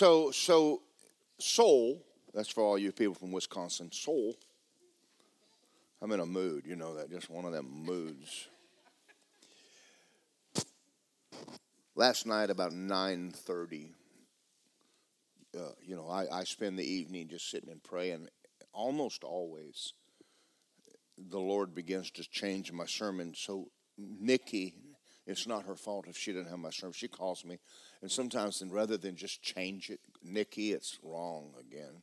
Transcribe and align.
So, 0.00 0.30
so, 0.30 0.80
soul, 1.38 2.02
that's 2.32 2.48
for 2.48 2.62
all 2.62 2.78
you 2.78 2.90
people 2.90 3.12
from 3.12 3.32
Wisconsin, 3.32 3.92
soul. 3.92 4.34
I'm 6.00 6.10
in 6.12 6.20
a 6.20 6.24
mood, 6.24 6.64
you 6.64 6.74
know 6.74 6.94
that, 6.94 7.10
just 7.10 7.28
one 7.28 7.44
of 7.44 7.52
them 7.52 7.66
moods. 7.84 8.48
Last 11.94 12.24
night 12.24 12.48
about 12.48 12.72
9.30, 12.72 13.90
uh, 15.54 15.60
you 15.82 15.96
know, 15.96 16.08
I, 16.08 16.28
I 16.32 16.44
spend 16.44 16.78
the 16.78 16.90
evening 16.90 17.28
just 17.28 17.50
sitting 17.50 17.68
and 17.68 17.82
praying. 17.82 18.26
Almost 18.72 19.22
always, 19.22 19.92
the 21.18 21.40
Lord 21.40 21.74
begins 21.74 22.10
to 22.12 22.26
change 22.26 22.72
my 22.72 22.86
sermon. 22.86 23.34
So 23.36 23.68
Nikki, 23.98 24.72
it's 25.26 25.46
not 25.46 25.66
her 25.66 25.76
fault 25.76 26.06
if 26.08 26.16
she 26.16 26.32
didn't 26.32 26.48
have 26.48 26.58
my 26.58 26.70
sermon. 26.70 26.94
She 26.94 27.08
calls 27.08 27.44
me, 27.44 27.58
and 28.02 28.10
sometimes, 28.10 28.62
rather 28.68 28.96
than 28.96 29.16
just 29.16 29.42
change 29.42 29.90
it, 29.90 30.00
Nikki, 30.22 30.72
it's 30.72 30.98
wrong 31.02 31.54
again. 31.58 32.02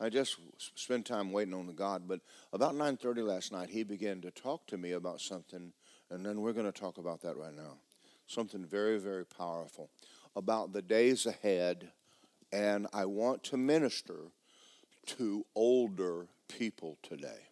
I 0.00 0.10
just 0.10 0.36
spend 0.76 1.06
time 1.06 1.32
waiting 1.32 1.54
on 1.54 1.66
the 1.66 1.72
God. 1.72 2.06
But 2.06 2.20
about 2.52 2.74
9:30 2.74 3.22
last 3.22 3.50
night, 3.50 3.70
he 3.70 3.82
began 3.82 4.20
to 4.20 4.30
talk 4.30 4.66
to 4.68 4.78
me 4.78 4.92
about 4.92 5.20
something, 5.20 5.72
and 6.10 6.24
then 6.24 6.40
we're 6.40 6.52
going 6.52 6.70
to 6.70 6.80
talk 6.80 6.98
about 6.98 7.20
that 7.22 7.36
right 7.36 7.54
now. 7.54 7.78
Something 8.26 8.64
very, 8.64 8.98
very 8.98 9.26
powerful 9.26 9.90
about 10.36 10.72
the 10.72 10.82
days 10.82 11.26
ahead, 11.26 11.90
and 12.52 12.86
I 12.92 13.06
want 13.06 13.42
to 13.44 13.56
minister 13.56 14.30
to 15.06 15.44
older 15.54 16.28
people 16.46 16.96
today. 17.02 17.48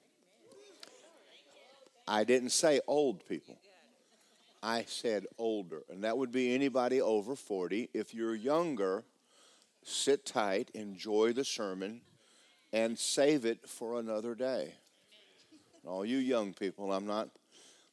I 2.07 2.23
didn't 2.23 2.51
say 2.51 2.81
old 2.87 3.27
people. 3.27 3.59
I 4.67 4.85
said 4.89 5.27
older, 5.39 5.85
and 5.89 6.03
that 6.03 6.19
would 6.19 6.33
be 6.33 6.53
anybody 6.53 7.01
over 7.01 7.37
40. 7.37 7.89
If 7.95 8.13
you're 8.13 8.35
younger, 8.35 9.05
sit 9.85 10.27
tight, 10.27 10.73
enjoy 10.75 11.35
the 11.35 11.45
sermon, 11.45 12.01
and 12.73 12.99
save 12.99 13.45
it 13.45 13.69
for 13.69 14.01
another 14.01 14.35
day. 14.35 14.75
All 15.87 16.05
you 16.05 16.17
young 16.17 16.53
people, 16.53 16.93
I'm 16.93 17.07
not, 17.07 17.29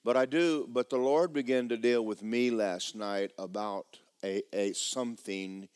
but 0.03 0.17
I 0.17 0.25
do. 0.25 0.67
But 0.67 0.89
the 0.89 0.97
Lord 0.97 1.31
began 1.31 1.69
to 1.69 1.77
deal 1.77 2.03
with 2.03 2.23
me 2.23 2.49
last 2.49 2.95
night 2.95 3.33
about 3.37 3.99
a, 4.23 4.41
a 4.51 4.73
something, 4.73 5.69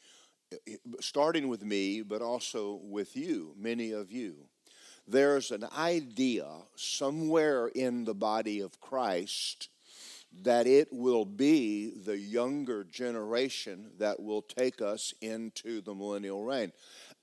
starting 1.00 1.48
with 1.48 1.64
me, 1.64 2.02
but 2.02 2.24
also 2.24 2.80
with 2.82 3.16
you, 3.16 3.54
many 3.56 3.92
of 3.92 4.12
you 4.12 4.48
there's 5.10 5.52
an 5.52 5.66
idea 5.78 6.46
somewhere 6.76 7.68
in 7.68 8.04
the 8.04 8.14
body 8.14 8.60
of 8.60 8.82
Christ 8.82 9.70
that 10.44 10.68
it 10.68 10.90
will 10.92 11.26
be 11.26 11.92
the 12.06 12.18
younger 12.18 12.84
generation 12.84 13.92
that 13.98 14.22
will 14.22 14.42
take 14.42 14.82
us 14.82 15.14
into 15.22 15.82
the 15.82 15.94
millennial 15.94 16.44
reign. 16.44 16.72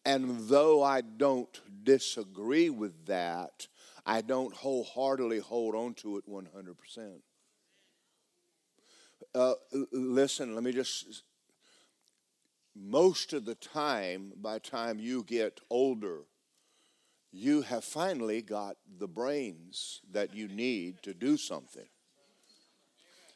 And 0.05 0.49
though 0.49 0.83
I 0.83 1.01
don't 1.01 1.61
disagree 1.85 2.71
with 2.71 3.07
that, 3.07 3.69
I 4.05 4.21
don't 4.21 4.55
wholeheartedly 4.55 5.39
hold 5.39 5.75
on 5.75 5.95
to 5.95 6.19
it 6.19 6.29
100%. 6.29 7.21
Uh, 9.35 9.55
listen, 9.93 10.55
let 10.55 10.63
me 10.63 10.73
just. 10.73 11.23
Most 12.77 13.33
of 13.33 13.45
the 13.45 13.55
time, 13.55 14.33
by 14.37 14.59
time 14.59 14.99
you 14.99 15.23
get 15.23 15.61
older, 15.71 16.23
you 17.31 17.63
have 17.63 17.85
finally 17.85 18.43
got 18.43 18.77
the 18.99 19.07
brains 19.07 20.01
that 20.11 20.35
you 20.35 20.49
need 20.49 21.03
to 21.03 21.15
do 21.15 21.37
something. 21.37 21.87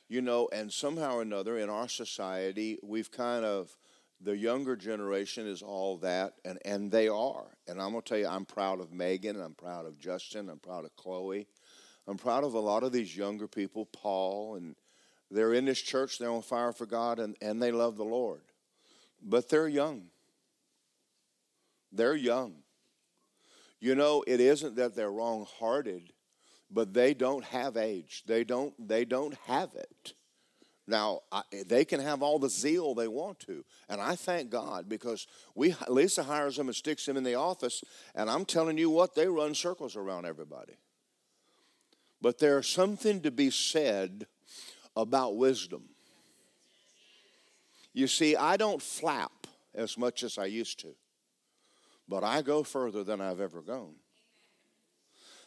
You 0.08 0.22
know, 0.22 0.48
and 0.52 0.72
somehow 0.72 1.16
or 1.16 1.22
another 1.22 1.58
in 1.58 1.68
our 1.68 1.88
society, 1.88 2.78
we've 2.82 3.10
kind 3.10 3.44
of, 3.44 3.76
the 4.20 4.36
younger 4.36 4.74
generation 4.74 5.46
is 5.46 5.62
all 5.62 5.98
that, 5.98 6.34
and, 6.44 6.58
and 6.64 6.90
they 6.90 7.08
are. 7.08 7.46
And 7.66 7.80
I'm 7.80 7.90
going 7.90 8.02
to 8.02 8.08
tell 8.08 8.18
you, 8.18 8.26
I'm 8.26 8.46
proud 8.46 8.80
of 8.80 8.92
Megan, 8.92 9.40
I'm 9.40 9.54
proud 9.54 9.86
of 9.86 9.98
Justin, 9.98 10.48
I'm 10.48 10.58
proud 10.58 10.84
of 10.84 10.96
Chloe. 10.96 11.46
I'm 12.06 12.16
proud 12.16 12.42
of 12.42 12.54
a 12.54 12.60
lot 12.60 12.84
of 12.84 12.92
these 12.92 13.14
younger 13.14 13.46
people, 13.46 13.84
Paul, 13.84 14.56
and 14.56 14.74
they're 15.30 15.52
in 15.52 15.66
this 15.66 15.80
church, 15.80 16.18
they're 16.18 16.30
on 16.30 16.40
fire 16.40 16.72
for 16.72 16.86
God, 16.86 17.18
and, 17.18 17.36
and 17.42 17.62
they 17.62 17.70
love 17.70 17.98
the 17.98 18.04
Lord. 18.04 18.40
But 19.22 19.50
they're 19.50 19.68
young. 19.68 20.04
They're 21.92 22.16
young. 22.16 22.54
You 23.78 23.94
know, 23.94 24.24
it 24.26 24.40
isn't 24.40 24.76
that 24.76 24.94
they're 24.96 25.12
wrong 25.12 25.46
hearted, 25.58 26.12
but 26.70 26.92
they 26.92 27.14
don't 27.14 27.44
have 27.44 27.76
age. 27.76 28.22
They 28.26 28.44
don't, 28.44 28.74
they 28.88 29.04
don't 29.04 29.34
have 29.46 29.70
it. 29.74 30.12
Now, 30.86 31.20
I, 31.30 31.42
they 31.66 31.84
can 31.84 32.00
have 32.00 32.22
all 32.22 32.38
the 32.38 32.48
zeal 32.48 32.94
they 32.94 33.08
want 33.08 33.40
to. 33.40 33.64
And 33.88 34.00
I 34.00 34.16
thank 34.16 34.50
God 34.50 34.88
because 34.88 35.26
we, 35.54 35.74
Lisa 35.86 36.22
hires 36.22 36.56
them 36.56 36.68
and 36.68 36.76
sticks 36.76 37.04
them 37.04 37.16
in 37.16 37.24
the 37.24 37.34
office, 37.34 37.84
and 38.14 38.30
I'm 38.30 38.46
telling 38.46 38.78
you 38.78 38.88
what, 38.88 39.14
they 39.14 39.28
run 39.28 39.54
circles 39.54 39.96
around 39.96 40.24
everybody. 40.24 40.78
But 42.22 42.38
there's 42.38 42.66
something 42.66 43.20
to 43.20 43.30
be 43.30 43.50
said 43.50 44.26
about 44.96 45.36
wisdom. 45.36 45.84
You 47.92 48.06
see, 48.06 48.34
I 48.34 48.56
don't 48.56 48.82
flap 48.82 49.46
as 49.74 49.98
much 49.98 50.22
as 50.22 50.38
I 50.38 50.46
used 50.46 50.80
to 50.80 50.94
but 52.08 52.24
I 52.24 52.42
go 52.42 52.62
further 52.62 53.04
than 53.04 53.20
I've 53.20 53.40
ever 53.40 53.60
gone. 53.60 53.94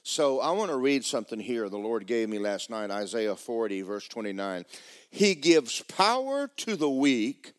So 0.03 0.39
I 0.39 0.51
want 0.51 0.72
to 0.72 0.78
read 0.78 1.06
something 1.06 1.39
here 1.39 1.69
the 1.69 1.78
Lord 1.78 2.07
gave 2.07 2.28
me 2.28 2.39
last 2.39 2.72
night, 2.72 2.89
Isaiah 2.89 3.35
40, 3.35 3.84
verse 3.84 4.07
29. 4.07 4.66
He 5.12 5.35
gives 5.35 5.81
power 5.81 6.50
to 6.57 6.75
the 6.75 6.89
weak, 6.89 7.53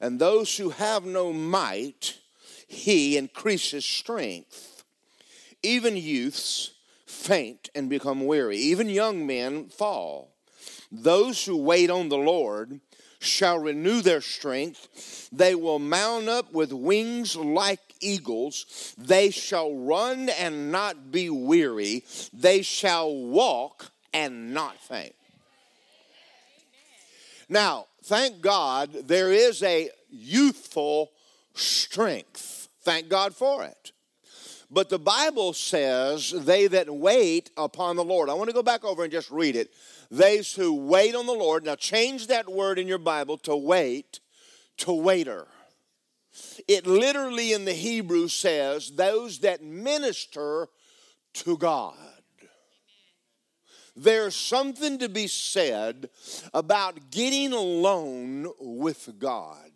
and 0.00 0.18
those 0.18 0.56
who 0.56 0.70
have 0.70 1.04
no 1.04 1.34
might, 1.34 2.18
he 2.66 3.18
increases 3.18 3.84
strength. 3.84 4.84
Even 5.62 5.96
youths 5.96 6.70
faint 7.04 7.68
and 7.74 7.90
become 7.90 8.24
weary, 8.24 8.56
even 8.56 8.88
young 8.88 9.26
men 9.26 9.68
fall. 9.68 10.30
Those 10.90 11.44
who 11.44 11.58
wait 11.58 11.90
on 11.90 12.08
the 12.08 12.16
Lord 12.16 12.80
shall 13.18 13.58
renew 13.58 14.00
their 14.00 14.22
strength. 14.22 15.28
They 15.30 15.54
will 15.54 15.78
mount 15.78 16.28
up 16.28 16.54
with 16.54 16.72
wings 16.72 17.36
like 17.36 17.91
eagles. 18.02 18.94
They 18.98 19.30
shall 19.30 19.74
run 19.74 20.28
and 20.28 20.70
not 20.70 21.10
be 21.10 21.30
weary. 21.30 22.04
They 22.32 22.62
shall 22.62 23.14
walk 23.14 23.90
and 24.12 24.52
not 24.52 24.78
faint. 24.78 25.14
Now, 27.48 27.86
thank 28.04 28.40
God 28.40 28.92
there 29.06 29.32
is 29.32 29.62
a 29.62 29.90
youthful 30.10 31.10
strength. 31.54 32.68
Thank 32.82 33.08
God 33.08 33.34
for 33.34 33.64
it. 33.64 33.92
But 34.70 34.88
the 34.88 34.98
Bible 34.98 35.52
says, 35.52 36.30
they 36.30 36.66
that 36.66 36.88
wait 36.88 37.50
upon 37.58 37.96
the 37.96 38.04
Lord. 38.04 38.30
I 38.30 38.34
want 38.34 38.48
to 38.48 38.54
go 38.54 38.62
back 38.62 38.84
over 38.84 39.02
and 39.02 39.12
just 39.12 39.30
read 39.30 39.54
it. 39.54 39.70
Those 40.10 40.54
who 40.54 40.74
wait 40.74 41.14
on 41.14 41.26
the 41.26 41.32
Lord. 41.32 41.64
Now, 41.64 41.74
change 41.74 42.28
that 42.28 42.50
word 42.50 42.78
in 42.78 42.88
your 42.88 42.98
Bible 42.98 43.36
to 43.38 43.54
wait 43.54 44.20
to 44.78 44.92
waiter. 44.92 45.46
It 46.68 46.86
literally 46.86 47.52
in 47.52 47.64
the 47.64 47.72
Hebrew 47.72 48.28
says, 48.28 48.92
those 48.92 49.40
that 49.40 49.62
minister 49.62 50.68
to 51.34 51.56
God. 51.56 51.96
There's 53.94 54.34
something 54.34 54.98
to 54.98 55.08
be 55.08 55.26
said 55.26 56.08
about 56.54 57.10
getting 57.10 57.52
alone 57.52 58.48
with 58.58 59.18
God. 59.18 59.70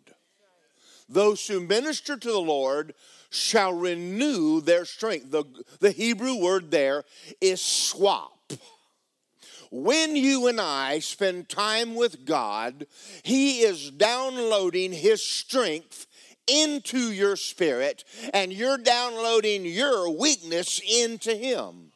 Those 1.07 1.47
who 1.47 1.59
minister 1.59 2.17
to 2.17 2.31
the 2.31 2.39
Lord 2.39 2.93
shall 3.29 3.73
renew 3.73 4.61
their 4.61 4.85
strength. 4.85 5.31
The, 5.31 5.45
the 5.79 5.91
Hebrew 5.91 6.35
word 6.35 6.71
there 6.71 7.03
is 7.39 7.61
swap. 7.61 8.33
When 9.69 10.15
you 10.15 10.47
and 10.47 10.61
I 10.61 10.99
spend 10.99 11.49
time 11.49 11.93
with 11.93 12.25
God, 12.25 12.87
He 13.23 13.59
is 13.59 13.91
downloading 13.91 14.93
His 14.93 15.23
strength 15.23 16.07
into 16.47 17.11
your 17.11 17.35
spirit 17.35 18.03
and 18.33 18.51
you're 18.51 18.77
downloading 18.77 19.65
your 19.65 20.09
weakness 20.09 20.81
into 20.87 21.35
Him. 21.35 21.91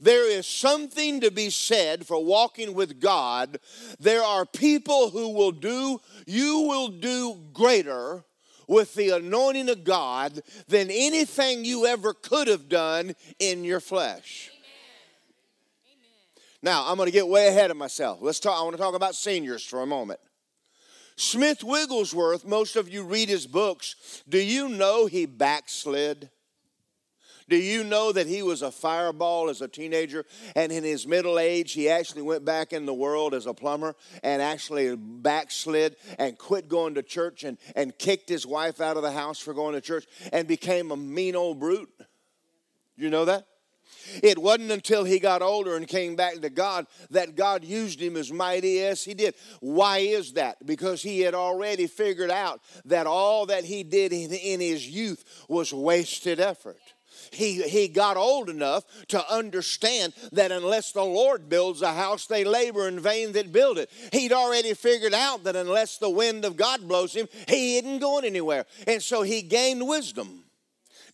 There 0.00 0.30
is 0.30 0.46
something 0.46 1.20
to 1.20 1.30
be 1.30 1.50
said 1.50 2.06
for 2.06 2.22
walking 2.22 2.74
with 2.74 3.00
God. 3.00 3.58
There 3.98 4.22
are 4.22 4.44
people 4.44 5.10
who 5.10 5.30
will 5.30 5.52
do, 5.52 6.00
you 6.26 6.60
will 6.68 6.88
do 6.88 7.40
greater 7.52 8.24
with 8.66 8.94
the 8.94 9.10
anointing 9.10 9.68
of 9.68 9.84
God 9.84 10.40
than 10.68 10.90
anything 10.90 11.64
you 11.64 11.86
ever 11.86 12.12
could 12.12 12.48
have 12.48 12.68
done 12.68 13.14
in 13.38 13.64
your 13.64 13.80
flesh. 13.80 14.50
Now, 16.62 16.84
I'm 16.86 16.96
going 16.96 17.06
to 17.06 17.12
get 17.12 17.28
way 17.28 17.48
ahead 17.48 17.70
of 17.70 17.76
myself. 17.76 18.20
Let's 18.22 18.40
talk 18.40 18.58
I 18.58 18.62
want 18.62 18.74
to 18.74 18.82
talk 18.82 18.94
about 18.94 19.14
seniors 19.14 19.62
for 19.62 19.82
a 19.82 19.86
moment. 19.86 20.18
Smith 21.16 21.62
Wigglesworth, 21.62 22.44
most 22.44 22.76
of 22.76 22.88
you 22.88 23.04
read 23.04 23.28
his 23.28 23.46
books. 23.46 24.22
Do 24.28 24.38
you 24.38 24.68
know 24.68 25.06
he 25.06 25.26
backslid? 25.26 26.30
Do 27.48 27.56
you 27.56 27.84
know 27.84 28.10
that 28.10 28.26
he 28.26 28.42
was 28.42 28.62
a 28.62 28.70
fireball 28.70 29.50
as 29.50 29.60
a 29.60 29.68
teenager? 29.68 30.24
And 30.56 30.72
in 30.72 30.82
his 30.82 31.06
middle 31.06 31.38
age, 31.38 31.72
he 31.72 31.88
actually 31.88 32.22
went 32.22 32.44
back 32.44 32.72
in 32.72 32.86
the 32.86 32.94
world 32.94 33.34
as 33.34 33.46
a 33.46 33.54
plumber 33.54 33.94
and 34.22 34.40
actually 34.40 34.96
backslid 34.96 35.96
and 36.18 36.38
quit 36.38 36.68
going 36.68 36.94
to 36.94 37.02
church 37.02 37.44
and, 37.44 37.58
and 37.76 37.96
kicked 37.98 38.28
his 38.28 38.46
wife 38.46 38.80
out 38.80 38.96
of 38.96 39.02
the 39.02 39.12
house 39.12 39.38
for 39.38 39.52
going 39.52 39.74
to 39.74 39.80
church 39.80 40.06
and 40.32 40.48
became 40.48 40.90
a 40.90 40.96
mean 40.96 41.36
old 41.36 41.60
brute? 41.60 41.90
You 42.96 43.10
know 43.10 43.26
that? 43.26 43.46
It 44.22 44.38
wasn't 44.38 44.70
until 44.70 45.04
he 45.04 45.18
got 45.18 45.42
older 45.42 45.76
and 45.76 45.86
came 45.86 46.16
back 46.16 46.40
to 46.40 46.50
God 46.50 46.86
that 47.10 47.36
God 47.36 47.64
used 47.64 48.00
him 48.00 48.16
as 48.16 48.32
mighty 48.32 48.80
as 48.80 49.04
he 49.04 49.14
did. 49.14 49.34
Why 49.60 49.98
is 49.98 50.34
that? 50.34 50.64
Because 50.66 51.02
he 51.02 51.20
had 51.20 51.34
already 51.34 51.86
figured 51.86 52.30
out 52.30 52.60
that 52.86 53.06
all 53.06 53.46
that 53.46 53.64
he 53.64 53.82
did 53.82 54.12
in, 54.12 54.32
in 54.32 54.60
his 54.60 54.86
youth 54.86 55.24
was 55.48 55.72
wasted 55.72 56.40
effort 56.40 56.78
he, 57.34 57.62
he 57.62 57.88
got 57.88 58.16
old 58.16 58.48
enough 58.48 58.84
to 59.08 59.32
understand 59.32 60.14
that 60.32 60.52
unless 60.52 60.92
the 60.92 61.04
Lord 61.04 61.48
builds 61.48 61.82
a 61.82 61.92
house, 61.92 62.26
they 62.26 62.44
labor 62.44 62.88
in 62.88 63.00
vain 63.00 63.32
that 63.32 63.52
build 63.52 63.78
it. 63.78 63.90
He'd 64.12 64.32
already 64.32 64.74
figured 64.74 65.14
out 65.14 65.44
that 65.44 65.56
unless 65.56 65.98
the 65.98 66.10
wind 66.10 66.44
of 66.44 66.56
God 66.56 66.86
blows 66.86 67.14
him, 67.14 67.28
he 67.48 67.78
isn't 67.78 67.98
going 67.98 68.24
anywhere. 68.24 68.66
And 68.86 69.02
so 69.02 69.22
he 69.22 69.42
gained 69.42 69.86
wisdom. 69.86 70.43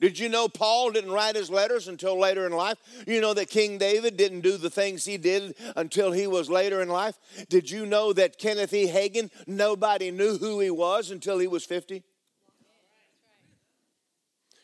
Did 0.00 0.18
you 0.18 0.28
know 0.28 0.48
Paul 0.48 0.92
didn't 0.92 1.12
write 1.12 1.36
his 1.36 1.50
letters 1.50 1.88
until 1.88 2.18
later 2.18 2.46
in 2.46 2.52
life? 2.52 2.78
You 3.06 3.20
know 3.20 3.34
that 3.34 3.50
King 3.50 3.78
David 3.78 4.16
didn't 4.16 4.40
do 4.40 4.56
the 4.56 4.70
things 4.70 5.04
he 5.04 5.18
did 5.18 5.54
until 5.76 6.12
he 6.12 6.26
was 6.26 6.48
later 6.48 6.80
in 6.80 6.88
life? 6.88 7.16
Did 7.48 7.70
you 7.70 7.84
know 7.84 8.12
that 8.14 8.38
Kenneth 8.38 8.72
E. 8.72 8.88
Hagin, 8.88 9.30
nobody 9.46 10.10
knew 10.10 10.38
who 10.38 10.60
he 10.60 10.70
was 10.70 11.10
until 11.10 11.38
he 11.38 11.46
was 11.46 11.64
50? 11.64 12.02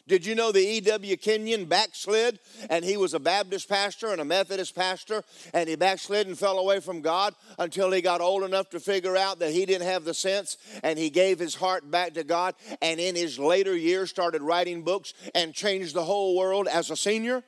Did 0.08 0.24
you 0.24 0.36
know 0.36 0.52
the 0.52 0.60
E.W. 0.60 1.16
Kenyon 1.16 1.64
backslid 1.64 2.38
and 2.70 2.84
he 2.84 2.96
was 2.96 3.12
a 3.12 3.18
Baptist 3.18 3.68
pastor 3.68 4.12
and 4.12 4.20
a 4.20 4.24
Methodist 4.24 4.74
pastor 4.74 5.24
and 5.52 5.68
he 5.68 5.74
backslid 5.74 6.28
and 6.28 6.38
fell 6.38 6.58
away 6.58 6.78
from 6.78 7.00
God 7.00 7.34
until 7.58 7.90
he 7.90 8.00
got 8.00 8.20
old 8.20 8.44
enough 8.44 8.70
to 8.70 8.80
figure 8.80 9.16
out 9.16 9.40
that 9.40 9.50
he 9.50 9.66
didn't 9.66 9.86
have 9.86 10.04
the 10.04 10.14
sense 10.14 10.58
and 10.84 10.96
he 10.96 11.10
gave 11.10 11.40
his 11.40 11.56
heart 11.56 11.90
back 11.90 12.14
to 12.14 12.22
God 12.22 12.54
and 12.80 13.00
in 13.00 13.16
his 13.16 13.36
later 13.36 13.76
years 13.76 14.08
started 14.08 14.42
writing 14.42 14.82
books 14.82 15.12
and 15.34 15.52
changed 15.52 15.94
the 15.94 16.04
whole 16.04 16.36
world 16.36 16.68
as 16.68 16.90
a 16.90 16.96
senior? 16.96 17.42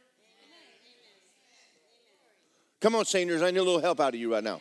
Come 2.80 2.96
on, 2.96 3.04
seniors, 3.04 3.42
I 3.42 3.52
need 3.52 3.58
a 3.58 3.62
little 3.62 3.80
help 3.80 4.00
out 4.00 4.14
of 4.14 4.20
you 4.20 4.32
right 4.32 4.42
now 4.42 4.60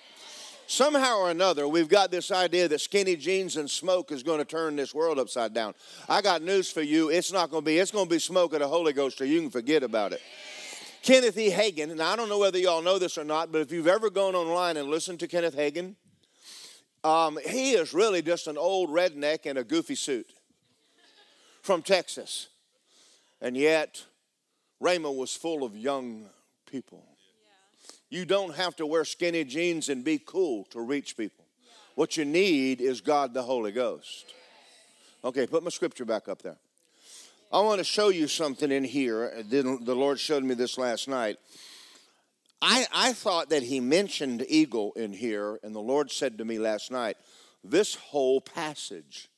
somehow 0.67 1.17
or 1.17 1.31
another, 1.31 1.67
we've 1.67 1.89
got 1.89 2.11
this 2.11 2.31
idea 2.31 2.67
that 2.67 2.79
skinny 2.79 3.15
jeans 3.15 3.57
and 3.57 3.69
smoke 3.69 4.11
is 4.11 4.23
going 4.23 4.39
to 4.39 4.45
turn 4.45 4.75
this 4.75 4.93
world 4.93 5.17
upside 5.19 5.53
down. 5.53 5.73
I 6.07 6.21
got 6.21 6.41
news 6.41 6.71
for 6.71 6.81
you. 6.81 7.09
It's 7.09 7.31
not 7.31 7.49
going 7.49 7.63
to 7.63 7.65
be. 7.65 7.77
It's 7.77 7.91
going 7.91 8.05
to 8.05 8.09
be 8.09 8.19
smoke 8.19 8.53
of 8.53 8.59
the 8.59 8.67
Holy 8.67 8.93
Ghost, 8.93 9.19
or 9.21 9.25
you 9.25 9.41
can 9.41 9.49
forget 9.49 9.83
about 9.83 10.13
it. 10.13 10.21
Kenneth 11.01 11.37
E. 11.37 11.49
Hagin, 11.49 11.91
and 11.91 12.01
I 12.01 12.15
don't 12.15 12.27
know 12.27 12.39
whether 12.39 12.59
y'all 12.59 12.81
know 12.81 12.99
this 12.99 13.17
or 13.17 13.23
not, 13.23 13.51
but 13.51 13.61
if 13.61 13.71
you've 13.71 13.87
ever 13.87 14.09
gone 14.09 14.35
online 14.35 14.77
and 14.77 14.89
listened 14.89 15.19
to 15.21 15.27
Kenneth 15.27 15.55
Hagin, 15.55 15.95
um, 17.03 17.39
he 17.47 17.71
is 17.71 17.93
really 17.93 18.21
just 18.21 18.47
an 18.47 18.57
old 18.57 18.89
redneck 18.89 19.45
in 19.45 19.57
a 19.57 19.63
goofy 19.63 19.95
suit 19.95 20.29
from 21.61 21.81
Texas. 21.81 22.49
And 23.39 23.55
yet, 23.55 24.03
Rhema 24.81 25.15
was 25.15 25.33
full 25.33 25.63
of 25.63 25.77
young 25.77 26.25
people. 26.69 27.05
You 28.09 28.25
don't 28.25 28.55
have 28.55 28.75
to 28.77 28.85
wear 28.85 29.03
skinny 29.03 29.43
jeans 29.43 29.89
and 29.89 30.03
be 30.03 30.19
cool 30.23 30.65
to 30.65 30.81
reach 30.81 31.17
people. 31.17 31.45
What 31.95 32.15
you 32.15 32.25
need 32.25 32.79
is 32.79 33.01
God 33.01 33.33
the 33.33 33.43
Holy 33.43 33.71
Ghost. 33.71 34.25
Okay, 35.23 35.45
put 35.47 35.63
my 35.63 35.69
scripture 35.69 36.05
back 36.05 36.29
up 36.29 36.41
there. 36.41 36.57
I 37.51 37.59
want 37.61 37.79
to 37.79 37.83
show 37.83 38.09
you 38.09 38.27
something 38.27 38.71
in 38.71 38.83
here. 38.83 39.43
The 39.49 39.95
Lord 39.95 40.19
showed 40.19 40.43
me 40.43 40.53
this 40.53 40.77
last 40.77 41.07
night. 41.07 41.37
I, 42.61 42.85
I 42.93 43.13
thought 43.13 43.49
that 43.49 43.63
He 43.63 43.79
mentioned 43.79 44.45
eagle 44.47 44.93
in 44.95 45.11
here, 45.11 45.59
and 45.63 45.75
the 45.75 45.79
Lord 45.79 46.11
said 46.11 46.37
to 46.37 46.45
me 46.45 46.59
last 46.59 46.91
night, 46.91 47.17
This 47.63 47.95
whole 47.95 48.41
passage 48.41 49.29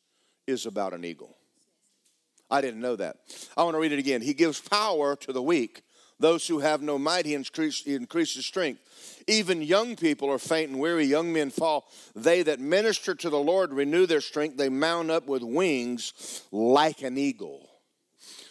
is 0.48 0.66
about 0.66 0.94
an 0.94 1.06
eagle. 1.06 1.38
I 2.52 2.62
didn't 2.62 2.82
know 2.82 2.96
that. 2.96 3.18
I 3.56 3.64
want 3.64 3.76
to 3.76 3.80
read 3.80 3.92
it 3.92 4.00
again. 4.00 4.22
He 4.22 4.34
gives 4.34 4.60
power 4.60 5.16
to 5.18 5.34
the 5.34 5.42
weak 5.42 5.84
those 6.20 6.48
who 6.48 6.60
have 6.60 6.82
no 6.82 7.00
might, 7.00 7.26
he 7.26 7.34
increase, 7.34 7.82
he 7.82 7.96
increases 7.96 8.46
strength. 8.46 8.82
Even 9.28 9.62
young 9.62 9.96
people 9.96 10.30
are 10.30 10.40
faint 10.40 10.70
and 10.70 10.80
weary. 10.80 11.06
Young 11.06 11.32
men 11.32 11.50
fall. 11.50 11.88
They 12.16 12.44
that 12.44 12.60
minister 12.60 13.16
to 13.16 13.30
the 13.30 13.40
Lord 13.40 13.72
renew 13.72 14.06
their 14.06 14.22
strength. 14.22 14.58
They 14.58 14.70
mount 14.70 15.12
up 15.12 15.28
with 15.28 15.44
wings 15.44 16.44
like 16.52 17.04
an 17.04 17.18
eagle. 17.18 17.70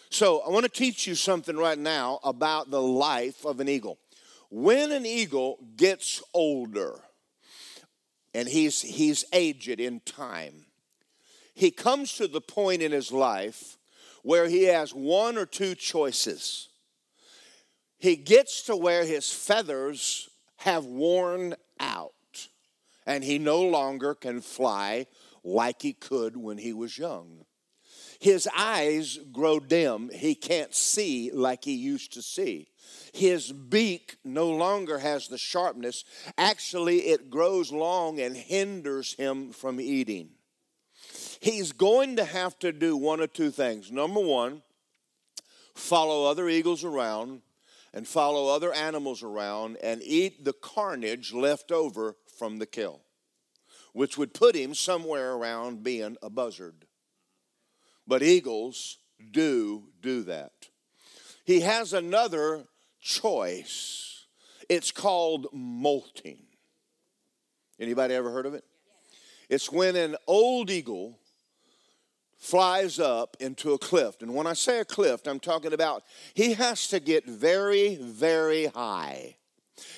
So, 0.09 0.39
I 0.39 0.49
want 0.49 0.63
to 0.63 0.71
teach 0.71 1.05
you 1.05 1.13
something 1.13 1.55
right 1.55 1.77
now 1.77 2.19
about 2.23 2.71
the 2.71 2.81
life 2.81 3.45
of 3.45 3.59
an 3.59 3.69
eagle. 3.69 3.99
When 4.49 4.91
an 4.91 5.05
eagle 5.05 5.59
gets 5.77 6.23
older 6.33 6.99
and 8.33 8.47
he's, 8.47 8.81
he's 8.81 9.23
aged 9.31 9.79
in 9.79 9.99
time, 9.99 10.65
he 11.53 11.69
comes 11.69 12.13
to 12.13 12.27
the 12.27 12.41
point 12.41 12.81
in 12.81 12.91
his 12.91 13.11
life 13.11 13.77
where 14.23 14.47
he 14.47 14.63
has 14.63 14.95
one 14.95 15.37
or 15.37 15.45
two 15.45 15.75
choices 15.75 16.68
he 17.99 18.15
gets 18.15 18.63
to 18.63 18.75
where 18.75 19.05
his 19.05 19.31
feathers 19.31 20.29
have 20.57 20.85
worn 20.85 21.55
out 21.79 22.13
and 23.05 23.23
he 23.23 23.37
no 23.37 23.61
longer 23.61 24.15
can 24.15 24.41
fly 24.41 25.05
like 25.43 25.81
he 25.81 25.93
could 25.93 26.37
when 26.37 26.57
he 26.57 26.73
was 26.73 26.97
young. 26.97 27.45
His 28.19 28.47
eyes 28.55 29.17
grow 29.31 29.59
dim. 29.59 30.09
He 30.13 30.35
can't 30.35 30.75
see 30.75 31.31
like 31.31 31.63
he 31.63 31.73
used 31.73 32.13
to 32.13 32.21
see. 32.21 32.67
His 33.13 33.51
beak 33.51 34.17
no 34.23 34.49
longer 34.49 34.99
has 34.99 35.27
the 35.27 35.37
sharpness. 35.37 36.03
Actually, 36.37 37.07
it 37.07 37.29
grows 37.29 37.71
long 37.71 38.19
and 38.19 38.35
hinders 38.35 39.13
him 39.13 39.51
from 39.51 39.79
eating. 39.79 40.31
He's 41.39 41.71
going 41.71 42.17
to 42.17 42.25
have 42.25 42.59
to 42.59 42.71
do 42.73 42.97
one 42.97 43.21
or 43.21 43.27
two 43.27 43.51
things. 43.51 43.91
Number 43.91 44.19
one, 44.19 44.61
follow 45.73 46.29
other 46.29 46.49
eagles 46.49 46.83
around 46.83 47.41
and 47.93 48.07
follow 48.07 48.53
other 48.53 48.73
animals 48.73 49.23
around 49.23 49.77
and 49.77 50.01
eat 50.03 50.45
the 50.45 50.53
carnage 50.53 51.33
left 51.33 51.71
over 51.71 52.15
from 52.37 52.59
the 52.59 52.65
kill, 52.65 53.01
which 53.93 54.17
would 54.17 54.33
put 54.33 54.55
him 54.55 54.73
somewhere 54.73 55.33
around 55.33 55.83
being 55.83 56.17
a 56.21 56.29
buzzard. 56.29 56.85
But 58.07 58.23
eagles 58.23 58.97
do 59.31 59.89
do 60.01 60.23
that. 60.23 60.51
He 61.43 61.61
has 61.61 61.93
another 61.93 62.65
choice. 63.01 64.25
It's 64.67 64.91
called 64.91 65.47
molting. 65.51 66.43
Anybody 67.79 68.13
ever 68.13 68.31
heard 68.31 68.45
of 68.45 68.53
it? 68.53 68.63
It's 69.49 69.71
when 69.71 69.95
an 69.95 70.15
old 70.27 70.69
eagle 70.69 71.17
flies 72.39 72.99
up 72.99 73.37
into 73.39 73.73
a 73.73 73.77
cliff. 73.77 74.21
And 74.21 74.33
when 74.33 74.47
I 74.47 74.53
say 74.53 74.79
a 74.79 74.85
cliff, 74.85 75.27
I'm 75.27 75.39
talking 75.39 75.73
about 75.73 76.03
he 76.33 76.53
has 76.53 76.87
to 76.87 76.99
get 76.99 77.25
very, 77.25 77.95
very 77.95 78.67
high. 78.67 79.35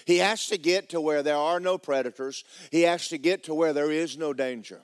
He 0.06 0.18
has 0.18 0.48
to 0.48 0.58
get 0.58 0.90
to 0.90 1.00
where 1.00 1.24
there 1.24 1.38
are 1.38 1.60
no 1.60 1.78
predators, 1.78 2.44
he 2.72 2.82
has 2.82 3.08
to 3.10 3.18
get 3.18 3.44
to 3.46 3.54
where 3.54 3.74
there 3.74 3.92
is 3.92 4.18
no 4.18 4.34
danger. 4.34 4.82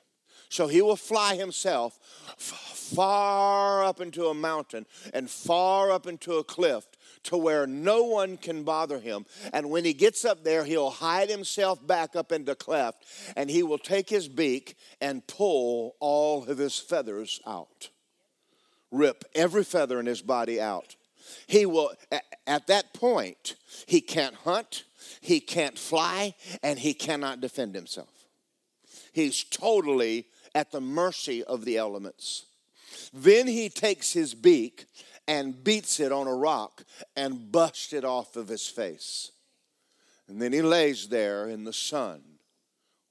So 0.49 0.67
he 0.67 0.81
will 0.81 0.95
fly 0.95 1.35
himself 1.35 1.99
far 2.37 3.83
up 3.83 3.99
into 3.99 4.27
a 4.27 4.33
mountain 4.33 4.85
and 5.13 5.29
far 5.29 5.91
up 5.91 6.07
into 6.07 6.37
a 6.37 6.43
cliff 6.43 6.87
to 7.27 7.38
where 7.38 7.67
no 7.67 8.03
one 8.03 8.38
can 8.38 8.63
bother 8.63 9.00
him. 9.00 9.25
And 9.53 9.69
when 9.69 9.86
he 9.86 9.93
gets 9.93 10.25
up 10.25 10.43
there, 10.43 10.63
he'll 10.63 10.89
hide 10.89 11.29
himself 11.29 11.86
back 11.86 12.15
up 12.15 12.31
in 12.31 12.46
the 12.46 12.55
cleft 12.55 13.05
and 13.36 13.50
he 13.50 13.63
will 13.63 13.77
take 13.77 14.10
his 14.10 14.27
beak 14.27 14.77
and 15.01 15.25
pull 15.27 15.96
all 16.00 16.46
of 16.46 16.57
his 16.57 16.79
feathers 16.79 17.41
out. 17.46 17.89
Rip 18.91 19.25
every 19.36 19.65
feather 19.65 20.00
in 20.00 20.05
his 20.05 20.22
body 20.22 20.62
out. 20.62 20.96
He 21.48 21.65
will, 21.65 21.91
at 22.48 22.67
that 22.67 22.93
point, 22.93 23.55
he 23.86 24.00
can't 24.00 24.36
hunt, 24.36 24.86
he 25.19 25.41
can't 25.41 25.77
fly, 25.77 26.34
and 26.63 26.79
he 26.79 26.93
cannot 26.93 27.41
defend 27.41 27.75
himself. 27.75 28.07
He's 29.12 29.43
totally 29.43 30.27
at 30.55 30.72
the 30.72 30.79
mercy 30.79 31.43
of 31.43 31.65
the 31.65 31.75
elements. 31.77 32.46
Then 33.13 33.48
he 33.48 33.67
takes 33.67 34.13
his 34.13 34.34
beak 34.34 34.86
and 35.27 35.63
beats 35.63 36.00
it 36.00 36.12
on 36.12 36.27
a 36.27 36.34
rock 36.34 36.84
and 37.15 37.51
busts 37.51 37.93
it 37.93 38.05
off 38.05 38.36
of 38.36 38.48
his 38.48 38.67
face. 38.67 39.31
And 40.27 40.41
then 40.41 40.53
he 40.53 40.62
lays 40.62 41.07
there 41.07 41.48
in 41.48 41.63
the 41.63 41.74
sun, 41.74 42.22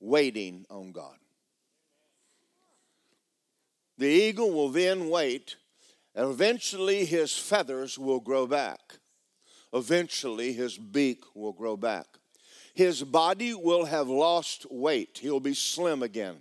waiting 0.00 0.66
on 0.70 0.92
God. 0.92 1.16
The 3.98 4.08
eagle 4.08 4.50
will 4.50 4.68
then 4.68 5.08
wait, 5.08 5.56
and 6.14 6.30
eventually 6.30 7.04
his 7.04 7.36
feathers 7.36 7.98
will 7.98 8.20
grow 8.20 8.46
back. 8.46 8.98
Eventually 9.72 10.52
his 10.52 10.76
beak 10.76 11.24
will 11.34 11.52
grow 11.52 11.76
back. 11.76 12.06
His 12.74 13.02
body 13.02 13.54
will 13.54 13.86
have 13.86 14.08
lost 14.08 14.66
weight, 14.70 15.18
he'll 15.22 15.40
be 15.40 15.54
slim 15.54 16.02
again. 16.02 16.36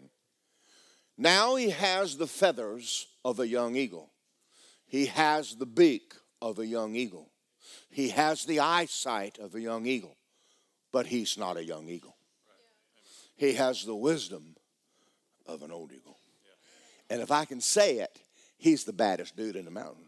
Now 1.18 1.56
he 1.56 1.70
has 1.70 2.18
the 2.18 2.28
feathers 2.28 3.08
of 3.24 3.40
a 3.40 3.48
young 3.48 3.78
eagle. 3.78 4.12
He 4.88 5.08
has 5.08 5.56
the 5.56 5.66
beak 5.66 6.14
of 6.42 6.60
a 6.60 6.66
young 6.66 6.96
eagle. 6.96 7.30
He 7.90 8.10
has 8.10 8.46
the 8.46 8.60
eyesight 8.60 9.40
of 9.40 9.56
a 9.56 9.62
young 9.62 9.86
eagle, 9.86 10.18
but 10.92 11.08
he's 11.08 11.38
not 11.38 11.58
a 11.58 11.64
young 11.64 11.88
eagle. 11.88 12.16
He 13.36 13.54
has 13.54 13.84
the 13.84 13.96
wisdom 13.96 14.56
of 15.46 15.64
an 15.64 15.72
old 15.72 15.92
eagle. 15.92 16.18
And 17.10 17.22
if 17.22 17.32
I 17.32 17.46
can 17.46 17.62
say 17.62 18.00
it, 18.00 18.20
he's 18.58 18.84
the 18.84 18.94
baddest 18.94 19.36
dude 19.36 19.56
in 19.56 19.66
the 19.66 19.72
mountain. 19.72 20.06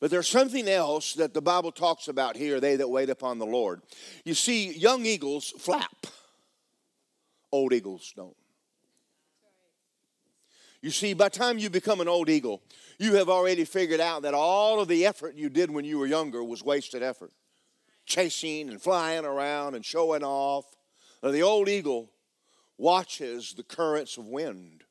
But 0.00 0.10
there's 0.10 0.28
something 0.28 0.68
else 0.68 1.14
that 1.14 1.34
the 1.34 1.40
Bible 1.40 1.72
talks 1.72 2.08
about 2.08 2.36
here, 2.36 2.60
they 2.60 2.76
that 2.76 2.88
wait 2.88 3.08
upon 3.10 3.38
the 3.38 3.46
Lord. 3.46 3.80
You 4.24 4.34
see, 4.34 4.72
young 4.76 5.06
eagles 5.06 5.50
flap, 5.58 6.06
old 7.50 7.72
eagles 7.72 8.12
don't. 8.14 8.36
You 10.84 10.90
see, 10.90 11.14
by 11.14 11.30
the 11.30 11.38
time 11.38 11.56
you 11.56 11.70
become 11.70 12.02
an 12.02 12.08
old 12.08 12.28
eagle, 12.28 12.60
you 12.98 13.14
have 13.14 13.30
already 13.30 13.64
figured 13.64 14.00
out 14.00 14.20
that 14.20 14.34
all 14.34 14.80
of 14.80 14.86
the 14.86 15.06
effort 15.06 15.34
you 15.34 15.48
did 15.48 15.70
when 15.70 15.86
you 15.86 15.98
were 15.98 16.06
younger 16.06 16.44
was 16.44 16.62
wasted 16.62 17.02
effort. 17.02 17.32
Chasing 18.04 18.68
and 18.68 18.82
flying 18.82 19.24
around 19.24 19.76
and 19.76 19.82
showing 19.82 20.22
off. 20.22 20.66
Now, 21.22 21.30
the 21.30 21.40
old 21.40 21.70
eagle 21.70 22.10
watches 22.76 23.54
the 23.54 23.62
currents 23.62 24.18
of 24.18 24.26
wind, 24.26 24.84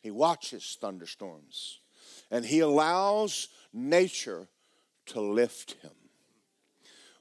he 0.00 0.10
watches 0.10 0.76
thunderstorms, 0.80 1.78
and 2.32 2.44
he 2.44 2.58
allows 2.58 3.46
nature 3.72 4.48
to 5.06 5.20
lift 5.20 5.76
him. 5.82 5.92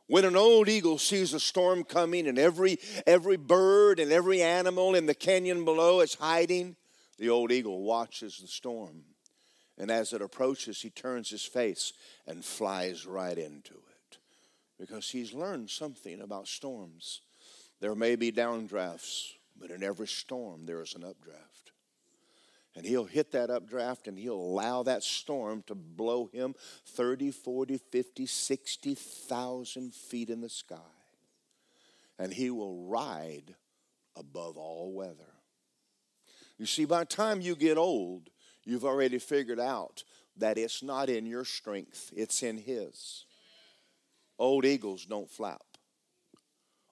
When 0.08 0.26
an 0.26 0.36
old 0.36 0.70
eagle 0.70 0.98
sees 0.98 1.36
a 1.36 1.40
storm 1.40 1.84
coming 1.84 2.26
and 2.26 2.40
every, 2.40 2.80
every 3.06 3.38
bird 3.38 4.00
and 4.00 4.12
every 4.12 4.42
animal 4.42 4.96
in 4.96 5.06
the 5.06 5.14
canyon 5.14 5.66
below 5.66 6.00
is 6.00 6.16
hiding, 6.16 6.78
the 7.18 7.30
old 7.30 7.52
eagle 7.52 7.82
watches 7.82 8.40
the 8.40 8.48
storm. 8.48 9.04
And 9.78 9.92
as 9.92 10.14
it 10.14 10.22
approaches, 10.22 10.82
he 10.82 10.90
turns 10.90 11.30
his 11.30 11.44
face 11.44 11.94
and 12.26 12.44
flies 12.44 13.06
right 13.06 13.38
into 13.38 13.76
it 13.76 14.18
because 14.80 15.10
he's 15.10 15.34
learned 15.34 15.70
something 15.70 16.22
about 16.22 16.48
storms. 16.48 17.22
There 17.80 17.96
may 17.96 18.16
be 18.16 18.32
downdrafts, 18.32 19.34
but 19.60 19.70
in 19.72 19.84
every 19.84 20.08
storm, 20.08 20.66
there 20.66 20.82
is 20.82 20.96
an 20.96 21.04
updraft. 21.04 21.72
And 22.76 22.86
he'll 22.86 23.06
hit 23.06 23.32
that 23.32 23.50
updraft 23.50 24.08
and 24.08 24.20
he'll 24.20 24.36
allow 24.36 24.84
that 24.84 25.04
storm 25.04 25.64
to 25.66 25.74
blow 25.74 26.30
him 26.32 26.54
30, 26.86 27.32
40, 27.32 27.78
50, 27.78 28.26
60,000 28.28 29.94
feet 29.94 30.30
in 30.30 30.42
the 30.42 30.50
sky. 30.50 30.76
And 32.20 32.32
he 32.32 32.52
will 32.52 32.86
ride 32.86 33.56
above 34.16 34.58
all 34.58 34.92
weather. 34.92 35.37
You 36.58 36.66
see, 36.66 36.86
by 36.86 37.00
the 37.00 37.06
time 37.06 37.42
you 37.42 37.56
get 37.56 37.78
old, 37.78 38.30
you've 38.66 38.86
already 38.86 39.20
figured 39.20 39.60
out 39.60 40.04
that 40.38 40.58
it's 40.58 40.84
not 40.84 41.10
in 41.10 41.26
your 41.26 41.46
strength, 41.46 42.12
it's 42.16 42.44
in 42.44 42.58
His. 42.58 43.26
Old 44.40 44.66
eagles 44.66 45.06
don't 45.06 45.30
flap, 45.30 45.64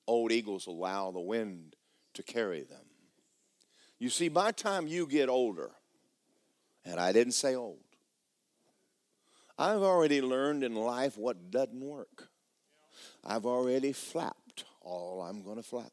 old 0.08 0.32
eagles 0.32 0.68
allow 0.68 1.12
the 1.12 1.20
wind 1.20 1.76
to 2.14 2.24
carry 2.24 2.64
them. 2.64 2.86
You 4.00 4.10
see, 4.10 4.30
by 4.30 4.48
the 4.48 4.54
time 4.54 4.88
you 4.88 5.08
get 5.08 5.30
older, 5.30 5.72
and 6.84 7.00
I 7.00 7.12
didn't 7.12 7.34
say 7.34 7.56
old, 7.56 7.80
I've 9.58 9.82
already 9.82 10.22
learned 10.22 10.64
in 10.64 10.76
life 10.76 11.18
what 11.18 11.50
doesn't 11.50 11.80
work. 11.80 12.30
I've 13.24 13.46
already 13.46 13.94
flapped 13.94 14.66
all 14.82 15.22
I'm 15.22 15.44
going 15.44 15.58
to 15.58 15.64
flap. 15.64 15.92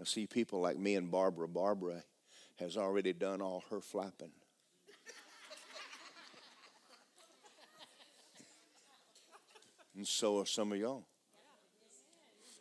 I 0.00 0.04
see 0.04 0.26
people 0.26 0.60
like 0.60 0.78
me 0.78 0.94
and 0.94 1.10
Barbara. 1.10 1.48
Barbara 1.48 2.04
has 2.58 2.76
already 2.76 3.12
done 3.12 3.40
all 3.40 3.64
her 3.70 3.80
flapping. 3.80 4.32
and 9.98 10.06
so 10.06 10.38
are 10.38 10.46
some 10.46 10.72
of 10.72 10.78
y'all. 10.78 11.04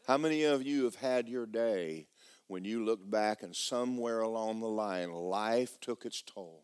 How 0.08 0.18
many 0.18 0.44
of 0.44 0.64
you 0.64 0.86
have 0.86 0.96
had 0.96 1.30
your 1.30 1.46
day 1.46 2.08
when 2.48 2.66
you 2.66 2.84
looked 2.84 3.10
back 3.12 3.44
and 3.44 3.56
somewhere 3.56 4.22
along 4.22 4.60
the 4.60 4.68
line 4.68 5.12
life 5.12 5.80
took 5.80 6.04
its 6.06 6.24
toll? 6.24 6.64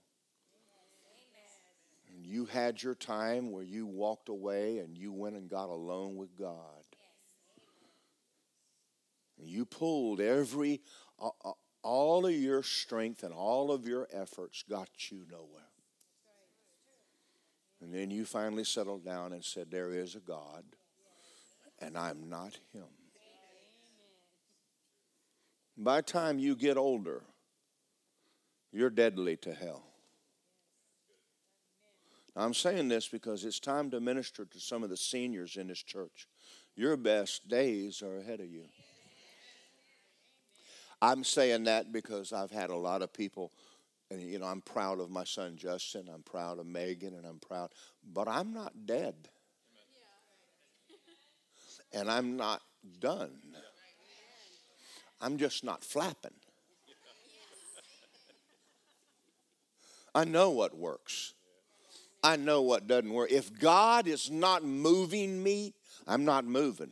And 2.12 2.25
you 2.25 2.46
had 2.46 2.82
your 2.82 2.96
time 2.96 3.51
where 3.51 3.63
you 3.63 3.86
walked 3.86 4.30
away 4.30 4.80
and 4.80 4.98
you 4.98 5.13
went 5.13 5.36
and 5.36 5.48
got 5.48 5.70
alone 5.70 6.15
with 6.15 6.36
God. 6.36 6.82
You 9.53 9.65
pulled 9.65 10.19
every, 10.19 10.81
all 11.83 12.25
of 12.25 12.33
your 12.33 12.63
strength 12.63 13.22
and 13.22 13.31
all 13.31 13.72
of 13.72 13.88
your 13.88 14.07
efforts 14.12 14.63
got 14.67 14.89
you 15.12 15.27
nowhere. 15.29 15.62
And 17.79 17.93
then 17.93 18.10
you 18.10 18.25
finally 18.25 18.63
settled 18.63 19.05
down 19.05 19.31
and 19.31 19.45
said, 19.45 19.69
There 19.69 19.93
is 19.93 20.15
a 20.15 20.19
God, 20.19 20.63
and 21.79 21.95
I'm 21.95 22.29
not 22.29 22.57
Him. 22.74 22.88
By 25.77 25.98
the 25.98 26.03
time 26.03 26.39
you 26.39 26.55
get 26.55 26.77
older, 26.77 27.22
you're 28.72 28.89
deadly 28.89 29.38
to 29.38 29.53
hell. 29.53 29.83
Now, 32.36 32.41
I'm 32.41 32.55
saying 32.55 32.88
this 32.88 33.07
because 33.07 33.45
it's 33.45 33.60
time 33.60 33.91
to 33.91 34.00
minister 34.00 34.45
to 34.45 34.60
some 34.60 34.81
of 34.81 34.89
the 34.89 34.98
seniors 34.98 35.57
in 35.57 35.67
this 35.67 35.83
church. 35.83 36.27
Your 36.75 36.98
best 36.98 37.48
days 37.48 38.01
are 38.01 38.17
ahead 38.17 38.39
of 38.39 38.48
you. 38.48 38.63
I'm 41.03 41.25
saying 41.25 41.65
that 41.65 41.91
because 41.91 42.31
I've 42.31 42.50
had 42.50 42.69
a 42.69 42.77
lot 42.77 43.01
of 43.01 43.12
people, 43.12 43.51
and 44.10 44.22
you 44.22 44.39
know, 44.39 44.45
I'm 44.45 44.62
proud 44.62 45.01
of 45.01 45.10
my 45.10 45.25
son 45.25 45.57
Justin, 45.57 46.07
I'm 46.07 46.24
proud 46.24 46.60
of 46.60 46.65
Megan, 46.65 47.13
and 47.13 47.25
I'm 47.25 47.39
proud, 47.39 47.72
but 48.13 48.29
I'm 48.29 48.53
not 48.53 48.72
dead. 48.86 49.13
And 51.91 52.10
I'm 52.10 52.38
not 52.38 52.62
done. 53.01 53.31
I'm 55.19 55.38
just 55.38 55.65
not 55.65 55.83
flapping. 55.83 56.31
I 60.15 60.24
know 60.24 60.51
what 60.51 60.77
works. 60.77 61.33
I 62.24 62.38
know 62.38 62.62
what 62.62 62.88
doesn't 62.88 63.12
work. 63.12 63.29
If 63.29 63.60
God 63.60 64.07
is 64.07 64.31
not 64.31 64.63
moving 64.63 65.43
me, 65.43 65.74
I'm 66.07 66.24
not 66.24 66.45
moving. 66.45 66.91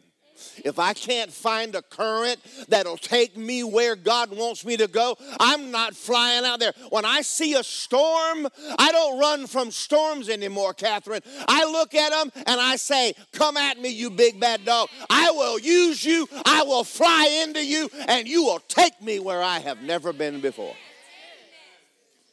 If 0.63 0.79
I 0.79 0.93
can't 0.93 1.31
find 1.31 1.75
a 1.75 1.81
current 1.81 2.39
that'll 2.67 2.97
take 2.97 3.37
me 3.37 3.63
where 3.63 3.95
God 3.95 4.35
wants 4.35 4.65
me 4.65 4.77
to 4.77 4.87
go, 4.87 5.17
I'm 5.39 5.71
not 5.71 5.95
flying 5.95 6.45
out 6.45 6.59
there. 6.59 6.73
When 6.89 7.05
I 7.05 7.21
see 7.21 7.53
a 7.53 7.63
storm, 7.63 8.47
I 8.77 8.91
don't 8.91 9.19
run 9.19 9.47
from 9.47 9.71
storms 9.71 10.29
anymore, 10.29 10.73
Catherine. 10.73 11.21
I 11.47 11.65
look 11.65 11.95
at 11.95 12.11
them 12.11 12.31
and 12.47 12.61
I 12.61 12.75
say, 12.75 13.13
Come 13.31 13.57
at 13.57 13.79
me, 13.79 13.89
you 13.89 14.09
big 14.09 14.39
bad 14.39 14.65
dog. 14.65 14.89
I 15.09 15.31
will 15.31 15.59
use 15.59 16.03
you, 16.03 16.27
I 16.45 16.63
will 16.63 16.83
fly 16.83 17.43
into 17.43 17.63
you, 17.65 17.89
and 18.07 18.27
you 18.27 18.43
will 18.43 18.59
take 18.67 19.01
me 19.01 19.19
where 19.19 19.41
I 19.41 19.59
have 19.59 19.81
never 19.81 20.13
been 20.13 20.41
before. 20.41 20.75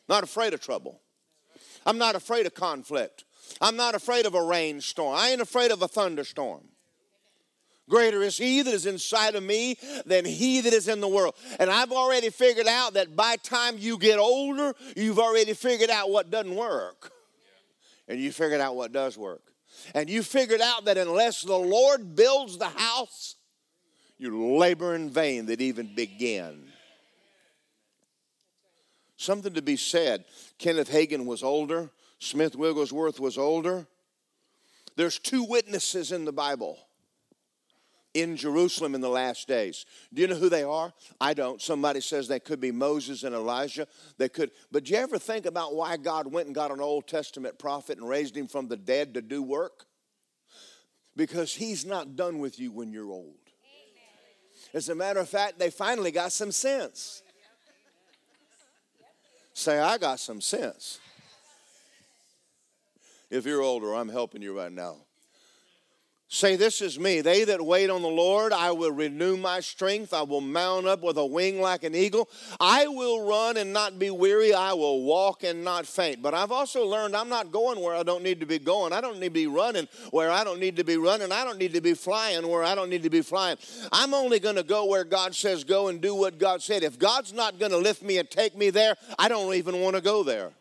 Not 0.08 0.24
afraid 0.24 0.54
of 0.54 0.60
trouble. 0.60 1.00
I'm 1.84 1.98
not 1.98 2.14
afraid 2.14 2.46
of 2.46 2.54
conflict. 2.54 3.24
I'm 3.60 3.76
not 3.76 3.94
afraid 3.94 4.26
of 4.26 4.34
a 4.34 4.42
rainstorm. 4.42 5.14
I 5.16 5.30
ain't 5.30 5.40
afraid 5.40 5.70
of 5.70 5.82
a 5.82 5.88
thunderstorm. 5.88 6.62
Greater 7.88 8.23
is 8.23 8.37
he 8.37 8.62
that 8.62 8.73
is 8.73 8.87
inside 8.87 9.35
of 9.35 9.42
me 9.42 9.76
than 10.04 10.25
he 10.25 10.61
that 10.61 10.73
is 10.73 10.88
in 10.88 11.00
the 11.00 11.09
world. 11.09 11.35
And 11.59 11.71
I've 11.71 11.92
already 11.92 12.30
figured 12.30 12.66
out 12.66 12.95
that 12.95 13.16
by 13.16 13.37
time 13.37 13.76
you 13.78 13.99
get 13.99 14.18
older, 14.18 14.75
you've 14.95 15.18
already 15.18 15.54
figured 15.54 15.90
out 15.90 16.11
what 16.11 16.30
doesn't 16.30 16.54
work. 16.54 17.12
And 18.07 18.21
you 18.21 18.30
figured 18.33 18.61
out 18.61 18.76
what 18.76 18.92
does 18.92 19.16
work. 19.16 19.42
And 19.95 20.11
you 20.11 20.23
figured 20.23 20.61
out 20.61 20.85
that 20.85 20.99
unless 20.99 21.42
the 21.42 21.57
Lord 21.57 22.14
builds 22.14 22.59
the 22.59 22.68
house, 22.68 23.37
you 24.18 24.57
labor 24.57 24.95
in 24.95 25.11
vain 25.11 25.47
that 25.47 25.61
even 25.61 25.95
begin. 25.95 26.64
Something 29.16 29.54
to 29.54 29.62
be 29.62 29.76
said. 29.76 30.25
Kenneth 30.59 30.90
Hagin 30.90 31.25
was 31.25 31.42
older, 31.42 31.90
Smith 32.18 32.57
Wigglesworth 32.57 33.21
was 33.21 33.38
older. 33.38 33.87
There's 34.97 35.18
two 35.18 35.45
witnesses 35.45 36.11
in 36.11 36.25
the 36.25 36.33
Bible 36.33 36.78
in 38.20 38.37
Jerusalem 38.37 38.94
in 38.94 39.00
the 39.00 39.08
last 39.08 39.48
days. 39.48 39.87
Do 40.12 40.22
you 40.22 40.28
know 40.28 40.37
who 40.37 40.48
they 40.48 40.62
are? 40.62 40.92
I 41.20 41.34
don't. 41.34 41.60
Somebody 41.60 42.00
says 42.00 42.28
they 42.28 42.40
could 42.40 42.60
be 42.60 42.72
Moses 42.72 43.22
and 43.22 43.34
Elijah. 43.34 43.87
They 44.16 44.28
could. 44.28 44.50
But 44.72 44.84
do 44.84 44.92
you 44.92 44.98
ever 44.98 45.18
think 45.18 45.46
about 45.46 45.75
why 45.75 45.96
God 45.96 46.32
went 46.32 46.46
and 46.46 46.54
got 46.54 46.70
an 46.70 46.80
Old 46.80 47.06
Testament 47.06 47.58
prophet 47.58 47.98
and 47.98 48.08
raised 48.08 48.37
him 48.37 48.46
from 48.46 48.68
the 48.68 48.76
dead 48.76 49.14
to 49.14 49.22
do 49.22 49.42
work? 49.42 49.87
Because 51.16 51.54
he's 51.54 51.84
not 51.84 52.16
done 52.16 52.38
with 52.38 52.58
you 52.58 52.70
when 52.70 52.92
you're 52.92 53.10
old. 53.10 53.34
As 54.75 54.88
a 54.88 54.94
matter 54.94 55.20
of 55.20 55.28
fact, 55.28 55.58
they 55.58 55.70
finally 55.70 56.10
got 56.10 56.32
some 56.32 56.52
sense. 56.52 57.22
Say, 59.54 59.78
I 59.78 59.98
got 59.98 60.20
some 60.20 60.40
sense. 60.40 61.00
If 63.30 63.44
you're 63.44 63.62
older, 63.62 63.94
I'm 63.94 64.08
helping 64.08 64.40
you 64.40 64.56
right 64.56 64.70
now. 64.70 64.98
Say, 66.30 66.56
This 66.56 66.82
is 66.82 66.99
me. 66.99 67.23
They 67.23 67.44
that 67.44 67.64
wait 67.64 67.88
on 67.88 68.02
the 68.02 68.08
Lord, 68.08 68.52
I 68.52 68.70
will 68.70 68.92
renew 68.92 69.38
my 69.38 69.61
strength. 69.61 70.12
I 70.12 70.23
will 70.23 70.42
mount 70.42 70.87
up 70.87 71.02
with 71.02 71.16
a 71.16 71.25
wing 71.25 71.58
like 71.58 71.85
an 71.85 71.94
eagle. 71.94 72.28
I 72.61 72.87
will 72.87 73.26
run 73.26 73.56
and 73.56 73.73
not 73.73 73.99
be 73.99 74.11
weary. 74.11 74.52
I 74.52 74.75
will 74.75 75.04
walk 75.04 75.42
and 75.42 75.64
not 75.64 75.87
faint. 75.87 76.20
But 76.20 76.35
I've 76.35 76.52
also 76.52 76.85
learned 76.85 77.16
I'm 77.16 77.30
not 77.30 77.50
going 77.50 77.80
where 77.80 77.94
I 77.94 78.02
don't 78.02 78.23
need 78.23 78.40
to 78.40 78.47
be 78.47 78.58
going. 78.58 78.92
I 78.92 79.00
don't 79.00 79.18
need 79.18 79.28
to 79.28 79.40
be 79.40 79.47
running 79.47 79.88
where 80.11 80.30
I 80.30 80.44
don't 80.44 80.61
need 80.61 80.76
to 80.76 80.85
be 80.85 80.99
running. 80.99 81.32
I 81.32 81.44
don't 81.44 81.58
need 81.58 81.73
to 81.73 81.80
be 81.80 81.94
flying 81.94 82.47
where 82.47 82.62
I 82.62 82.75
don't 82.75 82.90
need 82.90 83.04
to 83.04 83.11
be 83.11 83.23
flying. 83.23 83.56
I'm 83.90 84.12
only 84.12 84.38
going 84.38 84.56
to 84.56 84.62
go 84.62 84.85
where 84.85 85.04
God 85.04 85.35
says 85.35 85.64
go 85.64 85.88
and 85.88 85.99
do 85.99 86.14
what 86.14 86.38
God 86.38 86.61
said. 86.61 86.82
If 86.82 86.99
God's 86.99 87.32
not 87.32 87.58
going 87.58 87.73
to 87.73 87.78
lift 87.78 88.02
me 88.02 88.18
and 88.18 88.30
take 88.30 88.54
me 88.54 88.68
there, 88.68 88.97
I 89.18 89.28
don't 89.28 89.54
even 89.54 89.80
want 89.80 89.97
to 89.97 90.02
go 90.02 90.23
there. 90.23 90.52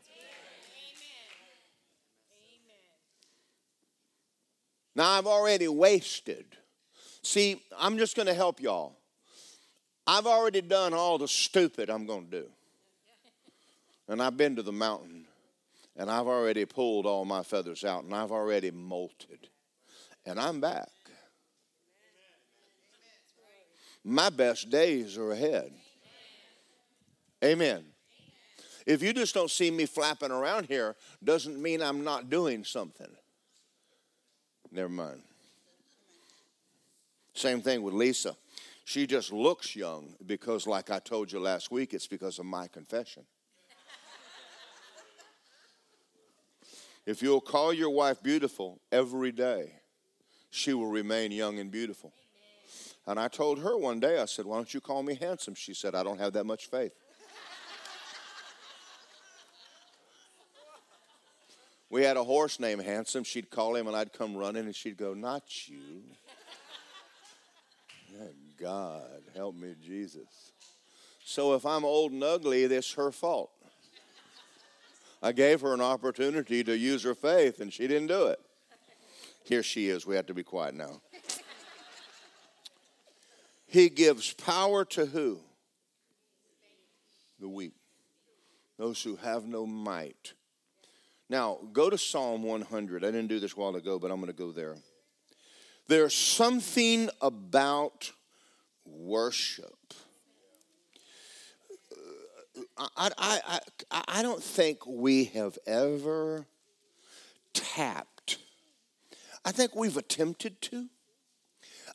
Now 4.97 5.11
I've 5.11 5.27
already 5.27 5.67
wasted. 5.67 6.45
See, 7.21 7.61
I'm 7.77 7.99
just 7.99 8.15
going 8.15 8.25
to 8.25 8.33
help 8.33 8.59
y'all. 8.59 8.97
I've 10.07 10.25
already 10.25 10.61
done 10.61 10.91
all 10.93 11.19
the 11.19 11.27
stupid 11.27 11.91
I'm 11.91 12.07
going 12.07 12.25
to 12.31 12.41
do. 12.41 12.47
And 14.07 14.23
I've 14.23 14.35
been 14.35 14.55
to 14.55 14.63
the 14.63 14.71
mountain 14.71 15.25
and 15.95 16.09
I've 16.09 16.25
already 16.25 16.65
pulled 16.65 17.05
all 17.05 17.25
my 17.25 17.43
feathers 17.43 17.83
out 17.83 18.05
and 18.05 18.13
I've 18.15 18.31
already 18.31 18.71
molted. 18.71 19.49
And 20.25 20.39
I'm 20.39 20.59
back. 20.59 20.89
My 24.03 24.31
best 24.31 24.71
days 24.71 25.15
are 25.17 25.31
ahead. 25.31 25.71
Amen. 27.43 27.83
If 28.87 29.03
you 29.03 29.13
just 29.13 29.35
don't 29.35 29.51
see 29.51 29.69
me 29.69 29.85
flapping 29.85 30.31
around 30.31 30.65
here, 30.65 30.95
doesn't 31.23 31.61
mean 31.61 31.83
I'm 31.83 32.03
not 32.03 32.31
doing 32.31 32.63
something. 32.63 33.09
Never 34.71 34.89
mind. 34.89 35.21
Same 37.33 37.61
thing 37.61 37.83
with 37.83 37.93
Lisa. 37.93 38.35
She 38.83 39.05
just 39.05 39.31
looks 39.31 39.75
young 39.75 40.15
because, 40.25 40.65
like 40.65 40.89
I 40.89 40.99
told 40.99 41.31
you 41.31 41.39
last 41.39 41.71
week, 41.71 41.93
it's 41.93 42.07
because 42.07 42.39
of 42.39 42.45
my 42.45 42.67
confession. 42.67 43.23
if 47.05 47.21
you'll 47.21 47.41
call 47.41 47.73
your 47.73 47.89
wife 47.89 48.23
beautiful 48.23 48.79
every 48.91 49.31
day, 49.31 49.73
she 50.49 50.73
will 50.73 50.87
remain 50.87 51.31
young 51.31 51.59
and 51.59 51.69
beautiful. 51.69 52.13
And 53.05 53.19
I 53.19 53.27
told 53.27 53.59
her 53.59 53.77
one 53.77 53.99
day, 53.99 54.19
I 54.19 54.25
said, 54.25 54.45
Why 54.45 54.55
don't 54.55 54.73
you 54.73 54.81
call 54.81 55.03
me 55.03 55.15
handsome? 55.15 55.55
She 55.55 55.73
said, 55.73 55.93
I 55.93 56.03
don't 56.03 56.19
have 56.19 56.33
that 56.33 56.45
much 56.45 56.67
faith. 56.67 56.93
We 61.89 62.03
had 62.03 62.17
a 62.17 62.23
horse 62.23 62.59
named 62.59 62.81
Handsome. 62.81 63.23
She'd 63.23 63.49
call 63.49 63.75
him 63.75 63.87
and 63.87 63.95
I'd 63.95 64.11
come 64.11 64.35
running 64.35 64.65
and 64.65 64.75
she'd 64.75 64.97
go, 64.97 65.13
Not 65.13 65.67
you. 65.67 66.03
God, 68.59 69.21
help 69.35 69.55
me, 69.55 69.75
Jesus. 69.83 70.51
So 71.23 71.53
if 71.53 71.65
I'm 71.65 71.85
old 71.85 72.11
and 72.11 72.23
ugly, 72.23 72.63
it's 72.63 72.93
her 72.93 73.11
fault. 73.11 73.51
I 75.21 75.31
gave 75.31 75.61
her 75.61 75.73
an 75.73 75.81
opportunity 75.81 76.63
to 76.63 76.75
use 76.75 77.03
her 77.03 77.15
faith 77.15 77.59
and 77.59 77.71
she 77.71 77.87
didn't 77.87 78.07
do 78.07 78.27
it. 78.27 78.39
Here 79.43 79.63
she 79.63 79.89
is. 79.89 80.05
We 80.05 80.15
have 80.15 80.25
to 80.27 80.33
be 80.33 80.43
quiet 80.43 80.73
now. 80.73 81.01
He 83.67 83.89
gives 83.89 84.33
power 84.33 84.85
to 84.85 85.05
who? 85.05 85.39
The 87.39 87.49
weak. 87.49 87.73
Those 88.77 89.01
who 89.01 89.17
have 89.17 89.45
no 89.45 89.65
might. 89.65 90.33
Now, 91.29 91.59
go 91.73 91.89
to 91.89 91.97
Psalm 91.97 92.43
100. 92.43 93.03
I 93.03 93.07
didn't 93.07 93.27
do 93.27 93.39
this 93.39 93.53
a 93.53 93.55
while 93.55 93.75
ago, 93.75 93.99
but 93.99 94.11
I'm 94.11 94.21
going 94.21 94.31
to 94.31 94.37
go 94.37 94.51
there. 94.51 94.75
There's 95.87 96.15
something 96.15 97.09
about 97.21 98.11
worship. 98.85 99.93
Uh, 102.77 102.87
I, 102.97 103.11
I, 103.17 103.59
I, 103.91 104.03
I 104.07 104.21
don't 104.21 104.43
think 104.43 104.85
we 104.85 105.25
have 105.25 105.57
ever 105.65 106.45
tapped. 107.53 108.37
I 109.43 109.51
think 109.51 109.75
we've 109.75 109.97
attempted 109.97 110.61
to. 110.63 110.87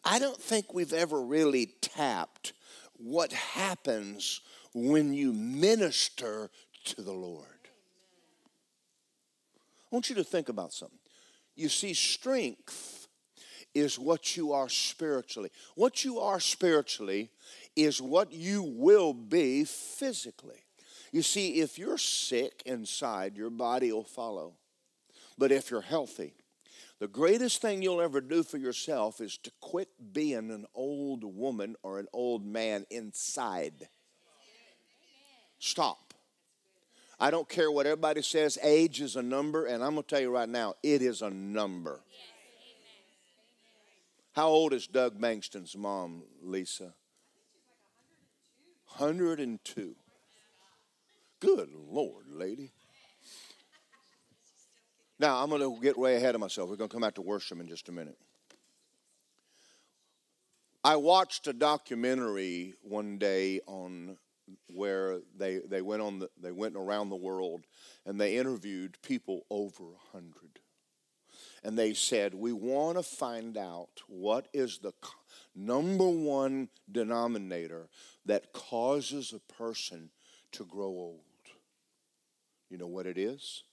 I 0.05 0.19
don't 0.19 0.41
think 0.41 0.75
we've 0.75 0.93
ever 0.93 1.23
really 1.23 1.75
tapped 1.81 2.53
what 2.95 3.33
happens 3.33 4.41
when 4.75 5.12
you 5.12 5.33
minister 5.33 6.51
to 6.85 7.03
the 7.03 7.12
Lord. 7.12 7.51
I 9.93 9.95
want 9.95 10.09
you 10.09 10.17
to 10.17 10.25
think 10.25 10.49
about 10.49 10.73
something. 10.73 10.99
You 11.55 11.69
see, 11.69 11.93
strength 11.93 13.09
is 13.75 13.99
what 13.99 14.39
you 14.39 14.52
are 14.52 14.71
spiritually. 14.71 15.50
What 15.75 16.02
you 16.02 16.19
are 16.19 16.41
spiritually 16.41 17.31
is 17.76 18.00
what 18.00 18.33
you 18.33 18.63
will 18.63 19.13
be 19.13 19.65
physically. 19.65 20.65
You 21.13 21.21
see, 21.21 21.61
if 21.61 21.78
you're 21.78 21.99
sick 21.99 22.63
inside, 22.65 23.37
your 23.37 23.50
body 23.50 23.93
will 23.93 24.02
follow. 24.02 24.55
But 25.37 25.52
if 25.52 25.71
you're 25.71 25.83
healthy, 25.83 26.33
the 26.99 27.09
greatest 27.09 27.61
thing 27.61 27.83
you'll 27.83 28.00
ever 28.00 28.23
do 28.23 28.43
for 28.43 28.57
yourself 28.57 29.21
is 29.21 29.37
to 29.39 29.50
quit 29.61 29.89
being 30.15 30.50
an 30.50 30.65
old 30.75 31.23
woman 31.23 31.76
or 31.83 31.99
an 31.99 32.07
old 32.15 32.47
man 32.47 32.87
inside. 32.91 33.89
Stop. 35.59 36.01
I 37.23 37.30
don't 37.30 37.49
care 37.49 37.71
what 37.71 37.87
everybody 37.87 38.21
says, 38.21 38.58
age 38.65 39.00
is 39.00 39.15
a 39.15 39.23
number, 39.23 39.67
and 39.67 39.85
I'm 39.85 39.93
going 39.93 40.02
to 40.02 40.08
tell 40.08 40.21
you 40.21 40.35
right 40.35 40.49
now, 40.49 40.75
it 40.82 41.02
is 41.02 41.23
a 41.23 41.30
number. 41.30 42.00
How 44.32 44.49
old 44.49 44.73
is 44.73 44.89
Doug 44.89 45.21
Bankston's 45.21 45.76
mom, 45.76 46.25
Lisa? 46.43 46.95
102. 48.97 49.95
Good 51.39 51.69
Lord, 51.89 52.25
lady. 52.28 52.73
Now, 55.21 55.45
I'm 55.45 55.49
going 55.49 55.63
to 55.63 55.80
get 55.80 55.97
way 55.97 56.17
ahead 56.17 56.35
of 56.35 56.41
myself. 56.41 56.69
We're 56.69 56.75
going 56.75 56.91
to 56.91 56.95
come 56.95 57.04
out 57.04 57.15
to 57.15 57.23
worship 57.23 57.61
in 57.61 57.69
just 57.69 57.89
a 57.89 57.93
minute. 57.93 58.19
I 60.82 60.97
watched 60.97 61.47
a 61.47 61.52
documentary 61.52 62.75
one 62.82 63.19
day 63.19 63.61
on 63.69 64.17
where 64.69 65.21
they, 65.36 65.58
they 65.58 65.82
went 65.82 66.02
on 66.02 66.19
the, 66.19 66.30
they 66.41 66.52
went 66.52 66.76
around 66.76 67.08
the 67.08 67.17
world 67.17 67.65
and 68.06 68.21
they 68.21 68.36
interviewed 68.36 68.99
people 69.02 69.47
over 69.50 69.84
a 69.84 70.17
hundred. 70.17 70.60
And 71.65 71.78
they 71.78 71.95
said 71.95 72.34
we 72.34 72.52
want 72.52 72.97
to 72.97 73.02
find 73.02 73.56
out 73.56 74.02
what 74.08 74.49
is 74.52 74.78
the 74.78 74.93
number 75.54 76.08
one 76.08 76.69
denominator 76.91 77.88
that 78.26 78.52
causes 78.52 79.32
a 79.32 79.52
person 79.52 80.10
to 80.52 80.65
grow 80.65 80.88
old. 80.88 81.21
You 82.69 82.78
know 82.78 82.86
what 82.86 83.06
it 83.06 83.19
is? 83.19 83.65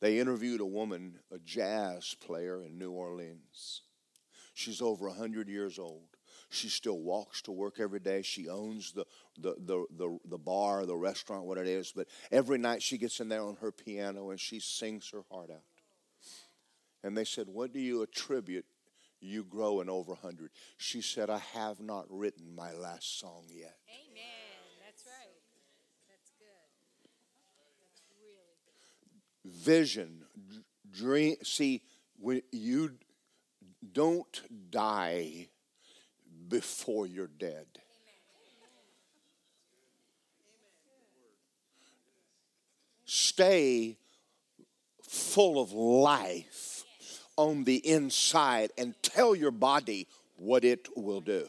They 0.00 0.18
interviewed 0.18 0.60
a 0.60 0.66
woman 0.66 1.18
a 1.32 1.38
jazz 1.38 2.14
player 2.14 2.62
in 2.62 2.78
new 2.78 2.90
orleans. 2.90 3.82
She's 4.52 4.82
over 4.82 5.06
a 5.06 5.10
100 5.10 5.48
years 5.48 5.78
old 5.78 6.13
she 6.50 6.68
still 6.68 6.98
walks 6.98 7.42
to 7.42 7.52
work 7.52 7.80
every 7.80 8.00
day. 8.00 8.22
She 8.22 8.48
owns 8.48 8.92
the, 8.92 9.04
the, 9.38 9.54
the, 9.58 9.86
the, 9.96 10.18
the 10.26 10.38
bar, 10.38 10.86
the 10.86 10.96
restaurant, 10.96 11.44
what 11.44 11.58
it 11.58 11.66
is. 11.66 11.92
But 11.94 12.08
every 12.30 12.58
night 12.58 12.82
she 12.82 12.98
gets 12.98 13.20
in 13.20 13.28
there 13.28 13.42
on 13.42 13.56
her 13.60 13.72
piano 13.72 14.30
and 14.30 14.38
she 14.38 14.60
sings 14.60 15.10
her 15.10 15.22
heart 15.30 15.50
out. 15.50 15.62
And 17.02 17.16
they 17.16 17.24
said, 17.24 17.48
What 17.48 17.72
do 17.72 17.80
you 17.80 18.02
attribute 18.02 18.64
you 19.20 19.44
growing 19.44 19.90
over 19.90 20.12
100? 20.12 20.50
She 20.78 21.02
said, 21.02 21.28
I 21.28 21.38
have 21.52 21.80
not 21.80 22.06
written 22.08 22.54
my 22.54 22.72
last 22.72 23.18
song 23.18 23.44
yet. 23.48 23.76
Amen. 23.88 24.24
That's 24.84 25.04
right. 25.06 25.34
That's 26.08 26.30
good. 26.38 26.68
That's 27.82 28.02
really 28.22 28.56
good. 28.64 29.52
Vision, 29.52 30.24
dream. 30.90 31.36
See, 31.42 31.82
when 32.18 32.42
you 32.52 32.92
don't 33.92 34.42
die 34.70 35.48
before 36.48 37.06
you're 37.06 37.26
dead. 37.26 37.66
Stay 43.04 43.96
full 45.02 45.60
of 45.60 45.72
life 45.72 46.84
on 47.36 47.64
the 47.64 47.76
inside 47.76 48.70
and 48.78 48.94
tell 49.02 49.34
your 49.34 49.50
body 49.50 50.06
what 50.36 50.64
it 50.64 50.88
will 50.96 51.20
do. 51.20 51.48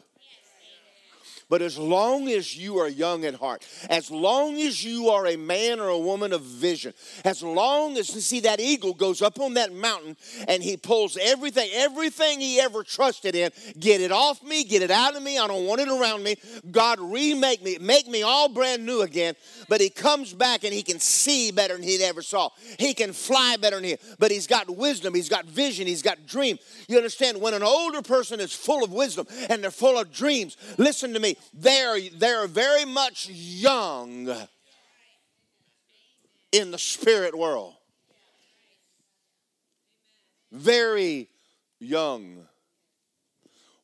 But 1.48 1.62
as 1.62 1.78
long 1.78 2.28
as 2.28 2.56
you 2.56 2.78
are 2.78 2.88
young 2.88 3.24
at 3.24 3.34
heart, 3.34 3.64
as 3.88 4.10
long 4.10 4.56
as 4.56 4.84
you 4.84 5.10
are 5.10 5.28
a 5.28 5.36
man 5.36 5.78
or 5.78 5.88
a 5.88 5.98
woman 5.98 6.32
of 6.32 6.42
vision, 6.42 6.92
as 7.24 7.40
long 7.40 7.96
as 7.96 8.12
you 8.12 8.20
see 8.20 8.40
that 8.40 8.58
eagle 8.58 8.94
goes 8.94 9.22
up 9.22 9.38
on 9.38 9.54
that 9.54 9.72
mountain 9.72 10.16
and 10.48 10.60
he 10.60 10.76
pulls 10.76 11.16
everything, 11.16 11.70
everything 11.72 12.40
he 12.40 12.60
ever 12.60 12.82
trusted 12.82 13.36
in, 13.36 13.52
get 13.78 14.00
it 14.00 14.10
off 14.10 14.42
me, 14.42 14.64
get 14.64 14.82
it 14.82 14.90
out 14.90 15.14
of 15.14 15.22
me, 15.22 15.38
I 15.38 15.46
don't 15.46 15.66
want 15.66 15.80
it 15.80 15.88
around 15.88 16.24
me. 16.24 16.34
God 16.72 16.98
remake 16.98 17.62
me, 17.62 17.78
make 17.80 18.08
me 18.08 18.22
all 18.22 18.48
brand 18.48 18.84
new 18.84 19.02
again. 19.02 19.34
But 19.68 19.80
he 19.80 19.88
comes 19.88 20.34
back 20.34 20.64
and 20.64 20.74
he 20.74 20.82
can 20.82 20.98
see 20.98 21.52
better 21.52 21.74
than 21.74 21.84
he 21.84 22.02
ever 22.02 22.22
saw. 22.22 22.48
He 22.76 22.92
can 22.92 23.12
fly 23.12 23.56
better 23.60 23.76
than 23.76 23.84
he, 23.84 23.96
but 24.18 24.32
he's 24.32 24.48
got 24.48 24.68
wisdom, 24.68 25.14
he's 25.14 25.28
got 25.28 25.44
vision, 25.44 25.86
he's 25.86 26.02
got 26.02 26.26
dream. 26.26 26.58
You 26.88 26.96
understand, 26.96 27.40
when 27.40 27.54
an 27.54 27.62
older 27.62 28.02
person 28.02 28.40
is 28.40 28.52
full 28.52 28.82
of 28.82 28.92
wisdom 28.92 29.28
and 29.48 29.62
they're 29.62 29.70
full 29.70 29.96
of 29.96 30.12
dreams, 30.12 30.56
listen 30.76 31.12
to 31.12 31.20
me, 31.20 31.35
they're, 31.52 31.98
they're 32.10 32.46
very 32.46 32.84
much 32.84 33.28
young 33.28 34.34
in 36.52 36.70
the 36.70 36.78
spirit 36.78 37.36
world. 37.36 37.74
Very 40.52 41.28
young. 41.78 42.46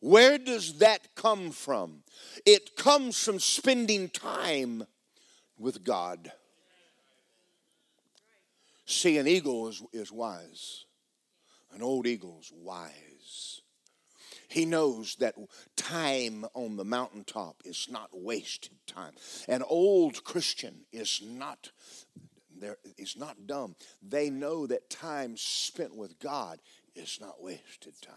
Where 0.01 0.39
does 0.39 0.79
that 0.79 1.15
come 1.15 1.51
from? 1.51 2.03
It 2.45 2.77
comes 2.77 3.23
from 3.23 3.39
spending 3.39 4.09
time 4.09 4.85
with 5.59 5.85
God. 5.85 6.33
See, 8.85 9.17
an 9.17 9.27
eagle 9.27 9.69
is, 9.69 9.83
is 9.93 10.13
wise. 10.13 10.85
An 11.75 11.83
old 11.83 12.07
eagle's 12.07 12.53
wise. 12.55 13.62
He 14.53 14.67
knows 14.67 15.17
that 15.17 15.35
time 15.77 16.45
on 16.53 16.77
the 16.77 16.85
mountaintop 16.85 17.63
is 17.65 17.89
not 17.91 18.11
wasted 18.13 18.77
time. 18.87 19.15
An 19.49 19.63
old 19.63 20.25
Christian 20.25 20.85
is 20.93 21.23
not 21.25 21.71
there 22.55 22.77
is 22.99 23.17
not 23.17 23.47
dumb. 23.47 23.77
They 24.07 24.29
know 24.29 24.67
that 24.67 24.91
time 24.91 25.39
spent 25.39 25.97
with 25.97 26.19
God 26.21 26.61
is 26.95 27.19
not 27.19 27.43
wasted 27.43 27.95
time. 28.03 28.15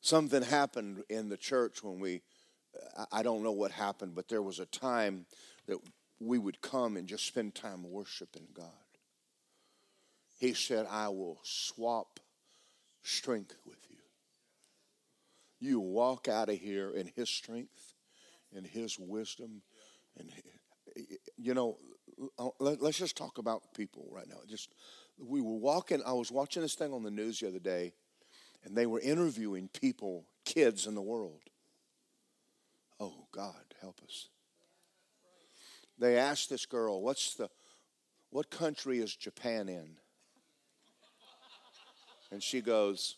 Something 0.00 0.42
happened 0.42 1.02
in 1.10 1.28
the 1.28 1.36
church 1.36 1.82
when 1.82 1.98
we 1.98 2.22
I 3.10 3.24
don't 3.24 3.42
know 3.42 3.50
what 3.50 3.72
happened, 3.72 4.14
but 4.14 4.28
there 4.28 4.42
was 4.42 4.60
a 4.60 4.66
time 4.66 5.26
that 5.66 5.78
we 6.20 6.38
would 6.38 6.60
come 6.60 6.96
and 6.96 7.08
just 7.08 7.26
spend 7.26 7.56
time 7.56 7.90
worshiping 7.90 8.46
God. 8.54 8.68
He 10.38 10.54
said, 10.54 10.86
I 10.88 11.08
will 11.08 11.40
swap 11.42 12.20
strength 13.02 13.56
with 13.66 13.78
you. 13.88 13.96
You 15.60 15.80
walk 15.80 16.28
out 16.28 16.48
of 16.48 16.56
here 16.56 16.90
in 16.90 17.10
His 17.14 17.28
strength, 17.28 17.94
in 18.52 18.64
His 18.64 18.98
wisdom, 18.98 19.62
and 20.18 20.30
you 21.36 21.54
know, 21.54 21.78
uh, 22.38 22.48
let, 22.58 22.82
us 22.82 22.96
just 22.96 23.16
talk 23.16 23.38
about 23.38 23.74
people 23.74 24.08
right 24.10 24.28
now. 24.28 24.38
Just 24.48 24.74
we 25.18 25.40
were 25.40 25.56
walking. 25.56 26.02
I 26.04 26.12
was 26.12 26.30
watching 26.30 26.62
this 26.62 26.74
thing 26.74 26.92
on 26.92 27.02
the 27.02 27.10
news 27.10 27.40
the 27.40 27.48
other 27.48 27.58
day, 27.58 27.92
and 28.64 28.76
they 28.76 28.86
were 28.86 29.00
interviewing 29.00 29.68
people, 29.68 30.26
kids 30.44 30.86
in 30.86 30.94
the 30.94 31.02
world. 31.02 31.40
Oh 32.98 33.26
God, 33.32 33.64
help 33.80 34.00
us. 34.02 34.28
They 35.98 36.18
asked 36.18 36.50
this 36.50 36.66
girl, 36.66 37.02
"What's 37.02 37.34
the, 37.34 37.48
what 38.30 38.50
country 38.50 38.98
is 38.98 39.14
Japan 39.14 39.68
in?" 39.68 39.96
And 42.32 42.42
she 42.42 42.60
goes, 42.60 43.16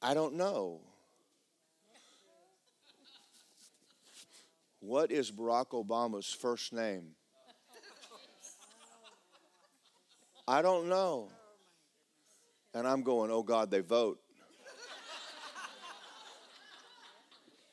I 0.00 0.14
don't 0.14 0.34
know. 0.34 0.80
What 4.80 5.12
is 5.12 5.30
Barack 5.30 5.68
Obama's 5.68 6.32
first 6.32 6.72
name? 6.72 7.10
I 10.46 10.60
don't 10.60 10.88
know. 10.88 11.30
And 12.74 12.86
I'm 12.86 13.02
going, 13.02 13.30
oh 13.30 13.42
God, 13.42 13.70
they 13.70 13.80
vote. 13.80 14.18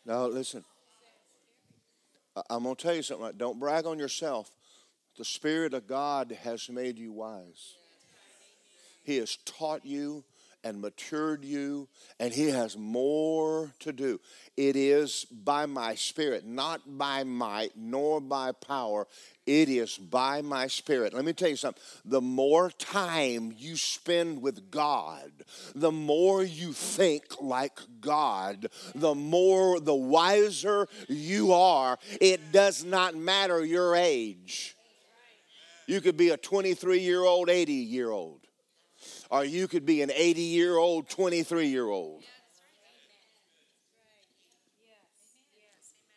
now, 0.06 0.28
listen. 0.28 0.64
I'm 2.50 2.64
going 2.64 2.76
to 2.76 2.82
tell 2.82 2.96
you 2.96 3.02
something. 3.02 3.32
Don't 3.38 3.60
brag 3.60 3.86
on 3.86 3.98
yourself. 3.98 4.52
The 5.18 5.26
Spirit 5.26 5.74
of 5.74 5.88
God 5.88 6.38
has 6.44 6.70
made 6.70 6.98
you 6.98 7.12
wise. 7.12 7.76
He 9.04 9.18
has 9.18 9.38
taught 9.46 9.86
you 9.86 10.24
and 10.64 10.82
matured 10.82 11.46
you, 11.46 11.88
and 12.20 12.34
He 12.34 12.50
has 12.50 12.78
more 12.78 13.72
to 13.80 13.94
do. 13.94 14.20
It 14.58 14.76
is 14.76 15.26
by 15.26 15.66
my 15.66 15.96
Spirit, 15.96 16.46
not 16.46 16.82
by 16.98 17.24
might 17.24 17.72
nor 17.78 18.20
by 18.20 18.52
power. 18.52 19.08
It 19.46 19.70
is 19.70 19.98
by 19.98 20.42
my 20.42 20.68
Spirit. 20.68 21.14
Let 21.14 21.26
me 21.26 21.34
tell 21.34 21.50
you 21.50 21.56
something. 21.56 21.82
The 22.06 22.22
more 22.22 22.70
time 22.72 23.54
you 23.58 23.78
spend 23.78 24.42
with 24.42 24.70
God, 24.70 25.32
the 25.74 25.92
more 25.92 26.44
you 26.44 26.74
think 26.74 27.42
like 27.42 27.80
God, 28.02 28.68
the 28.94 29.16
more, 29.16 29.80
the 29.80 29.96
wiser 29.96 30.88
you 31.08 31.54
are. 31.54 31.98
It 32.20 32.52
does 32.52 32.84
not 32.84 33.16
matter 33.16 33.64
your 33.64 33.96
age. 33.96 34.76
You 35.88 36.02
could 36.02 36.18
be 36.18 36.30
a 36.30 36.38
23 36.38 37.00
year 37.00 37.24
old, 37.24 37.50
80 37.50 37.74
year 37.74 38.12
old 38.12 38.49
or 39.30 39.46
you 39.46 39.68
could 39.68 39.86
be 39.86 40.02
an 40.02 40.12
80 40.14 40.42
year 40.42 40.78
old, 40.78 41.10
23 41.10 41.68
year 41.68 41.88
old. 41.88 42.24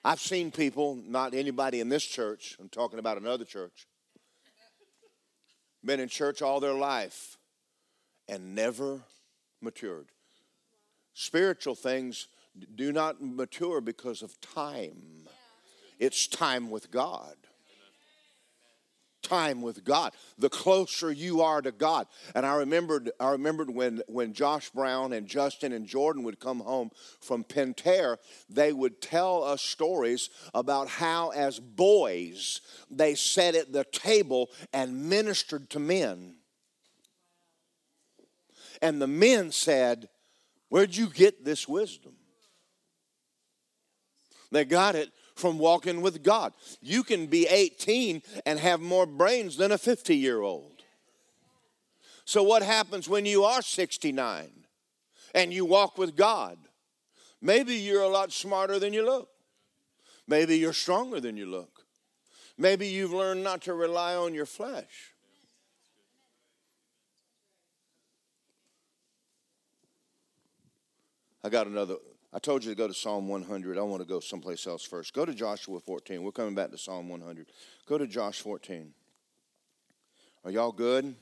I've 0.05 0.21
seen 0.21 0.51
people, 0.51 0.97
not 1.07 1.33
anybody 1.33 1.81
in 1.81 1.89
this 1.89 2.05
church, 2.05 2.57
I'm 2.61 2.69
talking 2.69 2.99
about 2.99 3.19
another 3.19 3.45
church, 3.45 3.87
been 5.85 6.01
in 6.01 6.09
church 6.09 6.43
all 6.43 6.59
their 6.59 6.75
life 6.75 7.37
and 8.29 8.55
never 8.55 9.01
matured. 9.61 10.09
Spiritual 11.15 11.77
things 11.77 12.27
do 12.75 12.91
not 12.91 13.23
mature 13.23 13.81
because 13.81 14.23
of 14.23 14.41
time, 14.41 15.29
it's 16.01 16.27
time 16.27 16.69
with 16.69 16.91
God 16.91 17.37
time 19.23 19.63
with 19.63 19.85
God, 19.85 20.13
the 20.39 20.49
closer 20.49 21.11
you 21.11 21.41
are 21.41 21.63
to 21.63 21.73
God. 21.73 22.07
And 22.35 22.45
I 22.45 22.57
remembered, 22.57 23.11
I 23.19 23.31
remembered 23.31 23.71
when, 23.71 24.03
when 24.09 24.33
Josh 24.33 24.71
Brown 24.71 25.13
and 25.13 25.27
Justin 25.27 25.73
and 25.73 25.87
Jordan 25.87 26.23
would 26.25 26.41
come 26.41 26.61
home 26.61 26.91
from 27.21 27.45
Pentair, 27.45 28.19
they 28.49 28.73
would 28.73 29.01
tell 29.01 29.43
us 29.45 29.63
stories 29.63 30.31
about 30.55 30.89
how, 30.89 31.31
as 31.31 31.59
boys, 31.59 32.61
they 32.91 33.15
sat 33.15 33.55
at 33.55 33.73
the 33.73 33.85
table 33.85 34.51
and 34.73 35.09
ministered 35.09 35.71
to 35.71 35.79
men. 35.79 36.37
And 38.81 39.01
the 39.01 39.07
men 39.07 39.53
said, 39.53 40.09
Where'd 40.69 40.97
you 40.97 41.09
get 41.09 41.45
this 41.45 41.69
wisdom? 41.69 42.15
They 44.51 44.65
got 44.65 44.95
it 44.95 45.11
from 45.35 45.59
walking 45.59 46.03
with 46.03 46.23
God. 46.23 46.53
You 46.81 47.03
can 47.03 47.27
be 47.27 47.47
18 47.47 48.23
and 48.47 48.59
have 48.59 48.81
more 48.81 49.07
brains 49.07 49.57
than 49.57 49.73
a 49.73 49.79
50 49.79 50.17
year 50.17 50.41
old. 50.41 50.83
So, 52.25 52.43
what 52.43 52.63
happens 52.63 53.09
when 53.09 53.27
you 53.27 53.45
are 53.45 53.63
69 53.63 54.51
and 55.35 55.53
you 55.53 55.65
walk 55.65 55.99
with 55.99 56.17
God? 56.17 56.59
Maybe 57.41 57.75
you're 57.75 58.03
a 58.03 58.09
lot 58.09 58.33
smarter 58.33 58.79
than 58.79 58.93
you 58.93 59.05
look. 59.05 59.29
Maybe 60.29 60.57
you're 60.57 60.73
stronger 60.73 61.21
than 61.21 61.37
you 61.37 61.47
look. 61.47 61.85
Maybe 62.57 62.87
you've 62.87 63.13
learned 63.13 63.43
not 63.43 63.63
to 63.63 63.75
rely 63.75 64.15
on 64.15 64.35
your 64.35 64.47
flesh. 64.47 65.15
I 71.45 71.49
got 71.49 71.67
another 71.67 71.97
I 72.33 72.39
told 72.39 72.65
you 72.65 72.71
to 72.71 72.77
go 72.77 72.89
to 72.89 72.95
Psalm 72.95 73.29
100. 73.29 73.77
I 73.77 73.83
want 73.83 74.01
to 74.03 74.09
go 74.09 74.21
someplace 74.21 74.67
else 74.67 74.85
first. 74.85 75.13
Go 75.13 75.27
to 75.27 75.35
Joshua 75.35 75.81
14. 75.81 76.23
We're 76.23 76.33
coming 76.33 76.55
back 76.55 76.71
to 76.71 76.79
Psalm 76.79 77.09
100. 77.09 77.47
Go 77.87 77.99
to 77.99 78.07
Josh 78.07 78.41
14. 78.41 78.93
Are 80.45 80.51
y'all 80.51 80.73
good? 80.73 81.15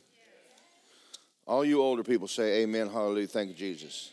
All 1.47 1.65
you 1.65 1.83
older 1.83 2.05
people 2.05 2.29
say 2.29 2.63
amen, 2.63 2.89
hallelujah, 2.89 3.27
thank 3.27 3.49
you, 3.49 3.57
Jesus. 3.57 4.13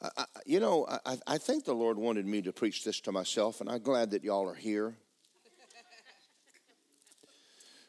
I, 0.00 0.08
I, 0.18 0.24
you 0.46 0.60
know, 0.60 0.86
I, 1.04 1.18
I 1.26 1.38
think 1.38 1.64
the 1.64 1.74
Lord 1.74 1.98
wanted 1.98 2.26
me 2.26 2.42
to 2.42 2.52
preach 2.52 2.84
this 2.84 3.00
to 3.00 3.12
myself, 3.12 3.60
and 3.60 3.68
I'm 3.68 3.82
glad 3.82 4.12
that 4.12 4.22
y'all 4.22 4.48
are 4.48 4.54
here. 4.54 4.94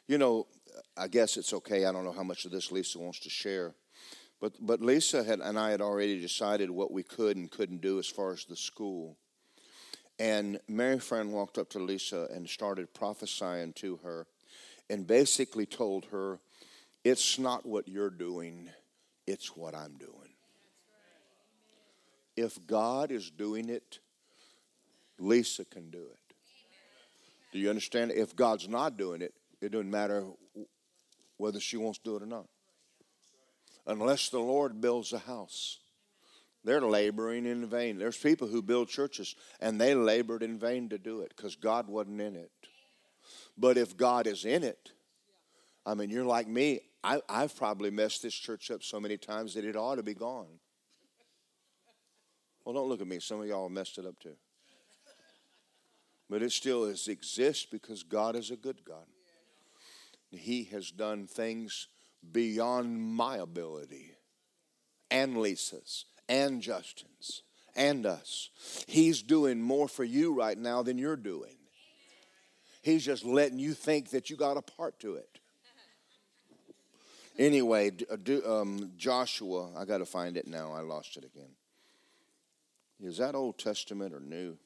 you 0.08 0.18
know, 0.18 0.46
I 0.96 1.08
guess 1.08 1.36
it's 1.36 1.52
okay. 1.52 1.84
I 1.84 1.92
don't 1.92 2.04
know 2.04 2.12
how 2.12 2.22
much 2.22 2.44
of 2.44 2.50
this 2.50 2.72
Lisa 2.72 2.98
wants 2.98 3.20
to 3.20 3.30
share. 3.30 3.74
But, 4.46 4.64
but 4.64 4.80
Lisa 4.80 5.24
had, 5.24 5.40
and 5.40 5.58
I 5.58 5.72
had 5.72 5.80
already 5.80 6.20
decided 6.20 6.70
what 6.70 6.92
we 6.92 7.02
could 7.02 7.36
and 7.36 7.50
couldn't 7.50 7.80
do 7.80 7.98
as 7.98 8.06
far 8.06 8.32
as 8.32 8.44
the 8.44 8.54
school. 8.54 9.16
And 10.20 10.60
Mary 10.68 11.00
Fran 11.00 11.32
walked 11.32 11.58
up 11.58 11.68
to 11.70 11.80
Lisa 11.80 12.28
and 12.32 12.48
started 12.48 12.94
prophesying 12.94 13.72
to 13.72 13.96
her 14.04 14.28
and 14.88 15.04
basically 15.04 15.66
told 15.66 16.04
her, 16.12 16.38
It's 17.02 17.40
not 17.40 17.66
what 17.66 17.88
you're 17.88 18.08
doing, 18.08 18.70
it's 19.26 19.56
what 19.56 19.74
I'm 19.74 19.96
doing. 19.98 20.12
if 22.36 22.64
God 22.68 23.10
is 23.10 23.28
doing 23.28 23.68
it, 23.68 23.98
Lisa 25.18 25.64
can 25.64 25.90
do 25.90 26.06
it. 26.12 26.34
Do 27.52 27.58
you 27.58 27.68
understand? 27.68 28.12
If 28.12 28.36
God's 28.36 28.68
not 28.68 28.96
doing 28.96 29.22
it, 29.22 29.34
it 29.60 29.72
doesn't 29.72 29.90
matter 29.90 30.24
whether 31.36 31.58
she 31.58 31.76
wants 31.76 31.98
to 31.98 32.04
do 32.04 32.16
it 32.16 32.22
or 32.22 32.26
not. 32.26 32.46
Unless 33.86 34.30
the 34.30 34.40
Lord 34.40 34.80
builds 34.80 35.12
a 35.12 35.18
house, 35.18 35.78
they're 36.64 36.80
laboring 36.80 37.46
in 37.46 37.66
vain. 37.66 37.98
There's 37.98 38.16
people 38.16 38.48
who 38.48 38.60
build 38.60 38.88
churches 38.88 39.36
and 39.60 39.80
they 39.80 39.94
labored 39.94 40.42
in 40.42 40.58
vain 40.58 40.88
to 40.88 40.98
do 40.98 41.20
it 41.20 41.32
because 41.36 41.54
God 41.54 41.86
wasn't 41.86 42.20
in 42.20 42.34
it. 42.34 42.50
But 43.56 43.78
if 43.78 43.96
God 43.96 44.26
is 44.26 44.44
in 44.44 44.64
it, 44.64 44.90
I 45.86 45.94
mean, 45.94 46.10
you're 46.10 46.24
like 46.24 46.48
me. 46.48 46.80
I, 47.04 47.22
I've 47.28 47.56
probably 47.56 47.90
messed 47.90 48.22
this 48.22 48.34
church 48.34 48.72
up 48.72 48.82
so 48.82 48.98
many 48.98 49.16
times 49.16 49.54
that 49.54 49.64
it 49.64 49.76
ought 49.76 49.94
to 49.94 50.02
be 50.02 50.14
gone. 50.14 50.58
Well, 52.64 52.74
don't 52.74 52.88
look 52.88 53.00
at 53.00 53.06
me. 53.06 53.20
Some 53.20 53.40
of 53.40 53.46
y'all 53.46 53.68
messed 53.68 53.98
it 53.98 54.06
up 54.06 54.18
too. 54.18 54.34
But 56.28 56.42
it 56.42 56.50
still 56.50 56.84
is, 56.84 57.06
exists 57.06 57.64
because 57.70 58.02
God 58.02 58.34
is 58.34 58.50
a 58.50 58.56
good 58.56 58.84
God. 58.84 59.06
He 60.32 60.64
has 60.64 60.90
done 60.90 61.28
things 61.28 61.86
beyond 62.32 63.00
my 63.00 63.36
ability 63.36 64.12
and 65.10 65.38
Lisa's 65.38 66.04
and 66.28 66.60
Justin's 66.60 67.42
and 67.74 68.06
us. 68.06 68.50
He's 68.86 69.22
doing 69.22 69.60
more 69.60 69.88
for 69.88 70.04
you 70.04 70.32
right 70.32 70.56
now 70.56 70.82
than 70.82 70.98
you're 70.98 71.16
doing. 71.16 71.56
He's 72.82 73.04
just 73.04 73.24
letting 73.24 73.58
you 73.58 73.74
think 73.74 74.10
that 74.10 74.30
you 74.30 74.36
got 74.36 74.56
a 74.56 74.62
part 74.62 74.98
to 75.00 75.16
it. 75.16 75.40
Anyway, 77.38 77.92
um, 78.46 78.92
Joshua, 78.96 79.70
I 79.76 79.84
got 79.84 79.98
to 79.98 80.06
find 80.06 80.36
it 80.36 80.46
now. 80.46 80.72
I 80.72 80.80
lost 80.80 81.16
it 81.16 81.24
again. 81.24 81.50
Is 83.02 83.18
that 83.18 83.34
Old 83.34 83.58
Testament 83.58 84.14
or 84.14 84.20
New? 84.20 84.56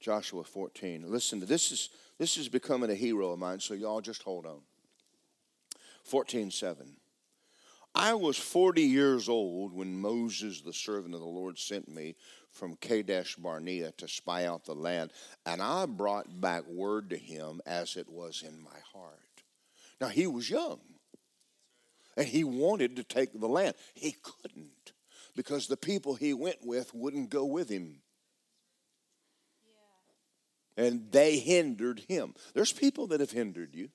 Joshua 0.00 0.44
14. 0.44 1.04
Listen, 1.08 1.40
to 1.40 1.46
this 1.46 1.72
is 1.72 1.88
this 2.18 2.36
is 2.36 2.48
becoming 2.48 2.90
a 2.90 2.94
hero 2.94 3.30
of 3.32 3.38
mine, 3.38 3.60
so 3.60 3.74
y'all 3.74 4.00
just 4.00 4.22
hold 4.22 4.46
on. 4.46 4.60
14 6.04 6.50
7. 6.50 6.96
I 7.94 8.12
was 8.12 8.36
40 8.36 8.82
years 8.82 9.26
old 9.26 9.72
when 9.72 9.98
Moses, 9.98 10.60
the 10.60 10.72
servant 10.72 11.14
of 11.14 11.20
the 11.20 11.26
Lord, 11.26 11.58
sent 11.58 11.88
me 11.88 12.14
from 12.50 12.76
Kadesh 12.76 13.36
Barnea 13.36 13.90
to 13.92 14.06
spy 14.06 14.44
out 14.44 14.66
the 14.66 14.74
land, 14.74 15.12
and 15.46 15.62
I 15.62 15.86
brought 15.86 16.40
back 16.40 16.66
word 16.66 17.08
to 17.10 17.16
him 17.16 17.62
as 17.64 17.96
it 17.96 18.08
was 18.08 18.42
in 18.46 18.62
my 18.62 18.78
heart. 18.92 19.18
Now, 19.98 20.08
he 20.08 20.26
was 20.26 20.50
young, 20.50 20.80
and 22.18 22.26
he 22.26 22.44
wanted 22.44 22.96
to 22.96 23.02
take 23.02 23.38
the 23.38 23.48
land. 23.48 23.74
He 23.94 24.14
couldn't 24.22 24.92
because 25.34 25.66
the 25.66 25.76
people 25.76 26.14
he 26.14 26.34
went 26.34 26.58
with 26.62 26.94
wouldn't 26.94 27.30
go 27.30 27.46
with 27.46 27.70
him 27.70 28.00
and 30.76 31.10
they 31.10 31.38
hindered 31.38 32.00
him. 32.08 32.34
There's 32.54 32.72
people 32.72 33.06
that 33.08 33.20
have 33.20 33.30
hindered 33.30 33.74
you, 33.74 33.88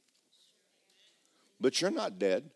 but 1.60 1.82
you're 1.82 1.92
not 1.92 2.20
dead. 2.20 2.50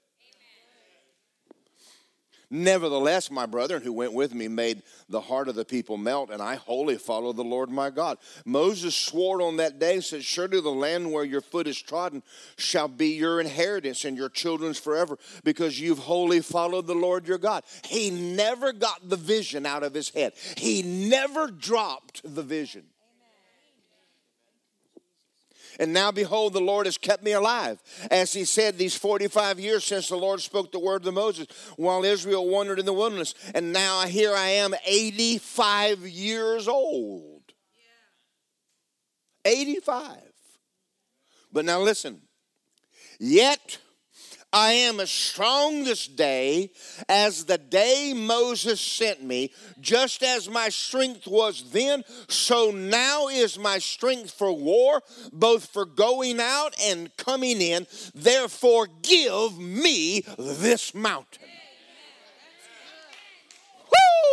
Nevertheless, 2.52 3.32
my 3.32 3.46
brethren 3.46 3.82
who 3.82 3.92
went 3.92 4.14
with 4.14 4.34
me 4.34 4.48
made 4.48 4.84
the 5.10 5.22
heart 5.22 5.50
of 5.50 5.56
the 5.56 5.66
people 5.66 5.98
melt, 5.98 6.30
and 6.30 6.42
I 6.42 6.56
wholly 6.56 6.98
followed 6.98 7.38
the 7.38 7.44
Lord 7.44 7.70
my 7.70 7.90
God. 7.90 8.18
Moses 8.46 8.96
swore 8.96 9.42
on 9.42 9.58
that 9.58 9.80
day, 9.80 10.00
said, 10.00 10.24
Surely 10.24 10.62
the 10.62 10.70
land 10.70 11.12
where 11.12 11.24
your 11.24 11.42
foot 11.42 11.68
is 11.68 11.82
trodden 11.82 12.22
shall 12.58 12.88
be 12.88 13.10
your 13.10 13.42
inheritance 13.42 14.06
and 14.06 14.16
your 14.16 14.30
children's 14.30 14.78
forever, 14.78 15.18
because 15.44 15.80
you've 15.80 16.00
wholly 16.00 16.40
followed 16.40 16.86
the 16.86 16.94
Lord 16.94 17.28
your 17.28 17.40
God. 17.40 17.64
He 17.84 18.12
never 18.12 18.72
got 18.72 19.10
the 19.10 19.18
vision 19.18 19.66
out 19.66 19.84
of 19.84 19.94
his 19.94 20.10
head, 20.10 20.34
he 20.56 20.82
never 20.84 21.48
dropped 21.48 22.22
the 22.24 22.44
vision. 22.44 22.84
And 25.80 25.94
now, 25.94 26.12
behold, 26.12 26.54
the 26.54 26.62
Lord 26.62 26.86
has 26.86 26.98
kept 26.98 27.24
me 27.24 27.32
alive. 27.32 27.82
As 28.10 28.34
he 28.34 28.46
said, 28.46 28.78
these 28.78 28.96
45 28.96 29.60
years 29.60 29.84
since 29.84 30.08
the 30.08 30.16
Lord 30.16 30.42
spoke 30.42 30.72
the 30.72 30.80
word 30.80 31.04
to 31.04 31.12
Moses 31.12 31.48
while 31.78 32.04
Israel 32.04 32.48
wandered 32.48 32.80
in 32.80 32.86
the 32.86 32.94
wilderness. 32.94 33.34
And 33.54 33.74
now 33.74 34.02
here 34.02 34.34
I 34.34 34.48
am, 34.48 34.74
85 34.86 36.08
years 36.08 36.68
old. 36.68 37.42
85. 39.44 40.18
But 41.52 41.66
now 41.66 41.80
listen. 41.80 42.22
Yet 43.20 43.78
I 44.54 44.72
am 44.72 45.00
as 45.02 45.12
strong 45.12 45.84
this 45.84 46.08
day 46.08 46.72
as 47.10 47.46
the 47.46 47.58
day 47.58 48.14
Moses 48.16 48.80
sent 48.80 49.22
me. 49.22 49.52
Just 49.82 50.24
as 50.24 50.50
my 50.50 50.70
strength 50.70 51.28
was 51.28 51.72
then, 51.72 52.04
so 52.30 52.72
now 52.72 53.28
is 53.28 53.60
my 53.60 53.80
strength 53.80 54.32
for 54.32 54.54
war, 54.54 55.02
both 55.34 55.66
for 55.68 55.86
going 55.86 56.40
out 56.40 56.74
and 56.82 57.16
coming 57.18 57.62
in. 57.62 57.86
Therefore, 58.14 58.88
give 59.02 59.60
me 59.60 60.24
this 60.38 60.96
mountain. 60.96 61.44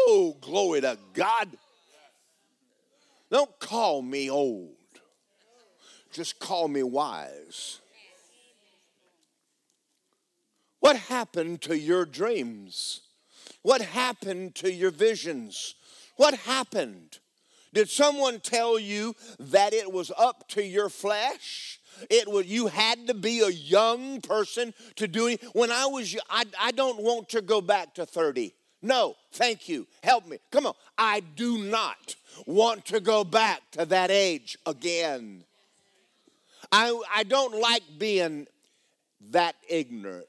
Woo! 0.07 0.37
Glory 0.41 0.83
to 0.83 0.99
God. 1.15 1.49
Don't 3.31 3.59
call 3.59 4.03
me 4.03 4.31
old, 4.31 4.77
just 6.13 6.39
call 6.39 6.69
me 6.69 6.83
wise. 6.83 7.82
What 10.83 10.97
happened 10.97 11.63
to 11.63 11.79
your 11.79 12.05
dreams? 12.05 13.03
What 13.63 13.81
happened 13.83 14.57
to 14.57 14.73
your 14.73 14.91
visions? 14.91 15.77
What 16.17 16.35
happened? 16.35 17.21
Did 17.73 17.89
someone 17.89 18.41
tell 18.41 18.81
you 18.81 19.15
that 19.39 19.75
it 19.75 19.93
was 19.93 20.11
up 20.19 20.49
to 20.49 20.65
your 20.65 20.89
flesh? 20.89 21.79
It 22.11 22.27
was 22.27 22.47
you 22.47 22.67
had 22.67 23.07
to 23.07 23.15
be 23.15 23.43
a 23.43 23.49
young 23.49 24.21
person 24.23 24.75
to 24.97 25.07
do 25.07 25.29
it. 25.29 25.45
When 25.53 25.71
I 25.71 25.87
was, 25.87 26.17
I, 26.29 26.47
I 26.61 26.73
don't 26.73 27.01
want 27.01 27.29
to 27.29 27.43
go 27.43 27.61
back 27.61 27.95
to 27.95 28.05
30. 28.05 28.53
No, 28.83 29.15
thank 29.31 29.69
you. 29.69 29.87
Help 30.03 30.27
me. 30.27 30.39
Come 30.51 30.67
on. 30.67 30.75
I 30.99 31.21
do 31.37 31.59
not 31.59 32.17
want 32.45 32.87
to 32.87 32.99
go 32.99 33.23
back 33.23 33.61
to 33.73 33.85
that 33.87 34.11
age 34.11 34.59
again. 34.67 35.45
I, 36.73 37.01
I 37.15 37.23
don't 37.23 37.61
like 37.61 37.85
being 37.99 38.49
that 39.31 39.55
ignorant. 39.69 40.27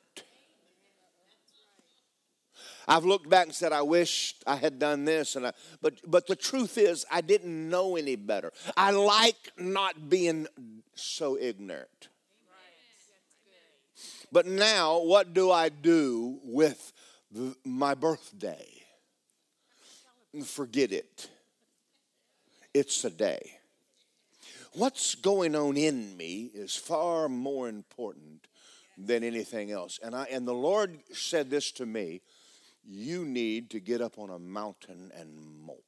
I've 2.87 3.05
looked 3.05 3.29
back 3.29 3.47
and 3.47 3.55
said, 3.55 3.71
I 3.71 3.81
wish 3.81 4.35
I 4.45 4.55
had 4.55 4.79
done 4.79 5.05
this. 5.05 5.35
And 5.35 5.47
I, 5.47 5.53
but, 5.81 5.95
but 6.05 6.27
the 6.27 6.35
truth 6.35 6.77
is, 6.77 7.05
I 7.11 7.21
didn't 7.21 7.69
know 7.69 7.95
any 7.95 8.15
better. 8.15 8.51
I 8.75 8.91
like 8.91 9.51
not 9.57 10.09
being 10.09 10.47
so 10.95 11.37
ignorant. 11.39 12.09
But 14.31 14.47
now, 14.47 14.99
what 14.99 15.33
do 15.35 15.51
I 15.51 15.69
do 15.69 16.39
with 16.43 16.91
the, 17.31 17.55
my 17.63 17.93
birthday? 17.93 18.67
Forget 20.43 20.91
it. 20.91 21.29
It's 22.73 23.05
a 23.05 23.11
day. 23.11 23.59
What's 24.73 25.13
going 25.13 25.55
on 25.55 25.77
in 25.77 26.17
me 26.17 26.49
is 26.51 26.75
far 26.75 27.29
more 27.29 27.69
important 27.69 28.47
than 28.97 29.23
anything 29.23 29.71
else. 29.71 29.99
And 30.01 30.15
I 30.15 30.23
and 30.31 30.47
the 30.47 30.53
Lord 30.53 30.97
said 31.11 31.51
this 31.51 31.71
to 31.73 31.85
me 31.85 32.21
you 32.85 33.25
need 33.25 33.69
to 33.71 33.79
get 33.79 34.01
up 34.01 34.19
on 34.19 34.29
a 34.29 34.39
mountain 34.39 35.11
and 35.17 35.35
molt. 35.65 35.79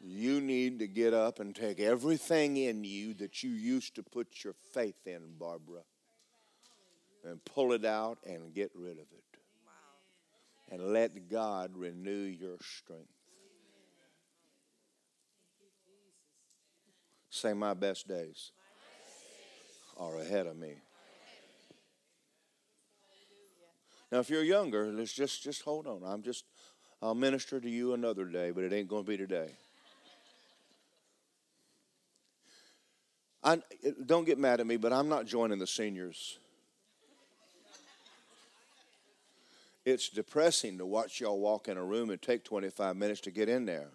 You 0.00 0.40
need 0.40 0.78
to 0.80 0.86
get 0.86 1.14
up 1.14 1.40
and 1.40 1.54
take 1.54 1.80
everything 1.80 2.56
in 2.58 2.84
you 2.84 3.14
that 3.14 3.42
you 3.42 3.50
used 3.50 3.94
to 3.96 4.02
put 4.02 4.44
your 4.44 4.54
faith 4.72 5.06
in, 5.06 5.20
Barbara, 5.38 5.80
and 7.24 7.42
pull 7.44 7.72
it 7.72 7.84
out 7.84 8.18
and 8.26 8.54
get 8.54 8.70
rid 8.74 8.92
of 8.92 8.98
it. 8.98 9.24
And 10.70 10.92
let 10.92 11.30
God 11.30 11.72
renew 11.74 12.10
your 12.10 12.56
strength. 12.60 13.08
Say, 17.30 17.52
My 17.52 17.74
best 17.74 18.08
days 18.08 18.52
are 19.98 20.18
ahead 20.20 20.46
of 20.46 20.56
me. 20.56 20.74
Now, 24.16 24.20
if 24.20 24.30
you're 24.30 24.42
younger, 24.42 24.86
let's 24.86 25.12
just 25.12 25.42
just 25.42 25.60
hold 25.60 25.86
on. 25.86 26.00
I'm 26.02 26.22
just 26.22 26.46
I'll 27.02 27.14
minister 27.14 27.60
to 27.60 27.68
you 27.68 27.92
another 27.92 28.24
day, 28.24 28.50
but 28.50 28.64
it 28.64 28.72
ain't 28.72 28.88
going 28.88 29.04
to 29.04 29.06
be 29.06 29.18
today. 29.18 29.50
I, 33.44 33.60
don't 34.06 34.24
get 34.24 34.38
mad 34.38 34.60
at 34.60 34.66
me, 34.66 34.78
but 34.78 34.90
I'm 34.90 35.10
not 35.10 35.26
joining 35.26 35.58
the 35.58 35.66
seniors. 35.66 36.38
It's 39.84 40.08
depressing 40.08 40.78
to 40.78 40.86
watch 40.86 41.20
y'all 41.20 41.38
walk 41.38 41.68
in 41.68 41.76
a 41.76 41.84
room 41.84 42.08
and 42.08 42.22
take 42.22 42.42
25 42.42 42.96
minutes 42.96 43.20
to 43.20 43.30
get 43.30 43.50
in 43.50 43.66
there. 43.66 43.90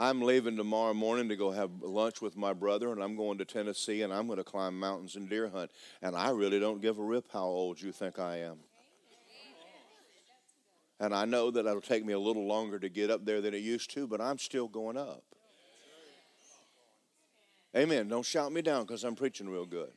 I'm 0.00 0.22
leaving 0.22 0.56
tomorrow 0.56 0.94
morning 0.94 1.28
to 1.28 1.36
go 1.36 1.50
have 1.50 1.82
lunch 1.82 2.22
with 2.22 2.34
my 2.34 2.54
brother, 2.54 2.90
and 2.90 3.02
I'm 3.02 3.16
going 3.16 3.36
to 3.36 3.44
Tennessee, 3.44 4.00
and 4.00 4.14
I'm 4.14 4.26
going 4.26 4.38
to 4.38 4.44
climb 4.44 4.80
mountains 4.80 5.14
and 5.14 5.28
deer 5.28 5.50
hunt. 5.50 5.70
And 6.00 6.16
I 6.16 6.30
really 6.30 6.58
don't 6.58 6.80
give 6.80 6.98
a 6.98 7.02
rip 7.02 7.30
how 7.30 7.44
old 7.44 7.82
you 7.82 7.92
think 7.92 8.18
I 8.18 8.38
am. 8.38 8.56
And 11.00 11.14
I 11.14 11.26
know 11.26 11.50
that 11.50 11.66
it'll 11.66 11.82
take 11.82 12.06
me 12.06 12.14
a 12.14 12.18
little 12.18 12.46
longer 12.46 12.78
to 12.78 12.88
get 12.88 13.10
up 13.10 13.26
there 13.26 13.42
than 13.42 13.52
it 13.52 13.58
used 13.58 13.90
to, 13.90 14.06
but 14.06 14.22
I'm 14.22 14.38
still 14.38 14.68
going 14.68 14.96
up. 14.96 15.22
Amen. 17.76 18.08
Don't 18.08 18.24
shout 18.24 18.50
me 18.52 18.62
down 18.62 18.86
because 18.86 19.04
I'm 19.04 19.14
preaching 19.14 19.50
real 19.50 19.66
good. 19.66 19.92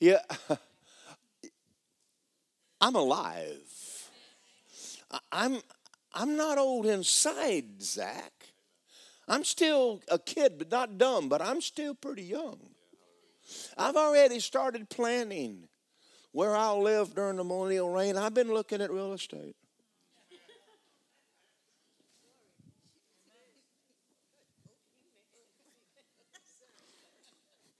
Yeah, 0.00 0.22
I'm 2.80 2.94
alive. 2.94 4.08
I'm 5.30 5.58
I'm 6.14 6.38
not 6.38 6.56
old 6.56 6.86
inside, 6.86 7.82
Zach. 7.82 8.37
I'm 9.28 9.44
still 9.44 10.00
a 10.08 10.18
kid, 10.18 10.54
but 10.58 10.70
not 10.70 10.96
dumb, 10.96 11.28
but 11.28 11.42
I'm 11.42 11.60
still 11.60 11.94
pretty 11.94 12.22
young. 12.22 12.58
I've 13.76 13.96
already 13.96 14.40
started 14.40 14.88
planning 14.88 15.68
where 16.32 16.56
I'll 16.56 16.82
live 16.82 17.14
during 17.14 17.36
the 17.36 17.44
millennial 17.44 17.90
reign. 17.90 18.16
I've 18.16 18.34
been 18.34 18.52
looking 18.52 18.80
at 18.80 18.90
real 18.90 19.12
estate. 19.12 19.56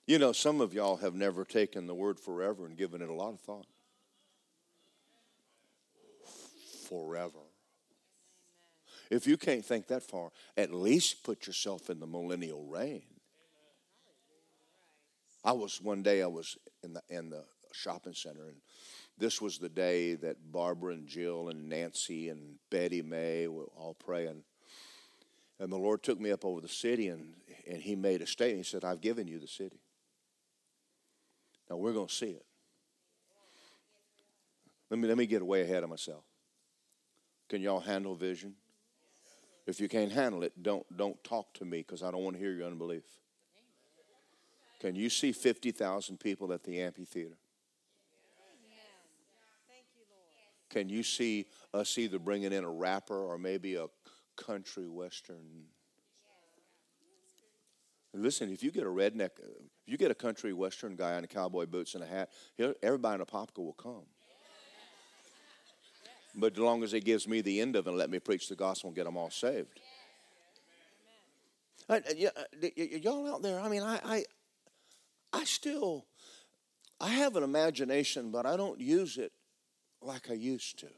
You 0.06 0.18
know, 0.18 0.32
some 0.32 0.62
of 0.62 0.72
y'all 0.72 0.96
have 0.96 1.14
never 1.14 1.44
taken 1.44 1.86
the 1.86 1.94
word 1.94 2.18
forever 2.18 2.64
and 2.64 2.76
given 2.78 3.02
it 3.02 3.10
a 3.10 3.12
lot 3.12 3.34
of 3.34 3.40
thought. 3.40 3.66
Forever. 6.88 7.47
If 9.10 9.26
you 9.26 9.36
can't 9.36 9.64
think 9.64 9.86
that 9.88 10.02
far, 10.02 10.30
at 10.56 10.72
least 10.72 11.24
put 11.24 11.46
yourself 11.46 11.90
in 11.90 11.98
the 11.98 12.06
millennial 12.06 12.64
reign. 12.64 13.02
I 15.44 15.52
was 15.52 15.80
one 15.80 16.02
day 16.02 16.22
I 16.22 16.26
was 16.26 16.58
in 16.82 16.94
the 16.94 17.02
in 17.08 17.30
the 17.30 17.44
shopping 17.72 18.14
center 18.14 18.48
and 18.48 18.56
this 19.18 19.40
was 19.40 19.58
the 19.58 19.68
day 19.68 20.14
that 20.14 20.52
Barbara 20.52 20.94
and 20.94 21.06
Jill 21.06 21.48
and 21.48 21.68
Nancy 21.68 22.28
and 22.28 22.56
Betty 22.70 23.02
May 23.02 23.48
were 23.48 23.68
all 23.76 23.94
praying. 23.94 24.44
And 25.58 25.72
the 25.72 25.76
Lord 25.76 26.04
took 26.04 26.20
me 26.20 26.30
up 26.30 26.44
over 26.44 26.60
the 26.60 26.68
city 26.68 27.08
and, 27.08 27.34
and 27.66 27.82
he 27.82 27.96
made 27.96 28.22
a 28.22 28.26
statement. 28.26 28.64
He 28.64 28.70
said, 28.70 28.84
I've 28.84 29.00
given 29.00 29.26
you 29.26 29.40
the 29.40 29.48
city. 29.48 29.80
Now 31.68 31.76
we're 31.76 31.92
going 31.92 32.06
to 32.06 32.14
see 32.14 32.30
it. 32.30 32.44
Let 34.88 35.00
me, 35.00 35.08
let 35.08 35.18
me 35.18 35.26
get 35.26 35.44
way 35.44 35.62
ahead 35.62 35.82
of 35.82 35.90
myself. 35.90 36.22
Can 37.48 37.60
y'all 37.60 37.80
handle 37.80 38.14
vision? 38.14 38.54
If 39.68 39.80
you 39.80 39.88
can't 39.88 40.10
handle 40.10 40.44
it, 40.44 40.62
don't, 40.62 40.84
don't 40.96 41.22
talk 41.22 41.52
to 41.54 41.66
me 41.66 41.84
because 41.86 42.02
I 42.02 42.10
don't 42.10 42.24
want 42.24 42.36
to 42.36 42.42
hear 42.42 42.52
your 42.52 42.66
unbelief. 42.66 43.04
Can 44.80 44.94
you 44.94 45.10
see 45.10 45.30
50,000 45.30 46.18
people 46.18 46.54
at 46.54 46.64
the 46.64 46.80
amphitheater? 46.80 47.36
Can 50.70 50.88
you 50.88 51.02
see 51.02 51.46
us 51.74 51.98
either 51.98 52.18
bringing 52.18 52.52
in 52.54 52.64
a 52.64 52.70
rapper 52.70 53.22
or 53.22 53.36
maybe 53.36 53.74
a 53.74 53.88
country 54.38 54.88
western? 54.88 55.64
Listen, 58.14 58.50
if 58.50 58.62
you 58.62 58.70
get 58.70 58.84
a 58.84 58.86
redneck, 58.86 59.30
if 59.38 59.86
you 59.86 59.98
get 59.98 60.10
a 60.10 60.14
country 60.14 60.54
western 60.54 60.96
guy 60.96 61.18
in 61.18 61.26
cowboy 61.26 61.66
boots 61.66 61.94
and 61.94 62.02
a 62.02 62.06
hat, 62.06 62.30
everybody 62.82 63.20
in 63.20 63.26
Apopka 63.26 63.58
will 63.58 63.74
come. 63.74 64.06
But 66.38 66.52
as 66.52 66.58
long 66.60 66.84
as 66.84 66.92
he 66.92 67.00
gives 67.00 67.26
me 67.26 67.40
the 67.40 67.60
end 67.60 67.74
of 67.74 67.86
it 67.86 67.90
and 67.90 67.98
let 67.98 68.10
me 68.10 68.20
preach 68.20 68.48
the 68.48 68.54
gospel 68.54 68.88
and 68.88 68.96
get 68.96 69.04
them 69.04 69.16
all 69.16 69.30
saved. 69.30 69.80
Uh, 71.88 71.94
uh, 71.94 72.00
I, 72.08 72.26
uh, 72.26 72.68
y'all 73.02 73.34
out 73.34 73.42
there, 73.42 73.58
I 73.58 73.68
mean, 73.68 73.82
I, 73.82 73.98
I, 74.04 74.24
I 75.32 75.44
still, 75.44 76.06
I 77.00 77.08
have 77.08 77.34
an 77.34 77.42
imagination, 77.42 78.30
but 78.30 78.46
I 78.46 78.56
don't 78.56 78.78
use 78.80 79.18
it 79.18 79.32
like 80.00 80.30
I 80.30 80.34
used 80.34 80.78
to. 80.78 80.88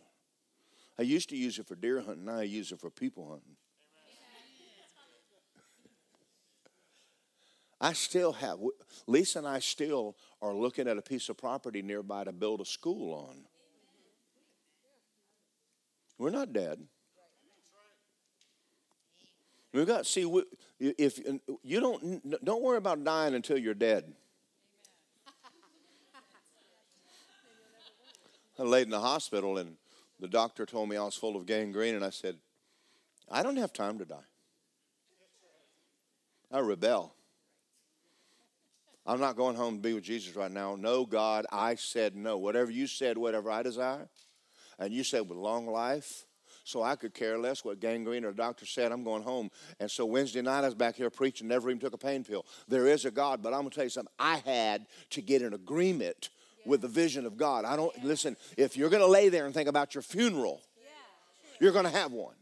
I 0.99 1.03
used 1.03 1.31
to 1.31 1.37
use 1.37 1.59
it 1.59 1.67
for 1.67 1.75
deer 1.75 2.03
hunting, 2.03 2.27
now 2.27 2.41
I 2.41 2.43
use 2.43 2.71
it 2.71 2.81
for 2.81 2.91
people 2.91 3.27
hunting. 3.27 3.57
I 7.81 7.95
still 7.95 8.33
have, 8.33 8.59
Lisa 9.07 9.39
and 9.39 9.49
I 9.49 9.61
still 9.61 10.17
are 10.43 10.53
looking 10.53 10.87
at 10.87 10.99
a 10.99 11.03
piece 11.03 11.31
of 11.31 11.39
property 11.39 11.81
nearby 11.81 12.25
to 12.25 12.33
build 12.33 12.61
a 12.61 12.67
school 12.67 13.15
on. 13.15 13.47
We're 16.21 16.29
not 16.29 16.53
dead. 16.53 16.79
We've 19.73 19.87
got 19.87 20.07
see 20.07 20.31
if 20.79 21.19
you 21.63 21.81
don't 21.81 22.45
don't 22.45 22.63
worry 22.63 22.77
about 22.77 23.03
dying 23.05 23.35
until 23.35 23.57
you're 23.57 23.73
dead. 23.73 24.13
I 28.59 28.63
laid 28.65 28.83
in 28.83 28.91
the 28.91 29.01
hospital 29.01 29.57
and 29.57 29.77
the 30.21 30.29
doctor 30.29 30.67
told 30.67 30.91
me 30.91 30.99
I 30.99 31.05
was 31.05 31.15
full 31.15 31.37
of 31.37 31.47
gangrene 31.47 31.95
and 31.95 32.05
I 32.05 32.11
said, 32.11 32.37
I 33.31 33.43
don't 33.43 33.57
have 33.57 33.73
time 33.73 33.99
to 34.01 34.05
die. 34.05 34.17
I 36.53 36.59
rebel. 36.59 37.15
I'm 39.07 39.21
not 39.21 39.37
going 39.37 39.57
home 39.57 39.77
to 39.77 39.81
be 39.81 39.95
with 39.95 40.05
Jesus 40.05 40.37
right 40.37 40.53
now. 40.53 40.77
No, 40.77 41.07
God, 41.07 41.47
I 41.51 41.77
said 41.77 42.15
no. 42.15 42.37
Whatever 42.37 42.71
you 42.71 42.87
said, 42.87 43.17
whatever 43.17 43.51
I 43.51 43.63
desire, 43.63 44.11
and 44.81 44.93
you 44.93 45.05
said 45.05 45.29
with 45.29 45.39
long 45.39 45.67
life, 45.67 46.25
so 46.65 46.83
I 46.83 46.97
could 46.97 47.15
care 47.15 47.39
less 47.39 47.65
what 47.65 47.81
gangrene 47.81 48.25
or 48.25 48.33
doctor 48.33 48.67
said. 48.67 48.93
I'm 48.93 49.05
going 49.05 49.23
home. 49.23 49.51
And 49.79 49.91
so 49.91 50.07
Wednesday 50.07 50.43
night 50.43 50.63
I 50.63 50.67
was 50.67 50.75
back 50.75 50.97
here 50.97 51.11
preaching, 51.11 51.49
never 51.49 51.71
even 51.71 51.81
took 51.81 51.95
a 51.95 51.99
pain 51.99 52.25
pill. 52.25 52.45
There 52.69 52.87
is 52.87 53.05
a 53.05 53.11
God, 53.11 53.43
but 53.43 53.53
I'm 53.53 53.61
going 53.61 53.71
to 53.71 53.75
tell 53.75 53.85
you 53.85 53.91
something. 53.91 54.13
I 54.19 54.37
had 54.45 54.87
to 55.11 55.23
get 55.23 55.43
an 55.43 55.55
agreement 55.55 56.31
with 56.67 56.81
the 56.81 56.89
vision 56.89 57.27
of 57.27 57.37
God. 57.37 57.65
I 57.65 57.77
don't 57.77 58.05
listen. 58.05 58.37
If 58.57 58.77
you're 58.77 58.91
going 58.91 59.03
to 59.03 59.09
lay 59.09 59.29
there 59.29 59.47
and 59.47 59.55
think 59.55 59.69
about 59.69 59.95
your 59.95 60.03
funeral, 60.03 60.61
you're 61.61 61.73
going 61.73 61.85
to 61.85 61.91
have 61.91 62.13
one. 62.13 62.35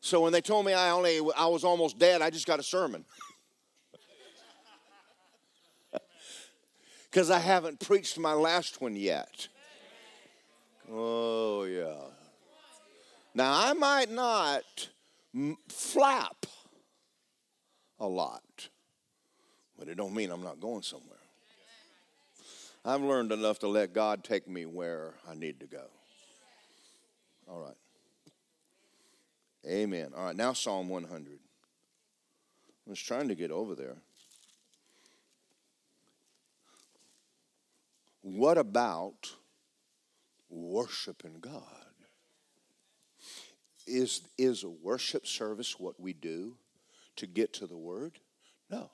So 0.00 0.22
when 0.22 0.32
they 0.32 0.40
told 0.40 0.64
me 0.64 0.72
I 0.72 0.90
only 0.90 1.20
I 1.36 1.46
was 1.46 1.62
almost 1.62 1.98
dead, 1.98 2.22
I 2.22 2.30
just 2.30 2.46
got 2.46 2.58
a 2.58 2.64
sermon. 2.64 3.04
Because 7.10 7.28
I 7.28 7.40
haven't 7.40 7.80
preached 7.80 8.20
my 8.20 8.34
last 8.34 8.80
one 8.80 8.94
yet. 8.94 9.48
Oh, 10.92 11.64
yeah. 11.64 11.94
Now, 13.34 13.52
I 13.68 13.72
might 13.74 14.10
not 14.10 14.88
flap 15.68 16.46
a 18.00 18.06
lot, 18.06 18.68
but 19.78 19.88
it 19.88 19.96
don't 19.96 20.14
mean 20.14 20.30
I'm 20.30 20.42
not 20.42 20.58
going 20.58 20.82
somewhere. 20.82 21.16
I've 22.84 23.02
learned 23.02 23.30
enough 23.30 23.60
to 23.60 23.68
let 23.68 23.92
God 23.92 24.24
take 24.24 24.48
me 24.48 24.66
where 24.66 25.14
I 25.28 25.34
need 25.34 25.60
to 25.60 25.66
go. 25.66 25.84
All 27.46 27.60
right. 27.60 27.76
Amen. 29.66 30.12
All 30.16 30.24
right, 30.24 30.36
now 30.36 30.54
Psalm 30.54 30.88
100. 30.88 31.38
I 32.86 32.90
was 32.90 33.00
trying 33.00 33.28
to 33.28 33.34
get 33.34 33.50
over 33.50 33.74
there. 33.74 33.96
What 38.22 38.58
about 38.58 39.34
worshiping 40.50 41.36
God. 41.40 41.62
Is, 43.86 44.22
is 44.36 44.62
a 44.62 44.68
worship 44.68 45.26
service 45.26 45.78
what 45.78 45.98
we 45.98 46.12
do 46.12 46.56
to 47.16 47.26
get 47.26 47.52
to 47.54 47.66
the 47.66 47.78
Word? 47.78 48.18
No. 48.70 48.90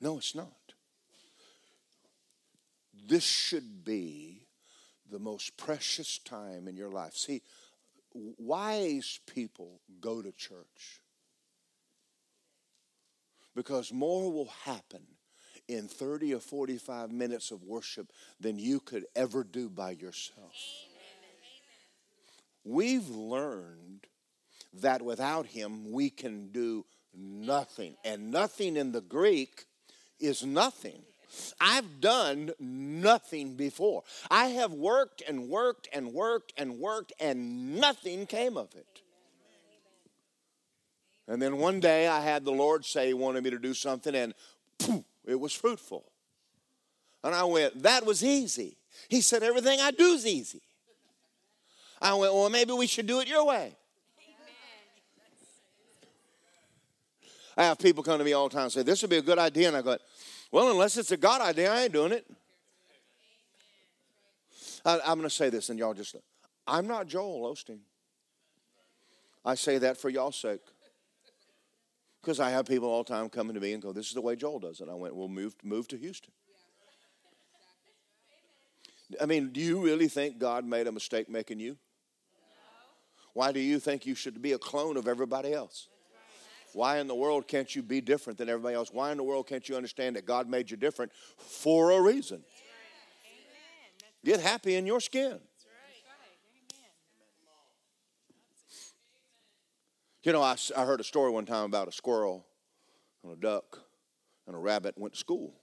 No, 0.00 0.18
it's 0.18 0.34
not. 0.34 0.52
This 3.08 3.24
should 3.24 3.84
be 3.84 4.46
the 5.10 5.18
most 5.18 5.56
precious 5.56 6.18
time 6.18 6.66
in 6.66 6.76
your 6.76 6.90
life. 6.90 7.14
See, 7.14 7.42
wise 8.12 9.20
people 9.26 9.80
go 10.00 10.22
to 10.22 10.32
church 10.32 11.00
because 13.54 13.92
more 13.92 14.32
will 14.32 14.50
happen 14.64 15.02
in 15.68 15.88
30 15.88 16.34
or 16.34 16.40
45 16.40 17.10
minutes 17.10 17.50
of 17.50 17.62
worship 17.64 18.12
than 18.40 18.58
you 18.58 18.80
could 18.80 19.06
ever 19.14 19.44
do 19.44 19.68
by 19.68 19.92
yourself. 19.92 20.54
We've 22.64 23.08
learned 23.08 24.06
that 24.80 25.02
without 25.02 25.46
Him 25.46 25.92
we 25.92 26.10
can 26.10 26.48
do 26.48 26.84
nothing. 27.16 27.96
And 28.04 28.30
nothing 28.30 28.76
in 28.76 28.92
the 28.92 29.00
Greek 29.00 29.64
is 30.18 30.44
nothing. 30.44 31.02
I've 31.60 32.00
done 32.00 32.52
nothing 32.58 33.54
before. 33.54 34.04
I 34.30 34.46
have 34.46 34.72
worked 34.72 35.22
and 35.26 35.48
worked 35.48 35.88
and 35.92 36.12
worked 36.12 36.52
and 36.56 36.78
worked, 36.78 37.12
and 37.20 37.76
nothing 37.76 38.26
came 38.26 38.56
of 38.56 38.74
it. 38.74 39.02
And 41.28 41.42
then 41.42 41.58
one 41.58 41.80
day 41.80 42.06
I 42.06 42.20
had 42.20 42.44
the 42.44 42.52
Lord 42.52 42.84
say 42.84 43.08
He 43.08 43.14
wanted 43.14 43.42
me 43.44 43.50
to 43.50 43.58
do 43.58 43.74
something, 43.74 44.14
and 44.14 44.34
poof, 44.78 45.04
it 45.26 45.38
was 45.38 45.52
fruitful. 45.52 46.04
And 47.24 47.34
I 47.34 47.44
went, 47.44 47.82
That 47.82 48.06
was 48.06 48.24
easy. 48.24 48.76
He 49.08 49.20
said, 49.20 49.42
Everything 49.42 49.80
I 49.80 49.90
do 49.90 50.04
is 50.04 50.26
easy. 50.26 50.62
I 52.00 52.14
went, 52.14 52.32
Well, 52.32 52.48
maybe 52.48 52.72
we 52.72 52.86
should 52.86 53.06
do 53.06 53.20
it 53.20 53.28
your 53.28 53.44
way. 53.44 53.74
I 57.58 57.64
have 57.64 57.78
people 57.78 58.02
come 58.02 58.18
to 58.18 58.24
me 58.24 58.34
all 58.34 58.48
the 58.48 58.54
time 58.54 58.64
and 58.64 58.72
say, 58.72 58.82
This 58.82 59.02
would 59.02 59.10
be 59.10 59.16
a 59.16 59.22
good 59.22 59.38
idea. 59.38 59.68
And 59.68 59.76
I 59.76 59.82
go, 59.82 59.98
Well, 60.52 60.70
unless 60.70 60.96
it's 60.96 61.10
a 61.10 61.16
God 61.16 61.40
idea, 61.40 61.72
I 61.72 61.82
ain't 61.82 61.92
doing 61.92 62.12
it. 62.12 62.26
I, 64.84 65.00
am 65.06 65.18
going 65.18 65.22
to 65.28 65.30
say 65.30 65.50
this, 65.50 65.68
and 65.68 65.78
y'all 65.78 65.94
just, 65.94 66.14
I'm 66.64 66.86
not 66.86 67.08
Joel 67.08 67.52
Osteen. 67.52 67.80
I 69.44 69.56
say 69.56 69.78
that 69.78 69.96
for 69.96 70.10
y'all's 70.10 70.36
sake. 70.36 70.60
Because 72.26 72.40
I 72.40 72.50
have 72.50 72.66
people 72.66 72.88
all 72.88 73.04
the 73.04 73.14
time 73.14 73.28
coming 73.28 73.54
to 73.54 73.60
me 73.60 73.72
and 73.72 73.80
go, 73.80 73.92
This 73.92 74.08
is 74.08 74.14
the 74.14 74.20
way 74.20 74.34
Joel 74.34 74.58
does 74.58 74.80
it. 74.80 74.88
I 74.90 74.94
went, 74.94 75.14
Well, 75.14 75.28
move, 75.28 75.54
move 75.62 75.86
to 75.86 75.96
Houston. 75.96 76.32
I 79.20 79.26
mean, 79.26 79.50
do 79.50 79.60
you 79.60 79.80
really 79.80 80.08
think 80.08 80.40
God 80.40 80.64
made 80.64 80.88
a 80.88 80.92
mistake 80.92 81.28
making 81.28 81.60
you? 81.60 81.76
Why 83.32 83.52
do 83.52 83.60
you 83.60 83.78
think 83.78 84.06
you 84.06 84.16
should 84.16 84.42
be 84.42 84.54
a 84.54 84.58
clone 84.58 84.96
of 84.96 85.06
everybody 85.06 85.52
else? 85.52 85.86
Why 86.72 86.98
in 86.98 87.06
the 87.06 87.14
world 87.14 87.46
can't 87.46 87.72
you 87.72 87.80
be 87.80 88.00
different 88.00 88.38
than 88.38 88.48
everybody 88.48 88.74
else? 88.74 88.90
Why 88.92 89.12
in 89.12 89.18
the 89.18 89.22
world 89.22 89.46
can't 89.46 89.68
you 89.68 89.76
understand 89.76 90.16
that 90.16 90.26
God 90.26 90.48
made 90.48 90.68
you 90.68 90.76
different 90.76 91.12
for 91.36 91.92
a 91.92 92.02
reason? 92.02 92.42
Get 94.24 94.40
happy 94.40 94.74
in 94.74 94.84
your 94.84 95.00
skin. 95.00 95.38
You 100.26 100.32
know, 100.32 100.42
I, 100.42 100.56
I 100.76 100.84
heard 100.84 100.98
a 100.98 101.04
story 101.04 101.30
one 101.30 101.46
time 101.46 101.66
about 101.66 101.86
a 101.86 101.92
squirrel 101.92 102.44
and 103.22 103.32
a 103.32 103.36
duck 103.36 103.78
and 104.48 104.56
a 104.56 104.58
rabbit 104.58 104.98
went 104.98 105.14
to 105.14 105.20
school. 105.20 105.54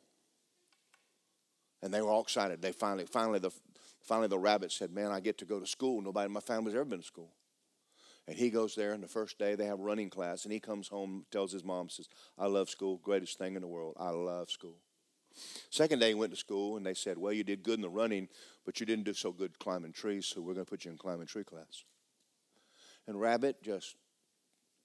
And 1.82 1.94
they 1.94 2.02
were 2.02 2.10
all 2.10 2.22
excited. 2.22 2.62
They 2.62 2.72
finally, 2.72 3.06
finally, 3.06 3.40
the, 3.40 3.52
finally 4.04 4.30
the 4.30 4.40
rabbit 4.40 4.72
said, 4.72 4.90
Man, 4.90 5.12
I 5.12 5.20
get 5.20 5.38
to 5.40 5.46
go 5.46 5.60
to 5.60 5.68
school. 5.68 6.02
Nobody 6.02 6.28
in 6.28 6.32
my 6.32 6.40
family's 6.40 6.76
ever 6.76 6.86
been 6.86 7.02
to 7.02 7.06
school. 7.06 7.34
And 8.26 8.38
he 8.38 8.50
goes 8.50 8.74
there, 8.74 8.94
and 8.94 9.04
the 9.04 9.08
first 9.10 9.38
day 9.38 9.56
they 9.56 9.66
have 9.66 9.82
running 9.82 10.10
class, 10.10 10.46
and 10.46 10.54
he 10.54 10.62
comes 10.62 10.88
home, 10.88 11.26
tells 11.30 11.52
his 11.52 11.66
mom, 11.66 11.90
says, 11.90 12.08
I 12.40 12.46
love 12.46 12.70
school, 12.70 13.02
greatest 13.04 13.38
thing 13.38 13.56
in 13.56 13.62
the 13.62 13.68
world. 13.68 13.98
I 14.00 14.12
love 14.12 14.50
school. 14.50 14.78
Second 15.72 16.00
day 16.00 16.10
he 16.10 16.14
went 16.14 16.32
to 16.32 16.40
school, 16.40 16.78
and 16.78 16.86
they 16.86 16.94
said, 16.94 17.18
Well, 17.18 17.34
you 17.34 17.44
did 17.44 17.64
good 17.64 17.80
in 17.80 17.82
the 17.82 17.90
running, 17.90 18.30
but 18.64 18.80
you 18.80 18.86
didn't 18.86 19.04
do 19.04 19.14
so 19.14 19.34
good 19.34 19.60
climbing 19.60 19.92
trees, 19.92 20.26
so 20.26 20.40
we're 20.40 20.54
going 20.54 20.66
to 20.66 20.70
put 20.70 20.86
you 20.86 20.92
in 20.92 20.98
climbing 20.98 21.28
tree 21.28 21.44
class. 21.44 21.84
And 23.06 23.20
Rabbit 23.20 23.62
just 23.62 23.98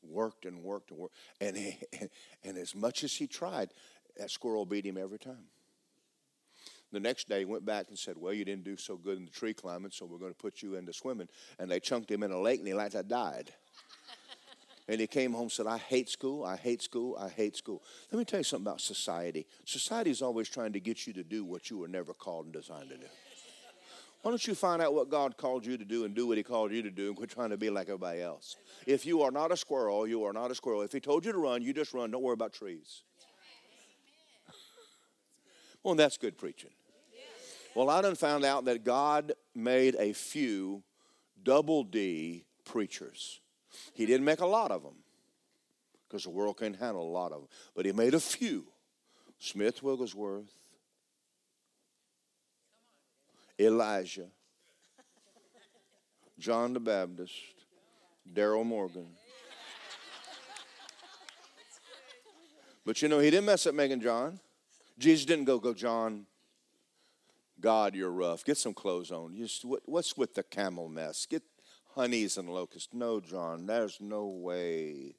worked 0.02 0.44
and 0.44 0.62
worked 0.62 0.90
and 0.90 1.00
worked. 1.00 1.14
And, 1.40 1.56
he, 1.56 1.78
and 2.44 2.56
as 2.56 2.74
much 2.74 3.04
as 3.04 3.14
he 3.14 3.26
tried, 3.26 3.70
that 4.16 4.30
squirrel 4.30 4.66
beat 4.66 4.84
him 4.84 4.96
every 4.96 5.18
time. 5.18 5.46
The 6.90 7.00
next 7.00 7.28
day, 7.28 7.40
he 7.40 7.44
went 7.44 7.66
back 7.66 7.86
and 7.88 7.98
said, 7.98 8.16
Well, 8.16 8.32
you 8.32 8.44
didn't 8.44 8.64
do 8.64 8.76
so 8.76 8.96
good 8.96 9.18
in 9.18 9.26
the 9.26 9.30
tree 9.30 9.52
climbing, 9.52 9.90
so 9.90 10.06
we're 10.06 10.18
going 10.18 10.32
to 10.32 10.38
put 10.38 10.62
you 10.62 10.76
into 10.76 10.92
swimming. 10.92 11.28
And 11.58 11.70
they 11.70 11.80
chunked 11.80 12.10
him 12.10 12.22
in 12.22 12.30
a 12.30 12.40
lake, 12.40 12.60
and 12.60 12.68
he 12.68 12.72
like 12.72 12.92
that 12.92 13.08
died. 13.08 13.52
and 14.88 14.98
he 14.98 15.06
came 15.06 15.32
home 15.32 15.42
and 15.42 15.52
said, 15.52 15.66
I 15.66 15.76
hate 15.76 16.08
school, 16.08 16.44
I 16.44 16.56
hate 16.56 16.80
school, 16.80 17.16
I 17.20 17.28
hate 17.28 17.56
school. 17.56 17.82
Let 18.10 18.18
me 18.18 18.24
tell 18.24 18.40
you 18.40 18.44
something 18.44 18.66
about 18.66 18.80
society. 18.80 19.46
Society 19.66 20.10
is 20.10 20.22
always 20.22 20.48
trying 20.48 20.72
to 20.72 20.80
get 20.80 21.06
you 21.06 21.12
to 21.12 21.22
do 21.22 21.44
what 21.44 21.68
you 21.68 21.76
were 21.76 21.88
never 21.88 22.14
called 22.14 22.46
and 22.46 22.54
designed 22.54 22.88
to 22.88 22.96
do. 22.96 23.06
Why 24.22 24.32
don't 24.32 24.46
you 24.46 24.54
find 24.54 24.82
out 24.82 24.94
what 24.94 25.10
God 25.10 25.36
called 25.36 25.64
you 25.64 25.76
to 25.76 25.84
do 25.84 26.04
and 26.04 26.14
do 26.14 26.26
what 26.26 26.36
He 26.36 26.42
called 26.42 26.72
you 26.72 26.82
to 26.82 26.90
do 26.90 27.06
and 27.06 27.16
quit 27.16 27.30
trying 27.30 27.50
to 27.50 27.56
be 27.56 27.70
like 27.70 27.88
everybody 27.88 28.20
else? 28.20 28.56
If 28.86 29.06
you 29.06 29.22
are 29.22 29.30
not 29.30 29.52
a 29.52 29.56
squirrel, 29.56 30.06
you 30.06 30.24
are 30.24 30.32
not 30.32 30.50
a 30.50 30.54
squirrel. 30.54 30.82
If 30.82 30.92
He 30.92 31.00
told 31.00 31.24
you 31.24 31.32
to 31.32 31.38
run, 31.38 31.62
you 31.62 31.72
just 31.72 31.94
run. 31.94 32.10
Don't 32.10 32.22
worry 32.22 32.34
about 32.34 32.52
trees. 32.52 33.02
Well, 35.84 35.94
that's 35.94 36.16
good 36.16 36.36
preaching. 36.36 36.70
Well, 37.74 37.90
I 37.90 38.02
done 38.02 38.16
found 38.16 38.44
out 38.44 38.64
that 38.64 38.82
God 38.82 39.32
made 39.54 39.94
a 39.94 40.12
few 40.12 40.82
double 41.44 41.84
D 41.84 42.44
preachers. 42.64 43.40
He 43.94 44.04
didn't 44.04 44.24
make 44.24 44.40
a 44.40 44.46
lot 44.46 44.72
of 44.72 44.82
them 44.82 44.96
because 46.08 46.24
the 46.24 46.30
world 46.30 46.58
can't 46.58 46.76
handle 46.76 47.02
a 47.02 47.12
lot 47.12 47.30
of 47.30 47.42
them, 47.42 47.48
but 47.76 47.86
He 47.86 47.92
made 47.92 48.14
a 48.14 48.20
few. 48.20 48.66
Smith 49.38 49.82
Wigglesworth, 49.82 50.57
Elijah, 53.60 54.28
John 56.38 56.72
the 56.72 56.80
Baptist, 56.80 57.34
Daryl 58.32 58.64
Morgan. 58.64 59.08
But 62.84 63.02
you 63.02 63.08
know, 63.08 63.18
he 63.18 63.30
didn't 63.30 63.46
mess 63.46 63.66
up 63.66 63.74
Megan 63.74 64.00
John. 64.00 64.40
Jesus 64.98 65.26
didn't 65.26 65.44
go, 65.44 65.58
go, 65.58 65.74
John, 65.74 66.26
God, 67.60 67.94
you're 67.94 68.10
rough. 68.10 68.44
Get 68.44 68.56
some 68.56 68.74
clothes 68.74 69.10
on. 69.10 69.36
Just, 69.36 69.64
what's 69.64 70.16
with 70.16 70.34
the 70.34 70.42
camel 70.42 70.88
mess? 70.88 71.26
Get 71.26 71.42
honeys 71.94 72.38
and 72.38 72.48
locusts. 72.48 72.88
No, 72.92 73.20
John, 73.20 73.66
there's 73.66 73.98
no 74.00 74.26
way 74.26 75.16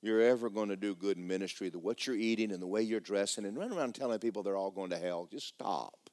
you're 0.00 0.20
ever 0.20 0.50
going 0.50 0.68
to 0.68 0.76
do 0.76 0.94
good 0.94 1.16
in 1.16 1.26
ministry. 1.26 1.68
The 1.68 1.78
what 1.78 2.06
you're 2.06 2.16
eating 2.16 2.52
and 2.52 2.62
the 2.62 2.66
way 2.66 2.82
you're 2.82 3.00
dressing 3.00 3.44
and 3.44 3.56
run 3.56 3.72
around 3.72 3.94
telling 3.94 4.18
people 4.18 4.42
they're 4.42 4.56
all 4.56 4.70
going 4.70 4.90
to 4.90 4.98
hell. 4.98 5.28
Just 5.30 5.48
stop. 5.48 6.03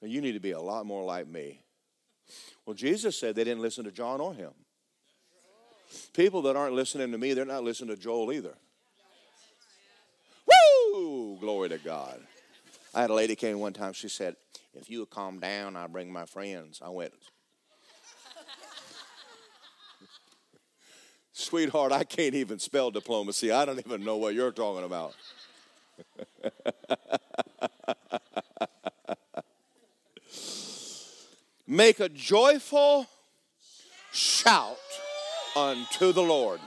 Now, 0.00 0.08
you 0.08 0.20
need 0.20 0.32
to 0.32 0.40
be 0.40 0.52
a 0.52 0.60
lot 0.60 0.86
more 0.86 1.04
like 1.04 1.26
me. 1.26 1.60
Well, 2.66 2.74
Jesus 2.74 3.18
said 3.18 3.34
they 3.34 3.44
didn't 3.44 3.62
listen 3.62 3.84
to 3.84 3.92
John 3.92 4.20
or 4.20 4.34
him. 4.34 4.52
People 6.12 6.42
that 6.42 6.56
aren't 6.56 6.74
listening 6.74 7.10
to 7.12 7.18
me, 7.18 7.32
they're 7.32 7.44
not 7.44 7.64
listening 7.64 7.94
to 7.94 8.00
Joel 8.00 8.32
either. 8.32 8.54
Woo! 10.46 11.38
Glory 11.40 11.70
to 11.70 11.78
God. 11.78 12.20
I 12.94 13.00
had 13.02 13.10
a 13.10 13.14
lady 13.14 13.36
came 13.36 13.58
one 13.58 13.72
time, 13.72 13.92
she 13.92 14.08
said, 14.08 14.36
If 14.74 14.90
you 14.90 15.00
would 15.00 15.10
calm 15.10 15.40
down, 15.40 15.76
I'll 15.76 15.88
bring 15.88 16.12
my 16.12 16.26
friends. 16.26 16.80
I 16.84 16.88
went, 16.90 17.12
Sweetheart, 21.32 21.92
I 21.92 22.02
can't 22.04 22.34
even 22.34 22.58
spell 22.58 22.90
diplomacy. 22.90 23.52
I 23.52 23.64
don't 23.64 23.78
even 23.78 24.04
know 24.04 24.16
what 24.16 24.34
you're 24.34 24.50
talking 24.50 24.84
about. 24.84 25.14
Make 31.70 32.00
a 32.00 32.08
joyful 32.08 33.06
shout 34.10 34.78
unto 35.54 36.12
the 36.12 36.22
Lord. 36.22 36.60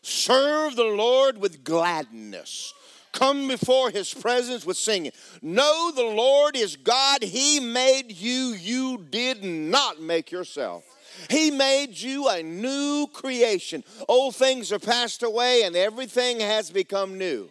Serve 0.00 0.76
the 0.76 0.84
Lord 0.84 1.36
with 1.36 1.62
gladness. 1.62 2.72
Come 3.12 3.48
before 3.48 3.90
his 3.90 4.14
presence 4.14 4.64
with 4.64 4.78
singing. 4.78 5.12
Know 5.42 5.92
the 5.94 6.02
Lord 6.02 6.56
is 6.56 6.76
God. 6.76 7.22
He 7.22 7.60
made 7.60 8.12
you, 8.12 8.54
you 8.58 9.04
did 9.10 9.44
not 9.44 10.00
make 10.00 10.30
yourself. 10.32 10.84
He 11.28 11.50
made 11.50 11.98
you 12.00 12.30
a 12.30 12.42
new 12.42 13.08
creation. 13.12 13.84
Old 14.08 14.36
things 14.36 14.72
are 14.72 14.78
passed 14.78 15.22
away 15.22 15.64
and 15.64 15.76
everything 15.76 16.40
has 16.40 16.70
become 16.70 17.18
new. 17.18 17.50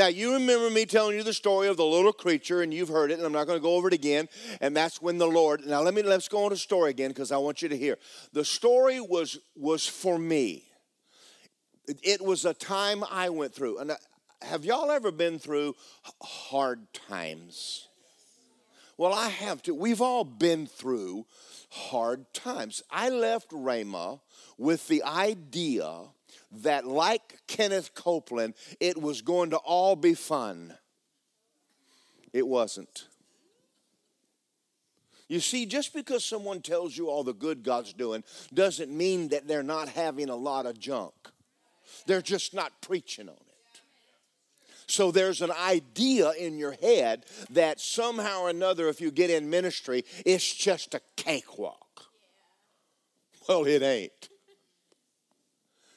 Now, 0.00 0.06
you 0.06 0.32
remember 0.32 0.70
me 0.70 0.86
telling 0.86 1.14
you 1.14 1.22
the 1.22 1.34
story 1.34 1.68
of 1.68 1.76
the 1.76 1.84
little 1.84 2.14
creature, 2.14 2.62
and 2.62 2.72
you've 2.72 2.88
heard 2.88 3.10
it, 3.10 3.18
and 3.18 3.26
I'm 3.26 3.34
not 3.34 3.46
going 3.46 3.58
to 3.58 3.62
go 3.62 3.74
over 3.74 3.86
it 3.88 3.92
again. 3.92 4.30
And 4.62 4.74
that's 4.74 5.02
when 5.02 5.18
the 5.18 5.26
Lord. 5.26 5.66
Now, 5.66 5.82
let 5.82 5.92
me 5.92 6.00
let's 6.00 6.26
go 6.26 6.44
on 6.44 6.48
the 6.48 6.56
story 6.56 6.88
again 6.88 7.10
because 7.10 7.30
I 7.30 7.36
want 7.36 7.60
you 7.60 7.68
to 7.68 7.76
hear. 7.76 7.98
The 8.32 8.42
story 8.42 8.98
was 8.98 9.38
was 9.54 9.86
for 9.86 10.18
me. 10.18 10.64
It, 12.02 12.24
was 12.24 12.46
a 12.46 12.54
time 12.54 13.04
I 13.10 13.28
went 13.28 13.54
through, 13.54 13.76
and 13.76 13.92
I, 13.92 13.96
have 14.40 14.64
y'all 14.64 14.90
ever 14.90 15.12
been 15.12 15.38
through 15.38 15.74
hard 16.22 16.90
times? 16.94 17.86
Well, 18.96 19.12
I 19.12 19.28
have 19.28 19.62
to. 19.64 19.74
We've 19.74 20.00
all 20.00 20.24
been 20.24 20.66
through 20.66 21.26
hard 21.68 22.32
times. 22.32 22.82
I 22.90 23.10
left 23.10 23.50
Rhema 23.50 24.20
with 24.56 24.88
the 24.88 25.02
idea 25.02 26.04
that, 26.52 26.86
like 26.86 27.38
Kenneth 27.46 27.94
Copeland, 27.94 28.54
it 28.80 29.00
was 29.00 29.22
going 29.22 29.50
to 29.50 29.56
all 29.58 29.96
be 29.96 30.14
fun. 30.14 30.74
It 32.32 32.46
wasn't. 32.46 33.06
You 35.28 35.38
see, 35.38 35.64
just 35.64 35.94
because 35.94 36.24
someone 36.24 36.60
tells 36.60 36.96
you 36.96 37.08
all 37.08 37.22
the 37.22 37.32
good 37.32 37.62
God's 37.62 37.92
doing 37.92 38.24
doesn't 38.52 38.90
mean 38.90 39.28
that 39.28 39.46
they're 39.46 39.62
not 39.62 39.88
having 39.88 40.28
a 40.28 40.34
lot 40.34 40.66
of 40.66 40.78
junk. 40.78 41.14
They're 42.06 42.20
just 42.20 42.52
not 42.52 42.82
preaching 42.82 43.28
on 43.28 43.36
it. 43.36 43.80
So 44.88 45.12
there's 45.12 45.40
an 45.40 45.52
idea 45.52 46.32
in 46.32 46.58
your 46.58 46.72
head 46.72 47.26
that 47.50 47.78
somehow 47.78 48.42
or 48.42 48.50
another, 48.50 48.88
if 48.88 49.00
you 49.00 49.12
get 49.12 49.30
in 49.30 49.48
ministry, 49.48 50.04
it's 50.26 50.52
just 50.52 50.94
a 50.94 51.00
cakewalk. 51.14 52.06
Well, 53.48 53.66
it 53.66 53.82
ain't. 53.82 54.28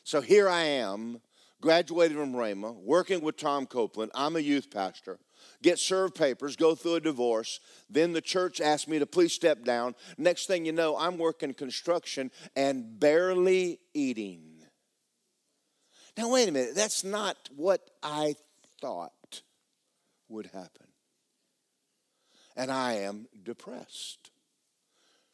So 0.03 0.21
here 0.21 0.49
I 0.49 0.63
am, 0.63 1.21
graduated 1.61 2.17
from 2.17 2.33
Rhema, 2.33 2.75
working 2.75 3.21
with 3.21 3.37
Tom 3.37 3.65
Copeland. 3.65 4.11
I'm 4.13 4.35
a 4.35 4.39
youth 4.39 4.69
pastor. 4.69 5.17
Get 5.61 5.79
served 5.79 6.15
papers, 6.15 6.55
go 6.55 6.75
through 6.75 6.95
a 6.95 6.99
divorce. 6.99 7.59
Then 7.89 8.13
the 8.13 8.21
church 8.21 8.59
asked 8.59 8.87
me 8.87 8.99
to 8.99 9.05
please 9.05 9.33
step 9.33 9.63
down. 9.63 9.95
Next 10.17 10.45
thing 10.45 10.65
you 10.65 10.73
know, 10.73 10.97
I'm 10.97 11.17
working 11.17 11.53
construction 11.53 12.31
and 12.55 12.99
barely 12.99 13.79
eating. 13.93 14.53
Now, 16.17 16.29
wait 16.29 16.47
a 16.47 16.51
minute. 16.51 16.75
That's 16.75 17.03
not 17.03 17.49
what 17.55 17.89
I 18.03 18.35
thought 18.79 19.41
would 20.29 20.47
happen. 20.47 20.87
And 22.55 22.71
I 22.71 22.93
am 22.97 23.27
depressed. 23.41 24.31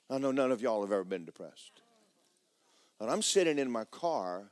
I 0.10 0.20
know 0.20 0.32
none 0.32 0.52
of 0.52 0.62
y'all 0.62 0.82
have 0.82 0.92
ever 0.92 1.04
been 1.04 1.26
depressed. 1.26 1.82
And 3.00 3.10
I'm 3.10 3.22
sitting 3.22 3.60
in 3.60 3.70
my 3.70 3.84
car 3.86 4.52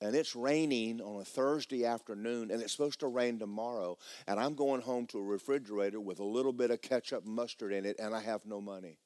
and 0.00 0.14
it's 0.14 0.36
raining 0.36 1.00
on 1.00 1.20
a 1.20 1.24
Thursday 1.24 1.84
afternoon, 1.84 2.50
and 2.50 2.62
it's 2.62 2.72
supposed 2.72 3.00
to 3.00 3.08
rain 3.08 3.38
tomorrow, 3.38 3.98
and 4.26 4.38
I'm 4.38 4.54
going 4.54 4.80
home 4.80 5.06
to 5.08 5.18
a 5.18 5.22
refrigerator 5.22 6.00
with 6.00 6.20
a 6.20 6.24
little 6.24 6.52
bit 6.52 6.70
of 6.70 6.80
ketchup 6.80 7.24
mustard 7.24 7.72
in 7.72 7.84
it, 7.84 7.96
and 7.98 8.14
I 8.14 8.20
have 8.20 8.46
no 8.46 8.60
money. 8.60 8.98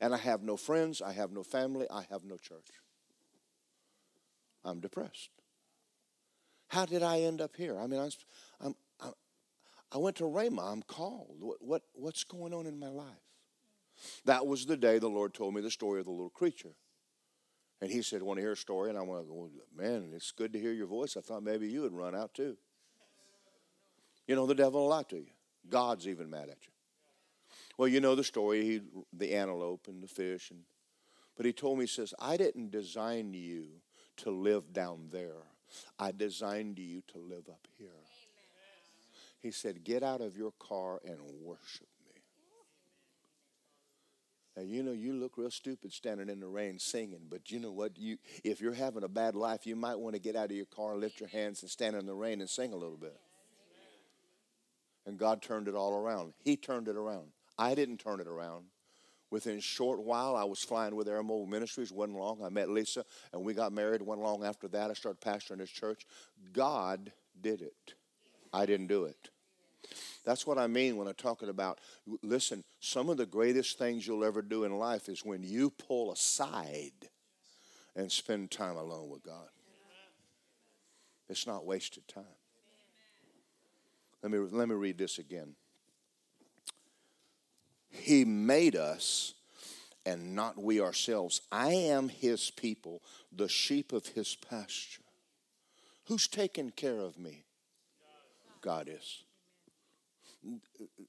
And 0.00 0.14
I 0.14 0.18
have 0.18 0.42
no 0.42 0.56
friends, 0.56 1.02
I 1.02 1.12
have 1.12 1.32
no 1.32 1.42
family, 1.42 1.86
I 1.90 2.04
have 2.10 2.24
no 2.24 2.36
church. 2.36 2.68
I'm 4.64 4.80
depressed. 4.80 5.30
How 6.68 6.86
did 6.86 7.02
I 7.02 7.20
end 7.20 7.40
up 7.40 7.56
here? 7.56 7.78
I 7.78 7.86
mean, 7.86 8.00
I'm, 8.00 8.10
I'm, 8.60 8.74
I'm 9.00 9.12
I 9.92 9.98
went 9.98 10.16
to 10.16 10.24
Rhema. 10.24 10.70
I'm 10.72 10.82
called. 10.82 11.36
What, 11.40 11.56
what, 11.60 11.82
what's 11.94 12.24
going 12.24 12.54
on 12.54 12.66
in 12.66 12.78
my 12.78 12.88
life? 12.88 13.06
That 14.24 14.46
was 14.46 14.66
the 14.66 14.76
day 14.76 14.98
the 14.98 15.08
Lord 15.08 15.34
told 15.34 15.54
me 15.54 15.60
the 15.60 15.70
story 15.70 16.00
of 16.00 16.06
the 16.06 16.12
little 16.12 16.30
creature. 16.30 16.74
And 17.80 17.90
he 17.90 18.02
said, 18.02 18.22
Want 18.22 18.38
to 18.38 18.42
hear 18.42 18.52
a 18.52 18.56
story? 18.56 18.90
And 18.90 18.98
I 18.98 19.02
went, 19.02 19.26
well, 19.26 19.50
Man, 19.76 20.12
it's 20.14 20.32
good 20.32 20.52
to 20.52 20.60
hear 20.60 20.72
your 20.72 20.86
voice. 20.86 21.16
I 21.16 21.20
thought 21.20 21.42
maybe 21.42 21.68
you 21.68 21.82
would 21.82 21.92
run 21.92 22.14
out 22.14 22.34
too. 22.34 22.56
You 24.26 24.36
know, 24.36 24.46
the 24.46 24.54
devil 24.54 24.82
will 24.82 24.88
lie 24.88 25.02
to 25.04 25.16
you. 25.16 25.32
God's 25.68 26.06
even 26.06 26.30
mad 26.30 26.48
at 26.50 26.58
you. 26.62 26.72
Well, 27.76 27.88
you 27.88 28.00
know 28.00 28.14
the 28.14 28.24
story, 28.24 28.62
he, 28.62 28.80
the 29.12 29.34
antelope 29.34 29.88
and 29.88 30.02
the 30.02 30.08
fish. 30.08 30.50
And, 30.50 30.60
but 31.36 31.46
he 31.46 31.52
told 31.52 31.78
me, 31.78 31.84
he 31.84 31.88
says, 31.88 32.12
I 32.18 32.36
didn't 32.36 32.70
design 32.70 33.32
you 33.32 33.66
to 34.18 34.30
live 34.30 34.72
down 34.72 35.08
there. 35.10 35.42
I 35.98 36.12
designed 36.12 36.78
you 36.78 37.02
to 37.12 37.18
live 37.18 37.48
up 37.48 37.66
here. 37.78 37.88
He 39.40 39.50
said, 39.50 39.84
Get 39.84 40.02
out 40.02 40.20
of 40.20 40.36
your 40.36 40.52
car 40.58 41.00
and 41.04 41.18
worship. 41.42 41.88
Now, 44.56 44.62
you 44.62 44.82
know, 44.82 44.92
you 44.92 45.12
look 45.12 45.36
real 45.36 45.50
stupid 45.50 45.92
standing 45.92 46.28
in 46.28 46.40
the 46.40 46.48
rain 46.48 46.78
singing, 46.78 47.26
but 47.28 47.50
you 47.50 47.60
know 47.60 47.70
what? 47.70 47.96
You, 47.96 48.18
if 48.42 48.60
you're 48.60 48.74
having 48.74 49.04
a 49.04 49.08
bad 49.08 49.36
life, 49.36 49.66
you 49.66 49.76
might 49.76 49.98
want 49.98 50.16
to 50.16 50.20
get 50.20 50.34
out 50.34 50.50
of 50.50 50.56
your 50.56 50.66
car, 50.66 50.96
lift 50.96 51.20
your 51.20 51.28
hands, 51.28 51.62
and 51.62 51.70
stand 51.70 51.94
in 51.94 52.06
the 52.06 52.14
rain 52.14 52.40
and 52.40 52.50
sing 52.50 52.72
a 52.72 52.76
little 52.76 52.96
bit. 52.96 53.18
And 55.06 55.18
God 55.18 55.40
turned 55.40 55.68
it 55.68 55.74
all 55.74 55.94
around. 55.94 56.34
He 56.44 56.56
turned 56.56 56.88
it 56.88 56.96
around. 56.96 57.28
I 57.56 57.74
didn't 57.74 57.98
turn 57.98 58.20
it 58.20 58.26
around. 58.26 58.64
Within 59.30 59.58
a 59.58 59.60
short 59.60 60.02
while, 60.02 60.34
I 60.34 60.42
was 60.42 60.58
flying 60.58 60.96
with 60.96 61.08
Air 61.08 61.22
Mobile 61.22 61.46
Ministries. 61.46 61.92
wasn't 61.92 62.18
long. 62.18 62.42
I 62.44 62.48
met 62.48 62.68
Lisa, 62.68 63.04
and 63.32 63.44
we 63.44 63.54
got 63.54 63.72
married. 63.72 64.02
wasn't 64.02 64.24
long 64.24 64.44
after 64.44 64.66
that, 64.68 64.90
I 64.90 64.94
started 64.94 65.20
pastoring 65.20 65.58
this 65.58 65.70
church. 65.70 66.04
God 66.52 67.12
did 67.40 67.62
it. 67.62 67.94
I 68.52 68.66
didn't 68.66 68.88
do 68.88 69.04
it. 69.04 69.30
That's 70.24 70.46
what 70.46 70.58
I 70.58 70.66
mean 70.66 70.96
when 70.96 71.08
I'm 71.08 71.14
talking 71.14 71.48
about. 71.48 71.78
Listen, 72.22 72.62
some 72.80 73.08
of 73.08 73.16
the 73.16 73.26
greatest 73.26 73.78
things 73.78 74.06
you'll 74.06 74.24
ever 74.24 74.42
do 74.42 74.64
in 74.64 74.78
life 74.78 75.08
is 75.08 75.24
when 75.24 75.42
you 75.42 75.70
pull 75.70 76.12
aside 76.12 76.92
and 77.96 78.10
spend 78.10 78.50
time 78.50 78.76
alone 78.76 79.08
with 79.08 79.22
God. 79.22 79.48
It's 81.28 81.46
not 81.46 81.64
wasted 81.64 82.06
time. 82.08 82.24
Let 84.22 84.32
me, 84.32 84.38
let 84.38 84.68
me 84.68 84.74
read 84.74 84.98
this 84.98 85.18
again. 85.18 85.54
He 87.88 88.24
made 88.24 88.76
us 88.76 89.34
and 90.04 90.34
not 90.34 90.58
we 90.58 90.80
ourselves. 90.80 91.40
I 91.50 91.72
am 91.72 92.08
his 92.08 92.50
people, 92.50 93.02
the 93.32 93.48
sheep 93.48 93.92
of 93.92 94.08
his 94.08 94.34
pasture. 94.34 95.02
Who's 96.06 96.28
taking 96.28 96.70
care 96.70 96.98
of 96.98 97.18
me? 97.18 97.44
God 98.60 98.88
is. 98.88 99.22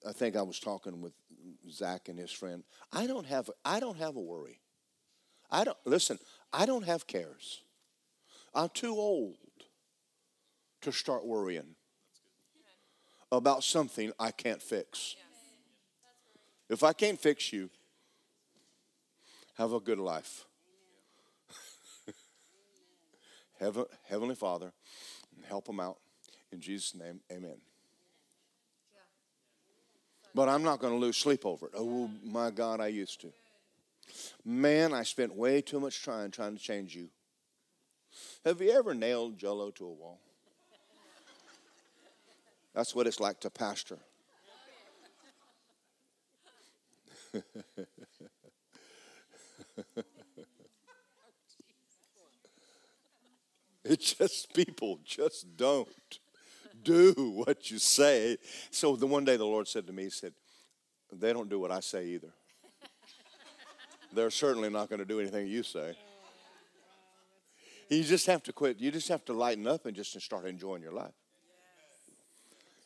I 0.07 0.11
think 0.11 0.35
I 0.35 0.41
was 0.41 0.59
talking 0.59 1.01
with 1.01 1.13
Zach 1.69 2.09
and 2.09 2.19
his 2.19 2.31
friend. 2.31 2.63
I 2.91 3.07
don't 3.07 3.25
have 3.25 3.49
I 3.63 3.79
don't 3.79 3.97
have 3.97 4.15
a 4.15 4.21
worry. 4.21 4.59
I 5.49 5.63
don't 5.63 5.77
listen, 5.85 6.19
I 6.51 6.65
don't 6.65 6.85
have 6.85 7.07
cares. 7.07 7.61
I'm 8.53 8.69
too 8.69 8.95
old 8.95 9.35
to 10.81 10.91
start 10.91 11.25
worrying 11.25 11.75
about 13.31 13.63
something 13.63 14.11
I 14.19 14.31
can't 14.31 14.61
fix. 14.61 15.15
If 16.69 16.83
I 16.83 16.93
can't 16.93 17.19
fix 17.19 17.53
you, 17.53 17.69
have 19.55 19.73
a 19.73 19.79
good 19.79 19.99
life. 19.99 20.45
Heavenly 24.09 24.35
Father, 24.35 24.73
help 25.47 25.65
them 25.65 25.79
out. 25.79 25.97
In 26.51 26.59
Jesus' 26.59 26.95
name, 26.95 27.21
amen. 27.31 27.57
But 30.33 30.49
I'm 30.49 30.63
not 30.63 30.79
going 30.79 30.93
to 30.93 30.99
lose 30.99 31.17
sleep 31.17 31.45
over 31.45 31.67
it. 31.67 31.73
Oh, 31.75 32.09
my 32.23 32.51
God, 32.51 32.79
I 32.79 32.87
used 32.87 33.21
to. 33.21 33.33
Man, 34.45 34.93
I 34.93 35.03
spent 35.03 35.35
way 35.35 35.61
too 35.61 35.79
much 35.79 36.03
time 36.03 36.31
trying 36.31 36.55
to 36.55 36.61
change 36.61 36.95
you. 36.95 37.09
Have 38.45 38.61
you 38.61 38.71
ever 38.71 38.93
nailed 38.93 39.37
jello 39.37 39.71
to 39.71 39.85
a 39.85 39.91
wall? 39.91 40.19
That's 42.73 42.95
what 42.95 43.05
it's 43.07 43.19
like 43.19 43.41
to 43.41 43.49
pastor. 43.49 43.99
it's 53.83 54.13
just 54.13 54.53
people 54.53 54.99
just 55.03 55.57
don't 55.57 55.87
do 56.83 57.13
what 57.45 57.71
you 57.71 57.79
say. 57.79 58.37
So 58.69 58.95
the 58.95 59.07
one 59.07 59.25
day 59.25 59.37
the 59.37 59.45
Lord 59.45 59.67
said 59.67 59.87
to 59.87 59.93
me, 59.93 60.03
He 60.03 60.09
said, 60.09 60.33
They 61.11 61.33
don't 61.33 61.49
do 61.49 61.59
what 61.59 61.71
I 61.71 61.79
say 61.79 62.05
either. 62.07 62.31
They're 64.13 64.29
certainly 64.29 64.69
not 64.69 64.89
going 64.89 64.99
to 64.99 65.05
do 65.05 65.19
anything 65.19 65.47
you 65.47 65.63
say. 65.63 65.95
You 67.89 68.03
just 68.03 68.25
have 68.27 68.41
to 68.43 68.53
quit. 68.53 68.79
You 68.79 68.89
just 68.89 69.09
have 69.09 69.25
to 69.25 69.33
lighten 69.33 69.67
up 69.67 69.85
and 69.85 69.95
just 69.95 70.19
start 70.21 70.45
enjoying 70.45 70.81
your 70.81 70.93
life. 70.93 71.13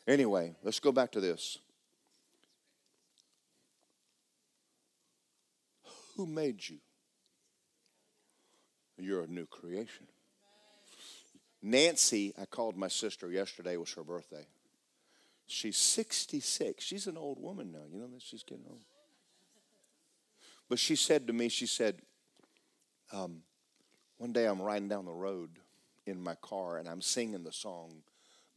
Anyway, 0.06 0.54
let's 0.64 0.80
go 0.80 0.90
back 0.90 1.12
to 1.12 1.20
this. 1.20 1.58
Who 6.16 6.26
made 6.26 6.68
you? 6.68 6.78
You're 8.98 9.22
a 9.22 9.26
new 9.26 9.46
creation. 9.46 10.06
Nancy, 11.66 12.32
I 12.40 12.44
called 12.44 12.76
my 12.76 12.86
sister 12.86 13.28
yesterday, 13.28 13.76
was 13.76 13.92
her 13.94 14.04
birthday. 14.04 14.46
She's 15.48 15.76
66. 15.76 16.84
She's 16.84 17.08
an 17.08 17.16
old 17.16 17.42
woman 17.42 17.72
now. 17.72 17.82
You 17.92 17.98
know 17.98 18.06
that 18.06 18.22
she's 18.22 18.44
getting 18.44 18.66
old. 18.70 18.84
But 20.68 20.78
she 20.78 20.94
said 20.94 21.26
to 21.26 21.32
me, 21.32 21.48
she 21.48 21.66
said, 21.66 21.96
um, 23.12 23.42
one 24.18 24.32
day 24.32 24.46
I'm 24.46 24.62
riding 24.62 24.86
down 24.86 25.06
the 25.06 25.12
road 25.12 25.50
in 26.06 26.22
my 26.22 26.36
car 26.36 26.78
and 26.78 26.88
I'm 26.88 27.02
singing 27.02 27.42
the 27.42 27.52
song, 27.52 28.02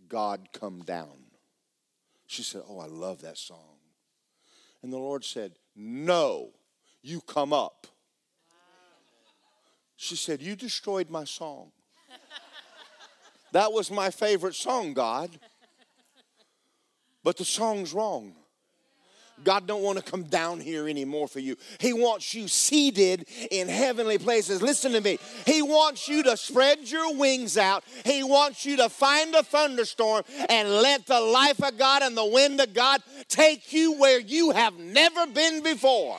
God 0.08 0.50
Come 0.54 0.84
Down. 0.84 1.32
She 2.28 2.44
said, 2.44 2.62
Oh, 2.70 2.80
I 2.80 2.86
love 2.86 3.22
that 3.22 3.40
song. 3.40 3.78
And 4.84 4.94
the 4.94 4.98
Lord 4.98 5.26
said, 5.26 5.54
No, 5.76 6.52
you 7.02 7.22
come 7.22 7.54
up. 7.54 7.88
She 9.96 10.16
said, 10.16 10.44
You 10.44 10.56
destroyed 10.56 11.10
my 11.10 11.24
song. 11.24 11.72
That 13.52 13.72
was 13.72 13.90
my 13.90 14.10
favorite 14.10 14.56
song, 14.56 14.94
God. 14.94 15.30
But 17.24 17.38
the 17.38 17.46
song's 17.46 17.94
wrong. 17.94 18.34
God 19.44 19.68
don't 19.68 19.82
want 19.82 19.98
to 19.98 20.04
come 20.04 20.24
down 20.24 20.60
here 20.60 20.88
anymore 20.88 21.28
for 21.28 21.40
you. 21.40 21.56
He 21.80 21.94
wants 21.94 22.34
you 22.34 22.48
seated 22.48 23.26
in 23.52 23.68
heavenly 23.68 24.18
places. 24.18 24.62
Listen 24.62 24.92
to 24.94 25.02
me. 25.02 25.18
He 25.46 25.62
wants 25.62 26.08
you 26.08 26.24
to 26.24 26.36
spread 26.36 26.90
your 26.90 27.16
wings 27.16 27.58
out. 27.58 27.84
He 28.06 28.24
wants 28.24 28.66
you 28.66 28.78
to 28.78 28.90
find 28.90 29.34
a 29.36 29.44
thunderstorm 29.44 30.24
and 30.50 30.70
let 30.70 31.06
the 31.06 31.20
life 31.20 31.64
of 31.64 31.78
God 31.78 32.02
and 32.02 32.18
the 32.18 32.26
wind 32.26 32.60
of 32.60 32.74
God 32.74 33.02
take 33.28 33.72
you 33.72 33.94
where 33.94 34.20
you 34.20 34.52
have 34.52 34.78
never 34.78 35.26
been 35.28 35.64
before. 35.64 36.18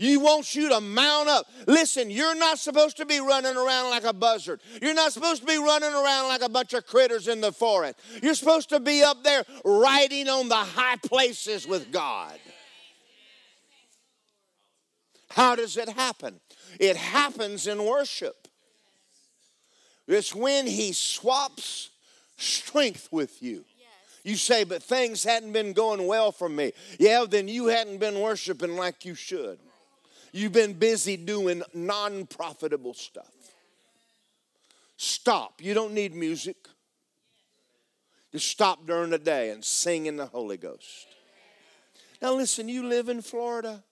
He 0.00 0.16
wants 0.16 0.54
you 0.56 0.70
to 0.70 0.80
mount 0.80 1.28
up. 1.28 1.46
Listen, 1.66 2.10
you're 2.10 2.34
not 2.34 2.58
supposed 2.58 2.96
to 2.96 3.04
be 3.04 3.20
running 3.20 3.54
around 3.54 3.90
like 3.90 4.04
a 4.04 4.14
buzzard. 4.14 4.62
You're 4.80 4.94
not 4.94 5.12
supposed 5.12 5.42
to 5.42 5.46
be 5.46 5.58
running 5.58 5.92
around 5.92 6.28
like 6.28 6.40
a 6.40 6.48
bunch 6.48 6.72
of 6.72 6.86
critters 6.86 7.28
in 7.28 7.42
the 7.42 7.52
forest. 7.52 7.96
You're 8.22 8.32
supposed 8.32 8.70
to 8.70 8.80
be 8.80 9.02
up 9.02 9.22
there 9.22 9.44
riding 9.62 10.26
on 10.26 10.48
the 10.48 10.54
high 10.54 10.96
places 10.96 11.66
with 11.66 11.92
God. 11.92 12.38
How 15.28 15.54
does 15.54 15.76
it 15.76 15.90
happen? 15.90 16.40
It 16.78 16.96
happens 16.96 17.66
in 17.66 17.84
worship. 17.84 18.48
It's 20.08 20.34
when 20.34 20.66
He 20.66 20.94
swaps 20.94 21.90
strength 22.38 23.10
with 23.12 23.42
you. 23.42 23.66
You 24.24 24.36
say, 24.36 24.64
but 24.64 24.82
things 24.82 25.24
hadn't 25.24 25.52
been 25.52 25.74
going 25.74 26.06
well 26.06 26.32
for 26.32 26.48
me. 26.48 26.72
Yeah, 26.98 27.26
then 27.28 27.48
you 27.48 27.66
hadn't 27.66 27.98
been 27.98 28.18
worshiping 28.20 28.76
like 28.76 29.04
you 29.04 29.14
should. 29.14 29.58
You've 30.32 30.52
been 30.52 30.74
busy 30.74 31.16
doing 31.16 31.62
non 31.74 32.26
profitable 32.26 32.94
stuff. 32.94 33.32
Stop. 34.96 35.60
You 35.62 35.74
don't 35.74 35.92
need 35.92 36.14
music. 36.14 36.56
Just 38.32 38.48
stop 38.48 38.86
during 38.86 39.10
the 39.10 39.18
day 39.18 39.50
and 39.50 39.64
sing 39.64 40.06
in 40.06 40.16
the 40.16 40.26
Holy 40.26 40.56
Ghost. 40.56 41.06
Now, 42.22 42.34
listen, 42.34 42.68
you 42.68 42.86
live 42.86 43.08
in 43.08 43.22
Florida. 43.22 43.82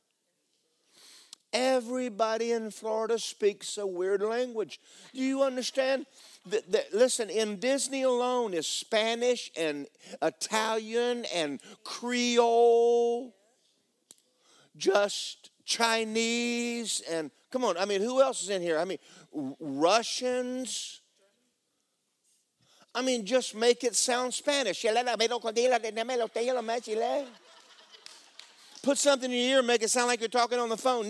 Everybody 1.53 2.53
in 2.53 2.71
Florida 2.71 3.19
speaks 3.19 3.79
a 3.79 3.87
weird 3.87 4.21
language. 4.21 4.81
Do 5.15 5.21
you 5.21 5.43
understand? 5.43 6.07
That, 6.47 6.93
listen, 6.93 7.31
in 7.31 7.59
Disney 7.59 8.03
alone 8.03 8.53
is 8.53 8.67
Spanish 8.67 9.51
and 9.57 9.87
Italian 10.21 11.25
and 11.35 11.61
Creole, 11.85 13.35
just 14.77 15.51
Chinese, 15.69 17.03
and 17.11 17.31
come 17.53 17.63
on, 17.63 17.77
I 17.77 17.85
mean, 17.85 18.01
who 18.01 18.23
else 18.23 18.43
is 18.43 18.49
in 18.49 18.63
here? 18.63 18.79
I 18.79 18.87
mean, 18.87 18.97
Russians. 19.61 21.03
I 22.95 23.03
mean, 23.03 23.27
just 23.27 23.55
make 23.55 23.85
it 23.85 23.95
sound 23.95 24.33
Spanish. 24.33 24.83
Put 28.83 28.97
something 28.97 29.31
in 29.31 29.39
your 29.39 29.47
ear 29.47 29.59
and 29.59 29.67
make 29.67 29.83
it 29.83 29.91
sound 29.91 30.07
like 30.07 30.21
you're 30.21 30.31
talking 30.31 30.59
on 30.59 30.71
the 30.71 30.77
phone. 30.79 31.07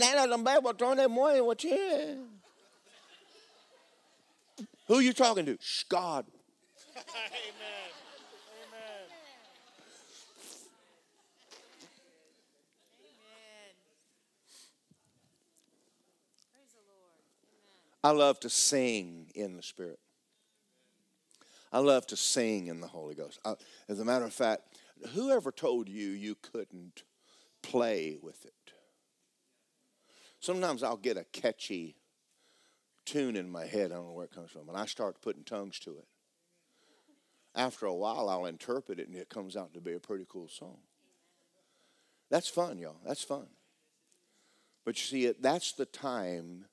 Who 4.88 4.94
are 4.96 5.02
you 5.02 5.12
talking 5.12 5.46
to? 5.46 5.56
Shh, 5.61 5.84
God. 5.84 6.26
Amen. 6.96 8.07
I 18.03 18.11
love 18.11 18.38
to 18.40 18.51
sing 18.51 19.30
in 19.34 19.57
the 19.57 19.62
Spirit. 19.62 19.99
I 21.72 21.80
love 21.80 22.07
to 22.09 22.16
sing 22.16 22.68
in 22.68 22.80
the 22.80 22.86
Holy 22.86 23.14
Ghost. 23.14 23.38
I, 23.44 23.55
as 23.88 24.01
a 24.01 24.05
matter 24.05 24.24
of 24.24 24.32
fact, 24.32 24.78
whoever 25.11 25.53
told 25.53 25.88
you 25.88 26.09
you 26.09 26.36
couldn't 26.40 27.03
play 27.62 28.16
with 28.22 28.44
it? 28.44 28.53
Sometimes 30.40 30.82
I'll 30.82 30.96
get 30.96 31.16
a 31.16 31.24
catchy 31.24 31.96
tune 33.05 33.36
in 33.36 33.51
my 33.51 33.66
head. 33.66 33.90
I 33.90 33.96
don't 33.96 34.07
know 34.07 34.12
where 34.12 34.26
it 34.26 34.34
comes 34.34 34.51
from. 34.51 34.68
And 34.68 34.78
I 34.78 34.86
start 34.86 35.20
putting 35.20 35.44
tongues 35.44 35.78
to 35.80 35.90
it. 35.90 36.07
After 37.55 37.86
a 37.86 37.94
while, 37.94 38.28
I'll 38.28 38.46
interpret 38.46 39.01
it 39.01 39.09
and 39.09 39.16
it 39.16 39.28
comes 39.28 39.57
out 39.57 39.74
to 39.74 39.80
be 39.80 39.94
a 39.94 39.99
pretty 39.99 40.26
cool 40.28 40.49
song. 40.49 40.78
That's 42.30 42.49
fun, 42.49 42.78
y'all. 42.78 43.01
That's 43.05 43.24
fun. 43.24 43.46
But 44.84 44.96
you 44.99 45.05
see, 45.05 45.34
that's 45.40 45.72
the 45.72 45.86
time 45.86 46.66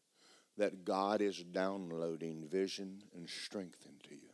that 0.57 0.85
God 0.85 1.21
is 1.21 1.43
downloading 1.43 2.47
vision 2.47 3.03
and 3.13 3.29
strength 3.29 3.85
into 3.85 4.15
you. 4.15 4.29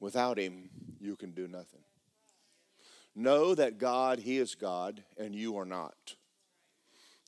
Without 0.00 0.38
Him, 0.38 0.70
you 1.00 1.16
can 1.16 1.32
do 1.32 1.48
nothing. 1.48 1.80
Know 3.16 3.54
that 3.54 3.78
God, 3.78 4.18
He 4.18 4.38
is 4.38 4.54
God, 4.54 5.02
and 5.16 5.34
you 5.34 5.56
are 5.56 5.64
not. 5.64 6.16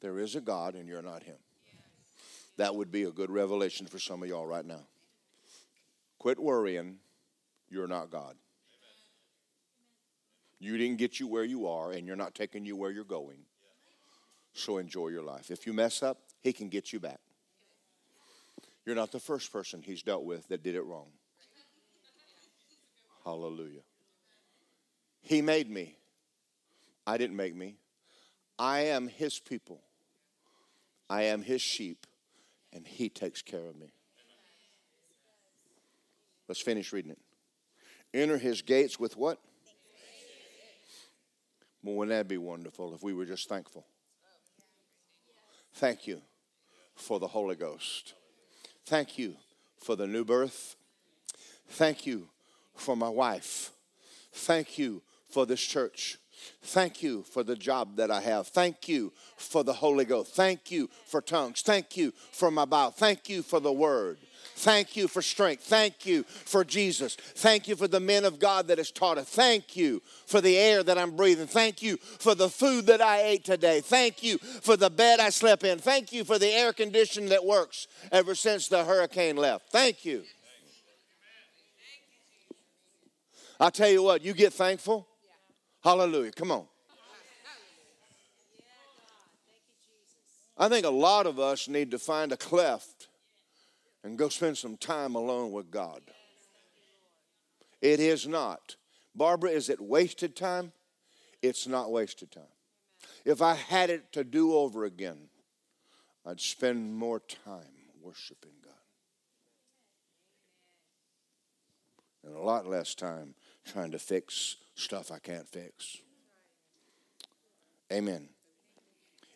There 0.02 0.18
is 0.18 0.34
a 0.36 0.40
God, 0.40 0.74
and 0.74 0.88
you're 0.88 1.02
not 1.02 1.22
Him. 1.22 1.36
That 2.56 2.74
would 2.74 2.90
be 2.90 3.04
a 3.04 3.10
good 3.10 3.30
revelation 3.30 3.86
for 3.86 3.98
some 3.98 4.22
of 4.22 4.28
y'all 4.28 4.46
right 4.46 4.64
now. 4.64 4.86
Quit 6.18 6.38
worrying, 6.38 6.96
you're 7.68 7.88
not 7.88 8.10
God. 8.10 8.36
You 10.58 10.78
didn't 10.78 10.96
get 10.96 11.20
you 11.20 11.28
where 11.28 11.44
you 11.44 11.66
are, 11.66 11.92
and 11.92 12.06
you're 12.06 12.16
not 12.16 12.34
taking 12.34 12.64
you 12.64 12.76
where 12.76 12.90
you're 12.90 13.04
going. 13.04 13.38
So 14.54 14.78
enjoy 14.78 15.08
your 15.08 15.22
life. 15.22 15.50
If 15.50 15.66
you 15.66 15.74
mess 15.74 16.02
up, 16.02 16.18
He 16.42 16.52
can 16.52 16.68
get 16.68 16.92
you 16.92 17.00
back. 17.00 17.20
You're 18.84 18.94
not 18.94 19.10
the 19.10 19.20
first 19.20 19.52
person 19.52 19.82
He's 19.82 20.02
dealt 20.02 20.24
with 20.24 20.46
that 20.48 20.62
did 20.62 20.74
it 20.74 20.82
wrong. 20.82 21.08
Hallelujah. 23.24 23.80
He 25.20 25.42
made 25.42 25.68
me. 25.68 25.96
I 27.04 27.18
didn't 27.18 27.36
make 27.36 27.54
me. 27.54 27.76
I 28.58 28.80
am 28.80 29.08
His 29.08 29.40
people. 29.40 29.80
I 31.10 31.22
am 31.24 31.42
His 31.42 31.60
sheep, 31.60 32.06
and 32.72 32.86
He 32.86 33.08
takes 33.08 33.42
care 33.42 33.66
of 33.66 33.76
me. 33.76 33.92
Let's 36.48 36.60
finish 36.60 36.92
reading 36.92 37.10
it. 37.10 37.18
Enter 38.14 38.38
His 38.38 38.62
gates 38.62 39.00
with 39.00 39.16
what? 39.16 39.40
Well, 41.82 41.96
wouldn't 41.96 42.16
that 42.16 42.28
be 42.28 42.38
wonderful 42.38 42.94
if 42.94 43.02
we 43.02 43.12
were 43.12 43.26
just 43.26 43.48
thankful? 43.48 43.84
Thank 45.76 46.06
you 46.06 46.22
for 46.94 47.20
the 47.20 47.28
Holy 47.28 47.54
Ghost. 47.54 48.14
Thank 48.86 49.18
you 49.18 49.36
for 49.76 49.94
the 49.94 50.06
new 50.06 50.24
birth. 50.24 50.74
Thank 51.68 52.06
you 52.06 52.28
for 52.74 52.96
my 52.96 53.10
wife. 53.10 53.72
Thank 54.32 54.78
you 54.78 55.02
for 55.28 55.44
this 55.44 55.60
church. 55.60 56.16
Thank 56.62 57.02
you 57.02 57.24
for 57.24 57.42
the 57.42 57.56
job 57.56 57.96
that 57.96 58.10
I 58.10 58.22
have. 58.22 58.48
Thank 58.48 58.88
you 58.88 59.12
for 59.36 59.64
the 59.64 59.74
Holy 59.74 60.06
Ghost. 60.06 60.34
Thank 60.34 60.70
you 60.70 60.88
for 61.04 61.20
tongues. 61.20 61.60
Thank 61.60 61.94
you 61.94 62.12
for 62.32 62.50
my 62.50 62.64
Bible. 62.64 62.92
Thank 62.92 63.28
you 63.28 63.42
for 63.42 63.60
the 63.60 63.72
word. 63.72 64.16
Thank 64.54 64.96
you 64.96 65.08
for 65.08 65.22
strength. 65.22 65.64
Thank 65.64 66.06
you 66.06 66.22
for 66.22 66.64
Jesus. 66.64 67.16
Thank 67.16 67.68
you 67.68 67.76
for 67.76 67.88
the 67.88 68.00
men 68.00 68.24
of 68.24 68.38
God 68.38 68.68
that 68.68 68.78
has 68.78 68.90
taught 68.90 69.18
us. 69.18 69.28
Thank 69.28 69.76
you 69.76 70.02
for 70.26 70.40
the 70.40 70.56
air 70.56 70.82
that 70.82 70.98
I'm 70.98 71.16
breathing. 71.16 71.46
Thank 71.46 71.82
you 71.82 71.96
for 71.98 72.34
the 72.34 72.48
food 72.48 72.86
that 72.86 73.00
I 73.00 73.22
ate 73.22 73.44
today. 73.44 73.80
Thank 73.80 74.22
you 74.22 74.38
for 74.38 74.76
the 74.76 74.90
bed 74.90 75.20
I 75.20 75.30
slept 75.30 75.64
in. 75.64 75.78
Thank 75.78 76.12
you 76.12 76.24
for 76.24 76.38
the 76.38 76.48
air 76.48 76.72
condition 76.72 77.26
that 77.26 77.44
works 77.44 77.86
ever 78.12 78.34
since 78.34 78.68
the 78.68 78.84
hurricane 78.84 79.36
left. 79.36 79.70
Thank 79.70 80.04
you. 80.04 80.22
I 83.58 83.70
tell 83.70 83.88
you 83.88 84.02
what, 84.02 84.22
you 84.22 84.34
get 84.34 84.52
thankful. 84.52 85.06
Hallelujah. 85.82 86.32
Come 86.32 86.50
on. 86.50 86.66
I 90.58 90.68
think 90.68 90.86
a 90.86 90.90
lot 90.90 91.26
of 91.26 91.38
us 91.38 91.68
need 91.68 91.90
to 91.90 91.98
find 91.98 92.32
a 92.32 92.36
cleft 92.36 93.08
and 94.06 94.16
go 94.16 94.28
spend 94.28 94.56
some 94.56 94.76
time 94.76 95.16
alone 95.16 95.50
with 95.50 95.68
God. 95.68 96.00
It 97.82 97.98
is 97.98 98.28
not. 98.28 98.76
Barbara, 99.16 99.50
is 99.50 99.68
it 99.68 99.80
wasted 99.80 100.36
time? 100.36 100.70
It's 101.42 101.66
not 101.66 101.90
wasted 101.90 102.30
time. 102.30 102.44
If 103.24 103.42
I 103.42 103.54
had 103.54 103.90
it 103.90 104.12
to 104.12 104.22
do 104.22 104.54
over 104.54 104.84
again, 104.84 105.28
I'd 106.24 106.40
spend 106.40 106.94
more 106.94 107.18
time 107.18 107.64
worshiping 108.00 108.52
God. 108.64 108.74
And 112.24 112.36
a 112.36 112.40
lot 112.40 112.68
less 112.68 112.94
time 112.94 113.34
trying 113.64 113.90
to 113.90 113.98
fix 113.98 114.54
stuff 114.76 115.10
I 115.10 115.18
can't 115.18 115.48
fix. 115.48 115.98
Amen. 117.92 118.28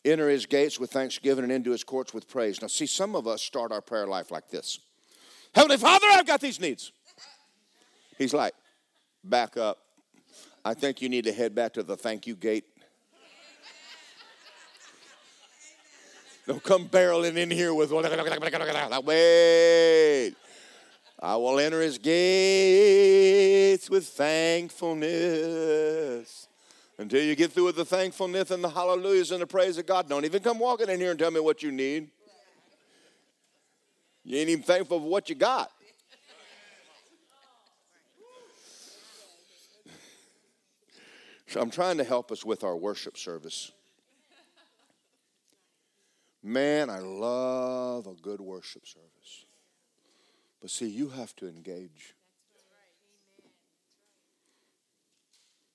Enter 0.04 0.28
his 0.30 0.46
gates 0.46 0.80
with 0.80 0.90
thanksgiving 0.90 1.44
and 1.44 1.52
into 1.52 1.70
his 1.72 1.84
courts 1.84 2.14
with 2.14 2.26
praise. 2.28 2.62
Now, 2.62 2.68
see, 2.68 2.86
some 2.86 3.14
of 3.14 3.26
us 3.26 3.42
start 3.42 3.70
our 3.70 3.82
prayer 3.82 4.06
life 4.06 4.30
like 4.30 4.48
this 4.48 4.78
Heavenly 5.54 5.76
Father, 5.76 6.06
I've 6.10 6.26
got 6.26 6.40
these 6.40 6.58
needs. 6.60 6.92
He's 8.18 8.34
like, 8.34 8.54
back 9.24 9.56
up. 9.56 9.78
I 10.64 10.74
think 10.74 11.02
you 11.02 11.08
need 11.08 11.24
to 11.24 11.32
head 11.32 11.52
back 11.54 11.72
to 11.74 11.82
the 11.82 11.96
thank 11.96 12.26
you 12.26 12.36
gate. 12.36 12.64
Don't 16.46 16.62
come 16.62 16.88
barreling 16.88 17.36
in 17.36 17.50
here 17.50 17.74
with, 17.74 17.90
wait. 17.92 18.06
I 21.22 21.36
will 21.36 21.60
enter 21.60 21.82
his 21.82 21.98
gates 21.98 23.90
with 23.90 24.06
thankfulness. 24.06 26.48
Until 27.00 27.24
you 27.24 27.34
get 27.34 27.50
through 27.50 27.64
with 27.64 27.76
the 27.76 27.84
thankfulness 27.86 28.50
and 28.50 28.62
the 28.62 28.68
hallelujahs 28.68 29.30
and 29.30 29.40
the 29.40 29.46
praise 29.46 29.78
of 29.78 29.86
God, 29.86 30.06
don't 30.06 30.26
even 30.26 30.42
come 30.42 30.58
walking 30.58 30.90
in 30.90 31.00
here 31.00 31.10
and 31.10 31.18
tell 31.18 31.30
me 31.30 31.40
what 31.40 31.62
you 31.62 31.72
need. 31.72 32.10
You 34.22 34.36
ain't 34.36 34.50
even 34.50 34.62
thankful 34.62 35.00
for 35.00 35.08
what 35.08 35.30
you 35.30 35.34
got. 35.34 35.70
So 41.46 41.62
I'm 41.62 41.70
trying 41.70 41.96
to 41.96 42.04
help 42.04 42.30
us 42.30 42.44
with 42.44 42.64
our 42.64 42.76
worship 42.76 43.16
service. 43.16 43.72
Man, 46.42 46.90
I 46.90 46.98
love 46.98 48.06
a 48.06 48.12
good 48.12 48.42
worship 48.42 48.86
service. 48.86 49.46
But 50.60 50.68
see, 50.68 50.88
you 50.88 51.08
have 51.08 51.34
to 51.36 51.48
engage. 51.48 52.14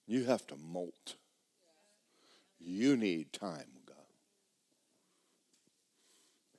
You 0.07 0.25
have 0.25 0.45
to 0.47 0.55
molt. 0.55 1.15
You 2.59 2.95
need 2.95 3.33
time, 3.33 3.67
God. 3.85 3.95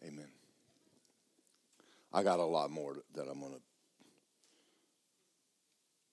Amen. 0.07 0.28
I 2.12 2.22
got 2.22 2.40
a 2.40 2.44
lot 2.44 2.70
more 2.70 2.97
that 3.14 3.28
I'm 3.28 3.40
going 3.40 3.55
to 3.55 3.61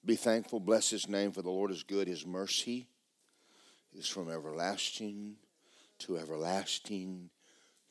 be 0.06 0.16
thankful. 0.16 0.60
Bless 0.60 0.90
his 0.90 1.08
name, 1.08 1.32
for 1.32 1.42
the 1.42 1.50
Lord 1.50 1.72
is 1.72 1.84
good. 1.84 2.08
His 2.08 2.26
mercy 2.26 2.88
is 3.94 4.08
from 4.08 4.30
everlasting 4.30 5.36
to 6.00 6.18
everlasting 6.18 7.30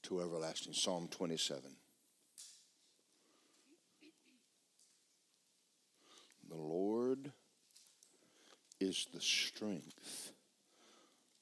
to 0.02 0.20
everlasting. 0.20 0.72
Psalm 0.72 1.08
27. 1.10 1.62
The 6.48 6.56
Lord 6.56 7.32
is 8.82 9.06
the 9.14 9.20
strength 9.20 10.31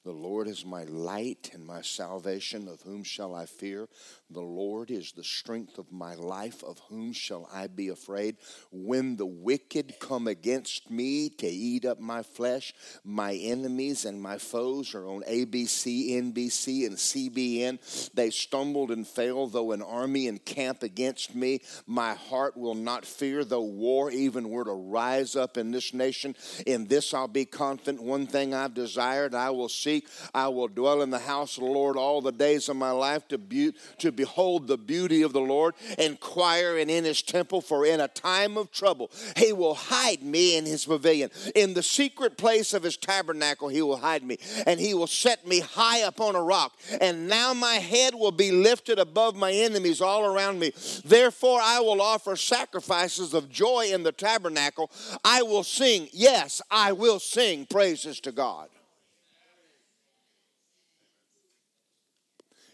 The 0.03 0.11
Lord 0.11 0.47
is 0.47 0.65
my 0.65 0.83
light 0.85 1.51
and 1.53 1.63
my 1.63 1.81
salvation. 1.83 2.67
Of 2.67 2.81
whom 2.81 3.03
shall 3.03 3.35
I 3.35 3.45
fear? 3.45 3.87
The 4.31 4.41
Lord 4.41 4.89
is 4.89 5.11
the 5.11 5.23
strength 5.23 5.77
of 5.77 5.91
my 5.91 6.15
life. 6.15 6.63
Of 6.63 6.79
whom 6.89 7.13
shall 7.13 7.47
I 7.53 7.67
be 7.67 7.89
afraid? 7.89 8.37
When 8.71 9.15
the 9.15 9.27
wicked 9.27 9.99
come 9.99 10.27
against 10.27 10.89
me 10.89 11.29
to 11.29 11.47
eat 11.47 11.85
up 11.85 11.99
my 11.99 12.23
flesh, 12.23 12.73
my 13.03 13.35
enemies 13.35 14.05
and 14.05 14.19
my 14.19 14.39
foes 14.39 14.95
are 14.95 15.07
on 15.07 15.21
ABC, 15.21 16.13
NBC, 16.13 16.87
and 16.87 16.97
CBN. 16.97 18.11
They 18.15 18.31
stumbled 18.31 18.89
and 18.89 19.07
fell, 19.07 19.45
though 19.45 19.71
an 19.71 19.83
army 19.83 20.25
encamp 20.25 20.81
against 20.81 21.35
me. 21.35 21.61
My 21.85 22.15
heart 22.15 22.57
will 22.57 22.73
not 22.73 23.05
fear, 23.05 23.45
though 23.45 23.61
war 23.61 24.09
even 24.09 24.49
were 24.49 24.65
to 24.65 24.71
rise 24.71 25.35
up 25.35 25.57
in 25.57 25.69
this 25.69 25.93
nation. 25.93 26.35
In 26.65 26.87
this 26.87 27.13
I'll 27.13 27.27
be 27.27 27.45
confident. 27.45 28.01
One 28.01 28.25
thing 28.25 28.55
I've 28.55 28.73
desired, 28.73 29.35
I 29.35 29.51
will 29.51 29.69
see 29.69 29.90
seek. 29.91 30.07
I 30.33 30.47
will 30.47 30.67
dwell 30.67 31.01
in 31.01 31.09
the 31.09 31.19
house 31.19 31.57
of 31.57 31.63
the 31.63 31.69
Lord 31.69 31.97
all 31.97 32.21
the 32.21 32.31
days 32.31 32.69
of 32.69 32.75
my 32.75 32.91
life 32.91 33.27
to, 33.29 33.37
be, 33.37 33.73
to 33.99 34.11
behold 34.11 34.67
the 34.67 34.77
beauty 34.77 35.21
of 35.21 35.33
the 35.33 35.41
Lord, 35.41 35.75
inquire 35.97 36.77
and 36.77 36.89
in 36.89 37.03
his 37.03 37.21
temple, 37.21 37.61
for 37.61 37.85
in 37.85 37.99
a 37.99 38.07
time 38.07 38.57
of 38.57 38.71
trouble 38.71 39.11
he 39.35 39.53
will 39.53 39.75
hide 39.75 40.21
me 40.21 40.57
in 40.57 40.65
his 40.65 40.85
pavilion. 40.85 41.29
In 41.55 41.73
the 41.73 41.83
secret 41.83 42.37
place 42.37 42.73
of 42.73 42.83
his 42.83 42.97
tabernacle 42.97 43.67
he 43.67 43.81
will 43.81 43.97
hide 43.97 44.23
me, 44.23 44.37
and 44.65 44.79
he 44.79 44.93
will 44.93 45.07
set 45.07 45.47
me 45.47 45.59
high 45.59 45.99
upon 45.99 46.35
a 46.35 46.41
rock. 46.41 46.73
And 46.99 47.27
now 47.27 47.53
my 47.53 47.75
head 47.75 48.15
will 48.15 48.31
be 48.31 48.51
lifted 48.51 48.99
above 48.99 49.35
my 49.35 49.51
enemies 49.51 50.01
all 50.01 50.25
around 50.25 50.59
me. 50.59 50.71
Therefore 51.03 51.59
I 51.61 51.79
will 51.79 52.01
offer 52.01 52.35
sacrifices 52.35 53.33
of 53.33 53.49
joy 53.49 53.89
in 53.91 54.03
the 54.03 54.11
tabernacle. 54.11 54.89
I 55.23 55.41
will 55.41 55.63
sing, 55.63 56.07
yes, 56.13 56.61
I 56.69 56.93
will 56.93 57.19
sing 57.19 57.65
praises 57.65 58.19
to 58.21 58.31
God. 58.31 58.69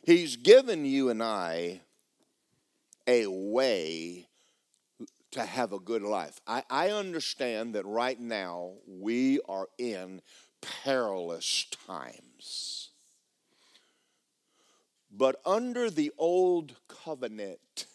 He's 0.08 0.38
given 0.38 0.86
you 0.86 1.10
and 1.10 1.22
I 1.22 1.82
a 3.06 3.28
way 3.28 4.30
to 5.32 5.44
have 5.44 5.74
a 5.74 5.80
good 5.80 6.02
life. 6.02 6.40
I, 6.48 6.64
I 6.70 6.92
understand 6.92 7.76
that 7.76 7.86
right 7.86 8.18
now 8.18 8.76
we 8.88 9.42
are 9.50 9.68
in 9.78 10.22
perilous 10.62 11.66
times. 11.86 12.92
But 15.12 15.42
under 15.46 15.90
the 15.90 16.14
old 16.18 16.78
covenant, 16.88 17.88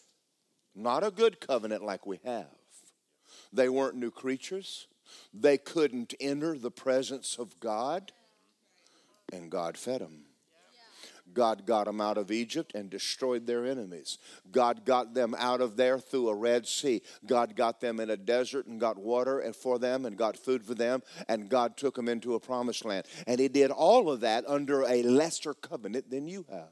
not 0.75 1.03
a 1.03 1.09
good 1.09 1.39
covenant 1.39 1.83
like 1.83 2.05
we 2.05 2.19
have, 2.23 2.45
they 3.51 3.69
weren't 3.69 3.95
new 3.95 4.11
creatures. 4.11 4.85
They 5.33 5.57
couldn't 5.57 6.13
enter 6.19 6.59
the 6.59 6.69
presence 6.69 7.37
of 7.39 7.59
God, 7.59 8.11
and 9.31 9.49
God 9.49 9.79
fed 9.79 10.01
them. 10.01 10.25
God 11.33 11.65
got 11.65 11.85
them 11.85 12.01
out 12.01 12.17
of 12.17 12.31
Egypt 12.31 12.73
and 12.75 12.89
destroyed 12.89 13.45
their 13.45 13.65
enemies. 13.65 14.17
God 14.51 14.85
got 14.85 15.13
them 15.13 15.35
out 15.37 15.61
of 15.61 15.75
there 15.75 15.99
through 15.99 16.29
a 16.29 16.35
Red 16.35 16.67
Sea. 16.67 17.01
God 17.25 17.55
got 17.55 17.79
them 17.79 17.99
in 17.99 18.09
a 18.09 18.17
desert 18.17 18.67
and 18.67 18.79
got 18.79 18.97
water 18.97 19.51
for 19.53 19.79
them 19.79 20.05
and 20.05 20.17
got 20.17 20.37
food 20.37 20.63
for 20.63 20.75
them, 20.75 21.01
and 21.27 21.49
God 21.49 21.77
took 21.77 21.95
them 21.95 22.09
into 22.09 22.35
a 22.35 22.39
promised 22.39 22.85
land. 22.85 23.05
And 23.27 23.39
He 23.39 23.47
did 23.47 23.71
all 23.71 24.09
of 24.09 24.21
that 24.21 24.45
under 24.47 24.83
a 24.83 25.03
lesser 25.03 25.53
covenant 25.53 26.09
than 26.09 26.27
you 26.27 26.45
have. 26.49 26.71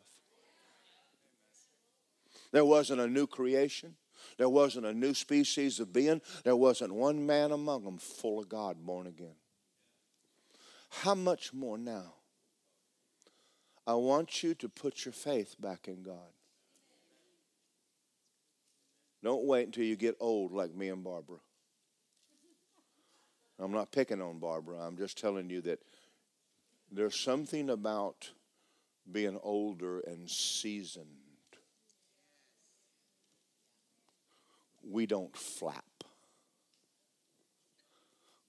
There 2.51 2.65
wasn't 2.65 3.01
a 3.01 3.07
new 3.07 3.27
creation. 3.27 3.95
There 4.37 4.49
wasn't 4.49 4.85
a 4.85 4.93
new 4.93 5.13
species 5.13 5.79
of 5.79 5.93
being. 5.93 6.21
There 6.43 6.55
wasn't 6.55 6.93
one 6.93 7.25
man 7.25 7.51
among 7.51 7.83
them 7.83 7.97
full 7.97 8.39
of 8.39 8.49
God, 8.49 8.77
born 8.85 9.07
again. 9.07 9.35
How 10.89 11.15
much 11.15 11.53
more 11.53 11.77
now? 11.77 12.13
I 13.85 13.95
want 13.95 14.43
you 14.43 14.53
to 14.55 14.69
put 14.69 15.05
your 15.05 15.13
faith 15.13 15.55
back 15.59 15.87
in 15.87 16.03
God. 16.03 16.33
Don't 19.23 19.45
wait 19.45 19.67
until 19.67 19.83
you 19.83 19.95
get 19.95 20.15
old 20.19 20.51
like 20.51 20.73
me 20.73 20.89
and 20.89 21.03
Barbara. 21.03 21.37
I'm 23.59 23.71
not 23.71 23.91
picking 23.91 24.21
on 24.21 24.39
Barbara. 24.39 24.79
I'm 24.79 24.97
just 24.97 25.19
telling 25.19 25.49
you 25.49 25.61
that 25.61 25.79
there's 26.91 27.15
something 27.15 27.69
about 27.69 28.31
being 29.11 29.39
older 29.43 29.99
and 30.01 30.29
seasoned. 30.29 31.05
We 34.83 35.05
don't 35.05 35.35
flap, 35.37 35.85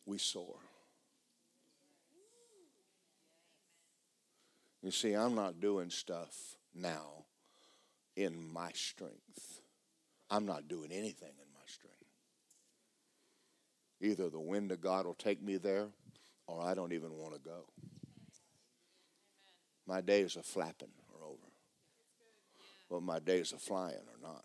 we 0.06 0.16
soar. 0.16 0.61
You 4.82 4.90
see, 4.90 5.14
I'm 5.14 5.34
not 5.34 5.60
doing 5.60 5.90
stuff 5.90 6.56
now 6.74 7.24
in 8.16 8.52
my 8.52 8.70
strength. 8.72 9.60
I'm 10.28 10.44
not 10.44 10.66
doing 10.66 10.90
anything 10.90 11.28
in 11.28 11.52
my 11.54 11.66
strength. 11.66 11.96
Either 14.00 14.28
the 14.28 14.40
wind 14.40 14.72
of 14.72 14.80
God 14.80 15.06
will 15.06 15.14
take 15.14 15.40
me 15.40 15.56
there 15.56 15.86
or 16.48 16.60
I 16.62 16.74
don't 16.74 16.92
even 16.92 17.16
want 17.16 17.34
to 17.34 17.40
go. 17.40 17.66
My 19.86 20.00
days 20.00 20.36
of 20.36 20.44
flapping 20.44 20.90
are 21.14 21.26
over. 21.26 21.38
But 22.90 23.02
my 23.02 23.20
days 23.20 23.52
of 23.52 23.60
flying 23.60 23.94
are 23.94 24.20
not. 24.22 24.42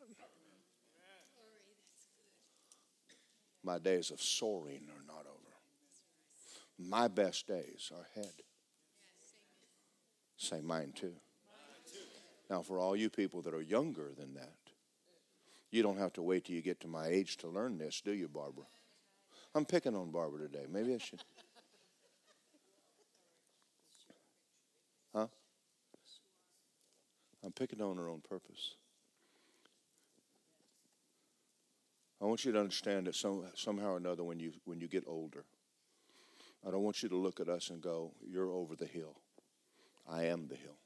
My 3.63 3.79
days 3.79 4.11
of 4.11 4.21
soaring 4.21 4.83
are 4.89 5.05
not 5.05 5.25
over. 5.25 6.89
My 6.89 7.07
best 7.07 7.47
days 7.47 7.91
are 7.93 8.05
ahead. 8.15 8.33
Say 10.37 10.61
mine 10.61 10.93
too. 10.95 11.13
Now, 12.49 12.61
for 12.61 12.79
all 12.79 12.95
you 12.95 13.09
people 13.09 13.41
that 13.41 13.53
are 13.53 13.61
younger 13.61 14.11
than 14.17 14.35
that, 14.35 14.55
you 15.69 15.83
don't 15.83 15.97
have 15.97 16.13
to 16.13 16.21
wait 16.21 16.45
till 16.45 16.55
you 16.55 16.61
get 16.61 16.79
to 16.81 16.87
my 16.87 17.07
age 17.07 17.37
to 17.37 17.47
learn 17.49 17.77
this, 17.77 18.01
do 18.01 18.11
you, 18.13 18.29
Barbara? 18.29 18.63
I'm 19.53 19.65
picking 19.65 19.95
on 19.95 20.11
Barbara 20.11 20.47
today. 20.47 20.65
Maybe 20.69 20.93
I 20.93 20.97
should. 20.97 21.23
Huh? 25.13 25.27
I'm 27.43 27.51
picking 27.51 27.81
on 27.81 27.97
her 27.97 28.09
on 28.09 28.21
purpose. 28.21 28.75
I 32.21 32.25
want 32.25 32.45
you 32.45 32.51
to 32.51 32.59
understand 32.59 33.07
that 33.07 33.15
some, 33.15 33.43
somehow 33.55 33.91
or 33.91 33.97
another, 33.97 34.23
when 34.23 34.39
you, 34.39 34.53
when 34.65 34.79
you 34.79 34.87
get 34.87 35.03
older, 35.05 35.43
I 36.65 36.71
don't 36.71 36.83
want 36.83 37.03
you 37.03 37.09
to 37.09 37.15
look 37.15 37.39
at 37.39 37.49
us 37.49 37.69
and 37.69 37.81
go, 37.81 38.11
You're 38.25 38.51
over 38.51 38.75
the 38.75 38.85
hill. 38.85 39.17
I 40.09 40.23
am 40.25 40.47
the 40.47 40.55
hill. 40.55 40.77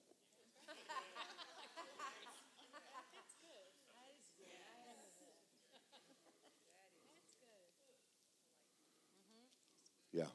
Yeah. 10.12 10.26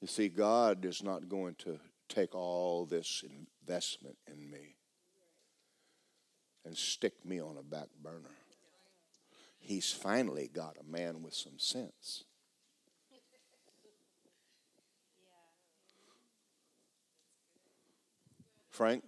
You 0.00 0.08
see, 0.08 0.28
God 0.28 0.84
is 0.84 1.02
not 1.02 1.28
going 1.28 1.54
to 1.60 1.78
take 2.08 2.34
all 2.34 2.86
this 2.86 3.22
investment 3.62 4.16
in 4.26 4.50
me 4.50 4.76
and 6.64 6.76
stick 6.76 7.24
me 7.24 7.40
on 7.40 7.56
a 7.58 7.62
back 7.62 7.88
burner. 8.02 8.34
He's 9.58 9.92
finally 9.92 10.48
got 10.52 10.76
a 10.80 10.90
man 10.90 11.22
with 11.22 11.34
some 11.34 11.58
sense. 11.58 12.24
Frank 18.76 19.04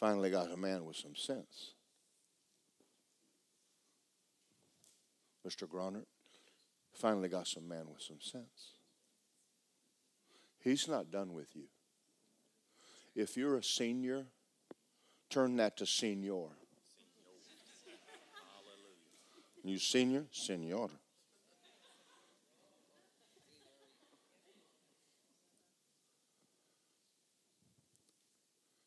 finally 0.00 0.30
got 0.30 0.50
a 0.50 0.56
man 0.56 0.84
with 0.84 0.96
some 0.96 1.14
sense. 1.14 1.74
Mr. 5.46 5.68
Gronert 5.68 6.06
finally 6.92 7.28
got 7.28 7.46
some 7.46 7.68
man 7.68 7.84
with 7.88 8.02
some 8.02 8.20
sense. 8.20 8.72
He's 10.58 10.88
not 10.88 11.12
done 11.12 11.34
with 11.34 11.54
you. 11.54 11.68
If 13.14 13.36
you're 13.36 13.58
a 13.58 13.62
senior, 13.62 14.26
turn 15.30 15.54
that 15.58 15.76
to 15.76 15.86
senior. 15.86 16.48
You 19.62 19.78
senior, 19.78 20.24
senora. 20.32 20.88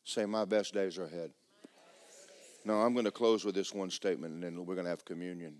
Say, 0.08 0.24
My 0.24 0.46
best 0.46 0.72
days 0.72 0.96
are 0.96 1.04
ahead. 1.04 1.32
Now, 2.64 2.76
I'm 2.76 2.94
going 2.94 3.04
to 3.04 3.10
close 3.10 3.44
with 3.44 3.54
this 3.54 3.74
one 3.74 3.90
statement 3.90 4.32
and 4.32 4.42
then 4.42 4.64
we're 4.64 4.74
going 4.74 4.86
to 4.86 4.90
have 4.90 5.04
communion. 5.04 5.56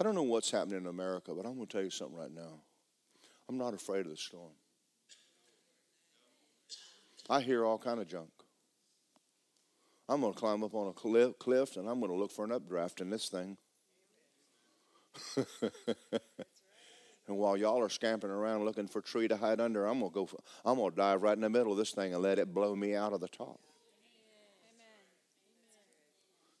I 0.00 0.02
don't 0.02 0.14
know 0.14 0.22
what's 0.22 0.50
happening 0.50 0.78
in 0.78 0.86
America, 0.86 1.34
but 1.34 1.44
I'm 1.44 1.56
going 1.56 1.66
to 1.66 1.72
tell 1.72 1.84
you 1.84 1.90
something 1.90 2.16
right 2.16 2.32
now. 2.34 2.62
I'm 3.46 3.58
not 3.58 3.74
afraid 3.74 4.06
of 4.06 4.12
the 4.12 4.16
storm. 4.16 4.52
I 7.28 7.42
hear 7.42 7.62
all 7.66 7.76
kind 7.76 8.00
of 8.00 8.08
junk. 8.08 8.30
I'm 10.08 10.22
going 10.22 10.32
to 10.32 10.38
climb 10.38 10.64
up 10.64 10.74
on 10.74 10.88
a 10.88 10.94
cliff, 10.94 11.38
cliff 11.38 11.76
and 11.76 11.86
I'm 11.86 12.00
going 12.00 12.10
to 12.10 12.18
look 12.18 12.32
for 12.32 12.46
an 12.46 12.52
updraft 12.52 13.02
in 13.02 13.10
this 13.10 13.28
thing. 13.28 13.58
And 17.32 17.40
while 17.40 17.56
y'all 17.56 17.80
are 17.80 17.88
scampering 17.88 18.30
around 18.30 18.66
looking 18.66 18.86
for 18.86 18.98
a 18.98 19.02
tree 19.02 19.26
to 19.26 19.38
hide 19.38 19.58
under, 19.58 19.86
I'm 19.86 20.00
gonna 20.00 20.10
go. 20.10 20.28
I'm 20.66 20.76
gonna 20.76 20.94
dive 20.94 21.22
right 21.22 21.32
in 21.32 21.40
the 21.40 21.48
middle 21.48 21.72
of 21.72 21.78
this 21.78 21.92
thing 21.92 22.12
and 22.12 22.22
let 22.22 22.38
it 22.38 22.52
blow 22.52 22.76
me 22.76 22.94
out 22.94 23.14
of 23.14 23.22
the 23.22 23.28
top. 23.28 23.58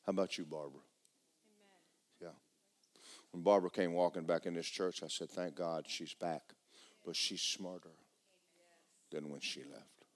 How 0.06 0.12
about 0.12 0.38
you, 0.38 0.46
Barbara? 0.46 0.80
Yeah. 2.22 2.28
When 3.32 3.42
Barbara 3.42 3.68
came 3.68 3.92
walking 3.92 4.24
back 4.24 4.46
in 4.46 4.54
this 4.54 4.66
church, 4.66 5.02
I 5.02 5.08
said, 5.08 5.28
"Thank 5.28 5.56
God 5.56 5.84
she's 5.86 6.14
back, 6.14 6.54
but 7.04 7.16
she's 7.16 7.42
smarter 7.42 7.92
than 9.10 9.28
when 9.28 9.40
she 9.40 9.64
left. 9.64 10.06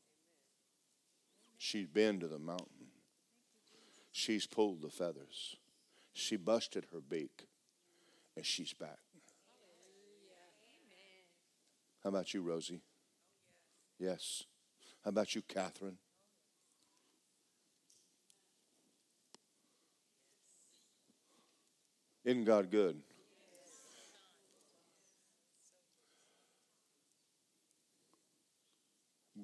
She's 1.58 1.86
been 1.86 2.18
to 2.20 2.28
the 2.28 2.38
mountain. 2.38 2.92
She's 4.10 4.46
pulled 4.46 4.80
the 4.80 4.88
feathers. 4.88 5.56
She 6.14 6.36
busted 6.36 6.86
her 6.94 7.02
beak, 7.02 7.46
and 8.34 8.46
she's 8.46 8.72
back." 8.72 9.05
How 12.06 12.10
about 12.10 12.32
you, 12.32 12.40
Rosie? 12.40 12.82
Yes. 13.98 14.44
How 15.04 15.08
about 15.08 15.34
you, 15.34 15.42
Catherine? 15.42 15.98
Isn't 22.24 22.44
God 22.44 22.70
good? 22.70 23.02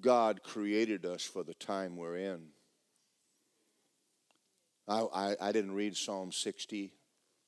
God 0.01 0.45
created 0.45 1.05
us 1.05 1.25
for 1.25 1.43
the 1.43 1.55
time 1.55 1.97
we're 1.97 2.15
in. 2.15 2.43
I, 4.87 5.01
I, 5.01 5.37
I, 5.41 5.51
didn't 5.51 5.75
read 5.75 5.97
Psalm 5.97 6.31
60. 6.31 6.93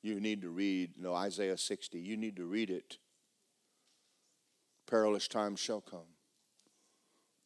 You 0.01 0.19
need 0.19 0.41
to 0.41 0.49
read, 0.49 0.95
no, 0.97 1.13
Isaiah 1.13 1.57
60. 1.57 1.97
You 2.01 2.17
need 2.17 2.35
to 2.35 2.45
read 2.45 2.69
it. 2.69 2.97
Perilous 4.87 5.27
times 5.27 5.59
shall 5.59 5.81
come. 5.81 6.11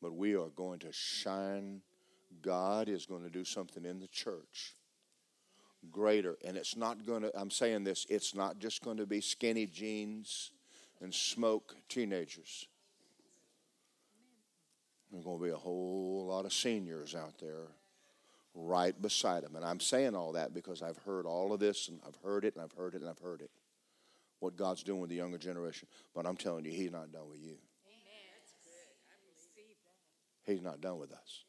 But 0.01 0.15
we 0.15 0.35
are 0.35 0.49
going 0.49 0.79
to 0.79 0.91
shine. 0.91 1.81
God 2.41 2.89
is 2.89 3.05
going 3.05 3.23
to 3.23 3.29
do 3.29 3.43
something 3.43 3.85
in 3.85 3.99
the 3.99 4.07
church 4.07 4.75
greater. 5.91 6.37
And 6.45 6.57
it's 6.57 6.75
not 6.75 7.05
going 7.05 7.23
to, 7.23 7.37
I'm 7.37 7.51
saying 7.51 7.83
this, 7.83 8.05
it's 8.09 8.35
not 8.35 8.59
just 8.59 8.83
going 8.83 8.97
to 8.97 9.05
be 9.05 9.21
skinny 9.21 9.65
jeans 9.65 10.51
and 11.01 11.13
smoke 11.13 11.75
teenagers. 11.87 12.67
There's 15.11 15.23
going 15.23 15.39
to 15.39 15.43
be 15.43 15.51
a 15.51 15.57
whole 15.57 16.27
lot 16.27 16.45
of 16.45 16.53
seniors 16.53 17.15
out 17.15 17.39
there 17.39 17.67
right 18.53 18.99
beside 19.01 19.43
them. 19.43 19.55
And 19.55 19.65
I'm 19.65 19.79
saying 19.79 20.15
all 20.15 20.33
that 20.33 20.53
because 20.53 20.81
I've 20.81 20.97
heard 20.99 21.25
all 21.25 21.53
of 21.53 21.59
this 21.59 21.87
and 21.87 21.99
I've 22.05 22.17
heard 22.23 22.45
it 22.45 22.55
and 22.55 22.63
I've 22.63 22.73
heard 22.73 22.93
it 22.93 23.01
and 23.01 23.09
I've 23.09 23.19
heard 23.19 23.41
it. 23.41 23.49
What 24.39 24.55
God's 24.55 24.83
doing 24.83 25.01
with 25.01 25.09
the 25.09 25.17
younger 25.17 25.37
generation. 25.37 25.87
But 26.15 26.25
I'm 26.25 26.37
telling 26.37 26.65
you, 26.65 26.71
He's 26.71 26.91
not 26.91 27.11
done 27.11 27.29
with 27.29 27.39
you. 27.39 27.55
He's 30.45 30.61
not 30.61 30.81
done 30.81 30.97
with 30.97 31.11
us. 31.11 31.43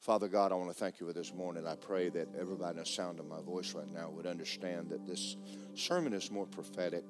Father 0.00 0.26
God, 0.26 0.50
I 0.50 0.56
want 0.56 0.68
to 0.68 0.74
thank 0.74 0.98
you 0.98 1.06
for 1.06 1.12
this 1.12 1.32
morning. 1.32 1.64
I 1.64 1.76
pray 1.76 2.08
that 2.08 2.26
everybody 2.36 2.72
in 2.72 2.82
the 2.82 2.86
sound 2.86 3.20
of 3.20 3.26
my 3.28 3.40
voice 3.40 3.72
right 3.72 3.88
now 3.94 4.10
would 4.10 4.26
understand 4.26 4.90
that 4.90 5.06
this 5.06 5.36
sermon 5.76 6.12
is 6.12 6.28
more 6.28 6.46
prophetic. 6.46 7.04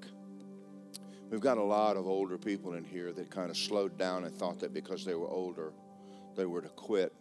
We've 1.31 1.41
got 1.41 1.57
a 1.57 1.63
lot 1.63 1.97
of 1.97 2.07
older 2.07 2.37
people 2.37 2.75
in 2.75 2.85
here 2.85 3.11
that 3.15 3.31
kind 3.31 3.51
of 3.51 3.57
slowed 3.57 3.97
down 3.97 4.25
and 4.25 4.35
thought 4.35 4.59
that 4.59 4.75
because 4.75 5.07
they 5.07 5.15
were 5.15 5.31
older, 5.31 5.73
they 6.37 6.45
were 6.45 6.61
to 6.61 6.69
quit. 6.69 7.15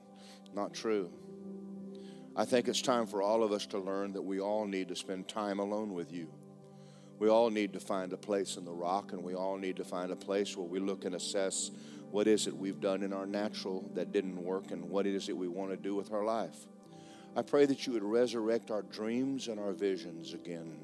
Not 0.53 0.73
true. 0.73 1.09
I 2.33 2.45
think 2.45 2.69
it's 2.69 2.81
time 2.81 3.07
for 3.07 3.21
all 3.21 3.43
of 3.43 3.51
us 3.51 3.65
to 3.67 3.77
learn 3.77 4.13
that 4.13 4.21
we 4.21 4.39
all 4.39 4.65
need 4.65 4.87
to 4.87 4.95
spend 4.95 5.27
time 5.27 5.59
alone 5.59 5.93
with 5.93 6.13
you. 6.13 6.29
We 7.19 7.27
all 7.27 7.49
need 7.49 7.73
to 7.73 7.79
find 7.79 8.13
a 8.13 8.17
place 8.17 8.55
in 8.55 8.63
the 8.63 8.71
rock, 8.71 9.11
and 9.11 9.21
we 9.21 9.35
all 9.35 9.57
need 9.57 9.75
to 9.77 9.83
find 9.83 10.11
a 10.11 10.15
place 10.15 10.55
where 10.55 10.65
we 10.65 10.79
look 10.79 11.03
and 11.03 11.13
assess 11.13 11.71
what 12.09 12.27
is 12.27 12.47
it 12.47 12.55
we've 12.55 12.79
done 12.79 13.03
in 13.03 13.11
our 13.11 13.25
natural 13.25 13.89
that 13.95 14.13
didn't 14.13 14.41
work 14.41 14.71
and 14.71 14.89
what 14.89 15.05
is 15.05 15.27
it 15.27 15.35
we 15.35 15.49
want 15.49 15.71
to 15.71 15.77
do 15.77 15.93
with 15.93 16.13
our 16.13 16.23
life. 16.23 16.55
I 17.35 17.41
pray 17.41 17.65
that 17.65 17.85
you 17.85 17.93
would 17.93 18.03
resurrect 18.03 18.71
our 18.71 18.81
dreams 18.81 19.49
and 19.49 19.59
our 19.59 19.73
visions 19.73 20.33
again. 20.33 20.79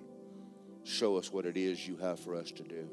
Show 0.84 1.18
us 1.18 1.32
what 1.32 1.45
it 1.45 1.58
is 1.58 1.88
you 1.88 1.98
have 1.98 2.20
for 2.20 2.36
us 2.36 2.52
to 2.52 2.64
do. 2.64 2.89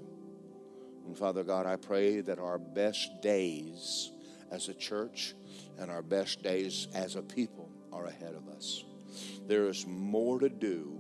And 1.07 1.19
Father 1.19 1.45
God, 1.45 1.67
I 1.67 1.77
pray 1.77 2.21
that 2.21 2.39
our 2.39 2.59
best 2.59 3.21
days 3.21 4.11
as 4.51 4.69
a 4.69 4.75
church 4.75 5.35
and 5.79 5.91
our 5.91 6.03
best 6.03 6.43
days 6.43 6.89
as 6.95 7.17
a 7.17 7.23
people 7.23 7.69
are 7.95 8.07
ahead 8.07 8.35
of 8.35 8.49
us. 8.49 8.85
There 9.47 9.69
is 9.69 9.87
more 9.87 10.41
to 10.41 10.49
do, 10.49 10.99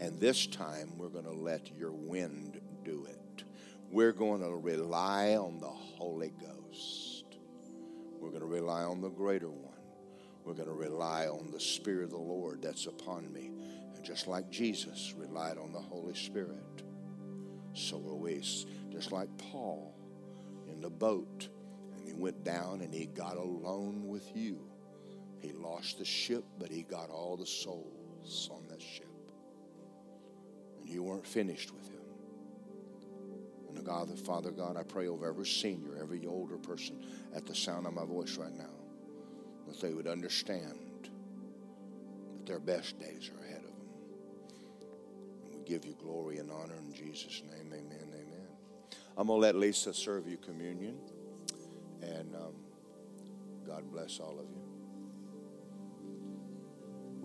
and 0.00 0.18
this 0.18 0.46
time 0.46 0.98
we're 0.98 1.08
going 1.08 1.24
to 1.24 1.30
let 1.30 1.70
your 1.76 1.92
wind 1.92 2.60
do 2.84 3.06
it. 3.08 3.44
We're 3.90 4.12
going 4.12 4.42
to 4.42 4.50
rely 4.50 5.36
on 5.36 5.60
the 5.60 5.68
Holy 5.68 6.32
Ghost. 6.40 7.24
We're 8.20 8.30
going 8.30 8.40
to 8.40 8.46
rely 8.46 8.82
on 8.82 9.00
the 9.00 9.08
greater 9.08 9.48
one. 9.50 9.64
We're 10.44 10.54
going 10.54 10.68
to 10.68 10.74
rely 10.74 11.26
on 11.26 11.50
the 11.52 11.60
Spirit 11.60 12.04
of 12.04 12.10
the 12.10 12.18
Lord 12.18 12.62
that's 12.62 12.86
upon 12.86 13.32
me. 13.32 13.50
And 13.94 14.04
just 14.04 14.26
like 14.26 14.50
Jesus 14.50 15.14
relied 15.16 15.58
on 15.58 15.72
the 15.72 15.80
Holy 15.80 16.14
Spirit, 16.14 16.82
so 17.74 17.98
will 17.98 18.18
we. 18.18 18.42
Just 18.90 19.12
like 19.12 19.28
Paul 19.38 19.94
in 20.66 20.80
the 20.80 20.90
boat, 20.90 21.48
and 21.96 22.06
he 22.06 22.12
went 22.12 22.44
down 22.44 22.80
and 22.80 22.92
he 22.92 23.06
got 23.06 23.36
alone 23.36 24.06
with 24.06 24.34
you. 24.34 24.67
He 25.40 25.52
lost 25.52 25.98
the 25.98 26.04
ship, 26.04 26.44
but 26.58 26.70
he 26.70 26.82
got 26.82 27.10
all 27.10 27.36
the 27.36 27.46
souls 27.46 28.50
on 28.52 28.66
that 28.68 28.82
ship. 28.82 29.06
And 30.80 30.88
you 30.88 31.02
weren't 31.02 31.26
finished 31.26 31.72
with 31.72 31.86
him. 31.88 31.94
And 33.68 33.76
the 33.76 33.82
God, 33.82 34.08
the 34.08 34.16
Father 34.16 34.50
God, 34.50 34.76
I 34.76 34.82
pray 34.82 35.06
over 35.08 35.28
every 35.28 35.46
senior, 35.46 35.96
every 36.00 36.26
older 36.26 36.56
person 36.56 37.04
at 37.34 37.46
the 37.46 37.54
sound 37.54 37.86
of 37.86 37.92
my 37.92 38.04
voice 38.04 38.36
right 38.36 38.54
now, 38.56 38.64
that 39.68 39.80
they 39.80 39.92
would 39.92 40.06
understand 40.06 40.74
that 42.34 42.46
their 42.46 42.60
best 42.60 42.98
days 42.98 43.30
are 43.34 43.44
ahead 43.44 43.58
of 43.58 43.64
them. 43.64 43.86
And 45.44 45.54
we 45.54 45.62
give 45.68 45.84
you 45.84 45.94
glory 46.00 46.38
and 46.38 46.50
honor 46.50 46.76
in 46.76 46.92
Jesus' 46.92 47.42
name. 47.44 47.72
Amen. 47.72 48.08
Amen. 48.14 48.48
I'm 49.16 49.26
going 49.26 49.40
to 49.40 49.42
let 49.46 49.54
Lisa 49.54 49.92
serve 49.92 50.26
you 50.26 50.38
communion. 50.38 50.96
And 52.02 52.34
um, 52.34 52.54
God 53.66 53.90
bless 53.92 54.18
all 54.20 54.38
of 54.38 54.48
you. 54.48 54.77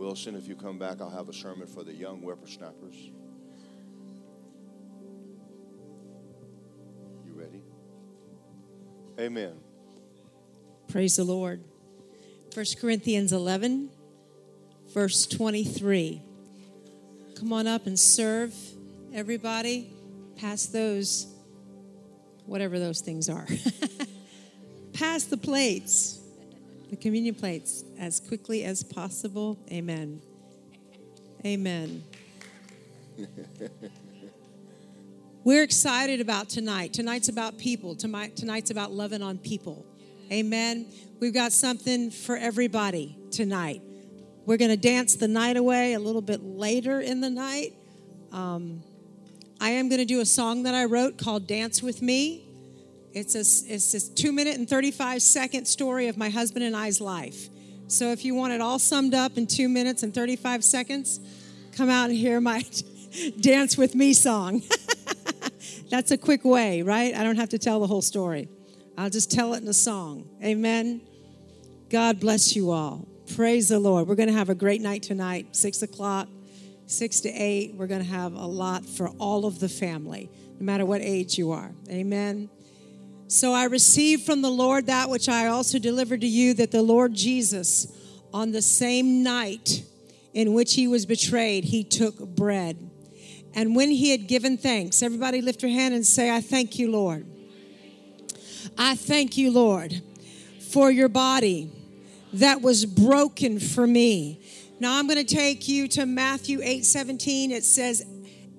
Wilson, 0.04 0.36
if 0.36 0.49
you 0.49 0.56
come 0.58 0.78
back, 0.78 0.99
I'll 0.99 1.10
have 1.10 1.30
a 1.30 1.34
sermon 1.34 1.66
for 1.66 1.82
the 1.82 1.93
young 1.93 2.18
whippersnappers. 2.18 3.10
You 7.26 7.32
ready? 7.34 7.62
Amen. 9.18 9.54
Praise 10.89 11.16
the 11.16 11.24
Lord. 11.24 11.64
1 12.54 12.66
Corinthians 12.82 13.32
11, 13.32 13.91
verse 14.93 15.26
23. 15.26 16.22
Come 17.39 17.54
on 17.54 17.66
up 17.66 17.88
and 17.88 17.97
serve 17.97 18.54
everybody. 19.14 19.89
Pass 20.36 20.66
those, 20.66 21.28
whatever 22.45 22.78
those 22.78 22.99
things 22.99 23.30
are. 23.30 23.47
Pass 24.93 25.24
the 25.24 25.38
plates, 25.38 26.20
the 26.93 27.01
communion 27.01 27.33
plates, 27.33 27.83
as 27.97 28.19
quickly 28.19 28.63
as 28.63 28.83
possible. 28.83 29.57
Amen. 29.71 30.21
Amen. 31.43 32.03
We're 35.43 35.63
excited 35.63 36.21
about 36.21 36.49
tonight. 36.49 36.93
Tonight's 36.93 37.29
about 37.29 37.57
people. 37.57 37.95
Tonight's 37.95 38.69
about 38.69 38.91
loving 38.91 39.23
on 39.23 39.39
people. 39.39 39.87
Amen. 40.31 40.85
We've 41.19 41.33
got 41.33 41.51
something 41.51 42.11
for 42.11 42.37
everybody 42.37 43.17
tonight. 43.31 43.81
We're 44.45 44.57
going 44.57 44.69
to 44.69 44.77
dance 44.77 45.15
the 45.15 45.27
night 45.27 45.57
away 45.57 45.93
a 45.93 45.99
little 45.99 46.21
bit 46.21 46.43
later 46.43 47.01
in 47.01 47.21
the 47.21 47.29
night. 47.31 47.73
Um, 48.31 48.83
I 49.59 49.71
am 49.71 49.89
going 49.89 49.99
to 49.99 50.05
do 50.05 50.21
a 50.21 50.25
song 50.25 50.61
that 50.63 50.75
I 50.75 50.85
wrote 50.85 51.17
called 51.17 51.47
Dance 51.47 51.81
with 51.81 52.03
Me. 52.03 52.45
It's 53.14 53.36
a, 53.36 53.74
it's 53.74 53.93
a 53.93 54.16
two 54.16 54.32
minute 54.32 54.57
and 54.57 54.68
35 54.68 55.22
second 55.22 55.66
story 55.66 56.07
of 56.07 56.18
my 56.18 56.30
husband 56.30 56.66
and 56.66 56.76
I's 56.76 56.99
life. 56.99 57.49
So 57.88 58.11
if 58.11 58.26
you 58.26 58.34
want 58.34 58.53
it 58.53 58.61
all 58.61 58.80
summed 58.80 59.14
up 59.14 59.38
in 59.38 59.45
two 59.45 59.70
minutes 59.70 60.03
and 60.03 60.14
35 60.14 60.64
seconds, 60.64 61.20
come 61.76 61.89
out 61.89 62.09
and 62.09 62.18
hear 62.18 62.41
my 62.41 62.66
Dance 63.39 63.78
with 63.78 63.93
Me 63.93 64.14
song. 64.14 64.64
That's 65.89 66.09
a 66.09 66.18
quick 66.18 66.43
way, 66.43 66.82
right? 66.82 67.14
I 67.14 67.24
don't 67.24 67.36
have 67.36 67.49
to 67.49 67.59
tell 67.59 67.80
the 67.80 67.88
whole 67.88 68.01
story. 68.01 68.49
I'll 68.97 69.11
just 69.11 69.32
tell 69.32 69.53
it 69.53 69.61
in 69.61 69.68
a 69.68 69.74
song. 69.74 70.28
Amen. 70.43 71.01
God 71.89 72.20
bless 72.20 72.55
you 72.55 72.72
all. 72.72 73.07
Praise 73.36 73.70
the 73.70 73.80
Lord. 73.80 74.07
We're 74.07 74.16
going 74.16 74.30
to 74.30 74.36
have 74.36 74.49
a 74.49 74.55
great 74.55 74.82
night 74.82 75.03
tonight, 75.03 75.55
six 75.55 75.84
o'clock, 75.84 76.28
six 76.88 77.22
to 77.22 77.30
eight. 77.30 77.76
We're 77.76 77.88
going 77.88 78.01
to 78.01 78.09
have 78.09 78.34
a 78.34 78.45
lot 78.45 78.86
for 78.86 79.09
all 79.20 79.45
of 79.45 79.59
the 79.59 79.70
family, 79.70 80.32
no 80.59 80.66
matter 80.66 80.86
what 80.86 81.01
age 81.01 81.38
you 81.38 81.51
are. 81.51 81.72
Amen. 81.89 82.49
So 83.34 83.51
I 83.51 83.63
received 83.63 84.27
from 84.27 84.43
the 84.43 84.51
Lord 84.51 84.86
that 84.86 85.09
which 85.09 85.27
I 85.27 85.47
also 85.47 85.79
delivered 85.79 86.21
to 86.21 86.27
you 86.27 86.53
that 86.53 86.69
the 86.69 86.84
Lord 86.84 87.15
Jesus, 87.15 87.88
on 88.31 88.51
the 88.51 88.61
same 88.61 89.23
night 89.23 89.84
in 90.36 90.53
which 90.53 90.75
he 90.75 90.88
was 90.88 91.07
betrayed, 91.07 91.63
he 91.63 91.84
took 91.84 92.19
bread. 92.19 92.77
And 93.55 93.75
when 93.75 93.89
he 93.89 94.11
had 94.11 94.27
given 94.27 94.55
thanks, 94.55 95.01
everybody 95.01 95.41
lift 95.41 95.63
your 95.63 95.71
hand 95.71 95.95
and 95.95 96.05
say, 96.05 96.29
I 96.29 96.41
thank 96.41 96.77
you, 96.77 96.91
Lord. 96.91 97.25
I 98.77 98.95
thank 98.95 99.36
you, 99.36 99.49
Lord, 99.49 99.99
for 100.69 100.91
your 100.91 101.09
body 101.09 101.71
that 102.34 102.61
was 102.61 102.86
broken 102.86 103.59
for 103.59 103.88
me. 103.88 104.45
Now 104.79 104.99
I'm 104.99 105.07
going 105.07 105.25
to 105.25 105.36
take 105.36 105.67
you 105.67 105.88
to 105.88 106.05
Matthew 106.05 106.59
8 106.61 106.86
17. 106.86 107.49
It 107.49 107.65
says, 107.65 108.05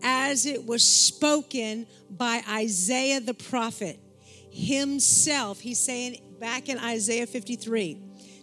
As 0.03 0.47
it 0.47 0.67
was 0.67 0.83
spoken 0.83 1.87
by 2.11 2.43
Isaiah 2.49 3.21
the 3.21 3.35
prophet 3.35 4.01
himself, 4.55 5.61
he's 5.61 5.81
saying 5.81 6.21
back 6.39 6.69
in 6.69 6.79
Isaiah 6.79 7.27
53. 7.27 8.01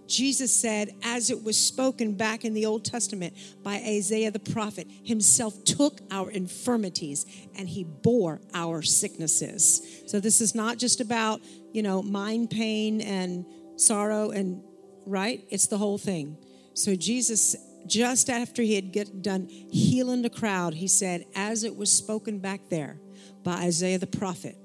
Jesus 0.08 0.54
said, 0.54 0.90
as 1.04 1.30
it 1.30 1.42
was 1.42 1.58
spoken 1.58 2.16
back 2.16 2.44
in 2.44 2.54
the 2.54 2.66
Old 2.66 2.84
Testament 2.84 3.34
by 3.64 3.76
Isaiah 3.76 4.30
the 4.30 4.40
prophet, 4.40 4.88
himself 5.04 5.64
took 5.64 6.02
our 6.12 6.30
infirmities 6.30 7.26
and 7.56 7.70
he 7.70 7.86
bore 7.86 8.42
our 8.54 8.82
sicknesses. 8.82 10.04
So 10.08 10.20
this 10.20 10.42
is 10.42 10.54
not 10.54 10.78
just 10.78 11.00
about, 11.00 11.40
you 11.72 11.82
know, 11.82 12.02
mind 12.02 12.50
pain 12.50 13.00
and 13.00 13.46
sorrow 13.78 14.32
and 14.32 14.62
right? 15.06 15.46
It's 15.50 15.68
the 15.68 15.78
whole 15.78 15.98
thing. 15.98 16.38
So 16.74 16.96
Jesus 16.96 17.56
just 17.88 18.30
after 18.30 18.62
he 18.62 18.76
had 18.76 18.92
get 18.92 19.22
done 19.22 19.48
healing 19.48 20.22
the 20.22 20.30
crowd, 20.30 20.74
he 20.74 20.88
said, 20.88 21.26
as 21.36 21.64
it 21.64 21.76
was 21.76 21.92
spoken 21.92 22.40
back 22.40 22.70
there 22.70 23.00
by 23.44 23.54
Isaiah 23.54 23.98
the 23.98 24.08
prophet, 24.08 24.56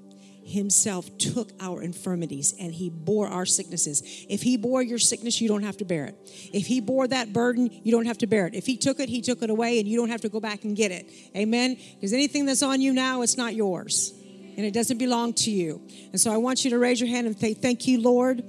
himself 0.47 1.17
took 1.17 1.51
our 1.59 1.81
infirmities 1.81 2.55
and 2.59 2.73
he 2.73 2.89
bore 2.89 3.27
our 3.27 3.45
sicknesses. 3.45 4.01
If 4.29 4.41
he 4.41 4.55
bore 4.55 4.81
your 4.81 4.97
sickness, 4.97 5.41
you 5.41 5.49
don't 5.49 5.63
have 5.63 5.77
to 5.77 5.85
bear 5.85 6.05
it. 6.05 6.15
If 6.53 6.65
he 6.67 6.79
bore 6.79 7.07
that 7.09 7.33
burden, 7.33 7.69
you 7.83 7.91
don't 7.91 8.05
have 8.05 8.19
to 8.19 8.27
bear 8.27 8.47
it. 8.47 8.55
If 8.55 8.65
he 8.65 8.77
took 8.77 8.99
it, 8.99 9.09
he 9.09 9.21
took 9.21 9.41
it 9.43 9.49
away 9.49 9.79
and 9.79 9.87
you 9.87 9.97
don't 9.97 10.09
have 10.09 10.21
to 10.21 10.29
go 10.29 10.39
back 10.39 10.63
and 10.63 10.75
get 10.75 10.91
it. 10.91 11.05
Amen? 11.35 11.77
Because 11.95 12.13
anything 12.13 12.45
that's 12.45 12.63
on 12.63 12.79
you 12.79 12.93
now, 12.93 13.23
it's 13.23 13.35
not 13.35 13.55
yours 13.55 14.13
and 14.55 14.65
it 14.65 14.73
doesn't 14.73 14.97
belong 14.97 15.33
to 15.33 15.51
you. 15.51 15.81
And 16.11 16.19
so 16.19 16.33
I 16.33 16.37
want 16.37 16.63
you 16.63 16.71
to 16.71 16.79
raise 16.79 17.01
your 17.01 17.09
hand 17.09 17.27
and 17.27 17.37
say, 17.37 17.53
Thank 17.53 17.85
you, 17.85 18.01
Lord. 18.01 18.43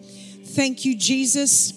Thank 0.44 0.84
you, 0.84 0.96
Jesus, 0.96 1.72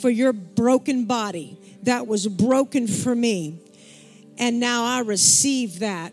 for 0.00 0.10
your 0.10 0.32
broken 0.32 1.06
body 1.06 1.58
that 1.84 2.06
was 2.06 2.26
broken 2.26 2.88
for 2.88 3.14
me. 3.14 3.60
And 4.36 4.58
now 4.58 4.84
I 4.84 5.00
receive 5.00 5.78
that 5.78 6.12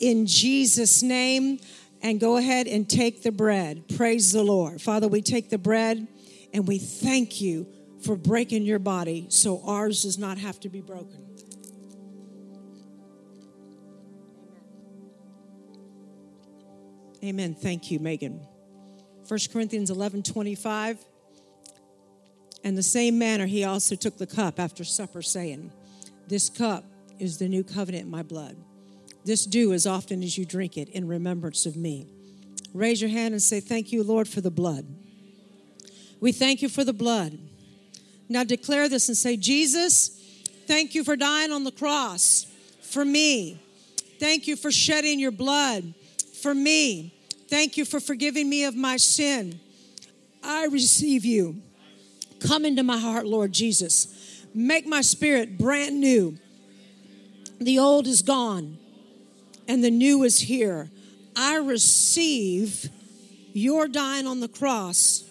in 0.00 0.26
Jesus' 0.26 1.02
name 1.02 1.60
and 2.02 2.20
go 2.20 2.36
ahead 2.36 2.66
and 2.66 2.88
take 2.88 3.22
the 3.22 3.32
bread. 3.32 3.84
Praise 3.96 4.32
the 4.32 4.42
Lord. 4.42 4.80
Father, 4.80 5.08
we 5.08 5.22
take 5.22 5.50
the 5.50 5.58
bread 5.58 6.06
and 6.52 6.66
we 6.66 6.78
thank 6.78 7.40
you 7.40 7.66
for 8.00 8.16
breaking 8.16 8.62
your 8.62 8.78
body 8.78 9.26
so 9.28 9.60
ours 9.64 10.02
does 10.02 10.18
not 10.18 10.38
have 10.38 10.60
to 10.60 10.68
be 10.68 10.80
broken. 10.80 11.24
Amen. 17.24 17.54
Thank 17.54 17.90
you, 17.90 17.98
Megan. 17.98 18.46
1 19.26 19.40
Corinthians 19.52 19.90
11 19.90 20.22
25. 20.22 21.04
In 22.64 22.74
the 22.74 22.82
same 22.82 23.18
manner, 23.18 23.46
he 23.46 23.64
also 23.64 23.94
took 23.96 24.18
the 24.18 24.26
cup 24.26 24.60
after 24.60 24.84
supper, 24.84 25.22
saying, 25.22 25.72
This 26.28 26.48
cup 26.48 26.84
is 27.18 27.38
the 27.38 27.48
new 27.48 27.64
covenant 27.64 28.04
in 28.04 28.10
my 28.10 28.22
blood. 28.22 28.56
This 29.28 29.44
do 29.44 29.74
as 29.74 29.86
often 29.86 30.22
as 30.22 30.38
you 30.38 30.46
drink 30.46 30.78
it 30.78 30.88
in 30.88 31.06
remembrance 31.06 31.66
of 31.66 31.76
me. 31.76 32.06
Raise 32.72 33.02
your 33.02 33.10
hand 33.10 33.34
and 33.34 33.42
say, 33.42 33.60
Thank 33.60 33.92
you, 33.92 34.02
Lord, 34.02 34.26
for 34.26 34.40
the 34.40 34.50
blood. 34.50 34.86
We 36.18 36.32
thank 36.32 36.62
you 36.62 36.70
for 36.70 36.82
the 36.82 36.94
blood. 36.94 37.38
Now 38.30 38.42
declare 38.42 38.88
this 38.88 39.06
and 39.08 39.16
say, 39.18 39.36
Jesus, 39.36 40.08
thank 40.66 40.94
you 40.94 41.04
for 41.04 41.14
dying 41.14 41.52
on 41.52 41.64
the 41.64 41.70
cross 41.70 42.46
for 42.80 43.04
me. 43.04 43.60
Thank 44.18 44.46
you 44.46 44.56
for 44.56 44.72
shedding 44.72 45.20
your 45.20 45.30
blood 45.30 45.92
for 46.40 46.54
me. 46.54 47.14
Thank 47.50 47.76
you 47.76 47.84
for 47.84 48.00
forgiving 48.00 48.48
me 48.48 48.64
of 48.64 48.76
my 48.76 48.96
sin. 48.96 49.60
I 50.42 50.68
receive 50.68 51.26
you. 51.26 51.60
Come 52.40 52.64
into 52.64 52.82
my 52.82 52.96
heart, 52.96 53.26
Lord 53.26 53.52
Jesus. 53.52 54.46
Make 54.54 54.86
my 54.86 55.02
spirit 55.02 55.58
brand 55.58 56.00
new. 56.00 56.38
The 57.60 57.78
old 57.78 58.06
is 58.06 58.22
gone 58.22 58.78
and 59.68 59.84
the 59.84 59.90
new 59.90 60.24
is 60.24 60.40
here. 60.40 60.90
I 61.36 61.58
receive 61.58 62.88
your 63.52 63.86
dying 63.86 64.26
on 64.26 64.40
the 64.40 64.48
cross 64.48 65.24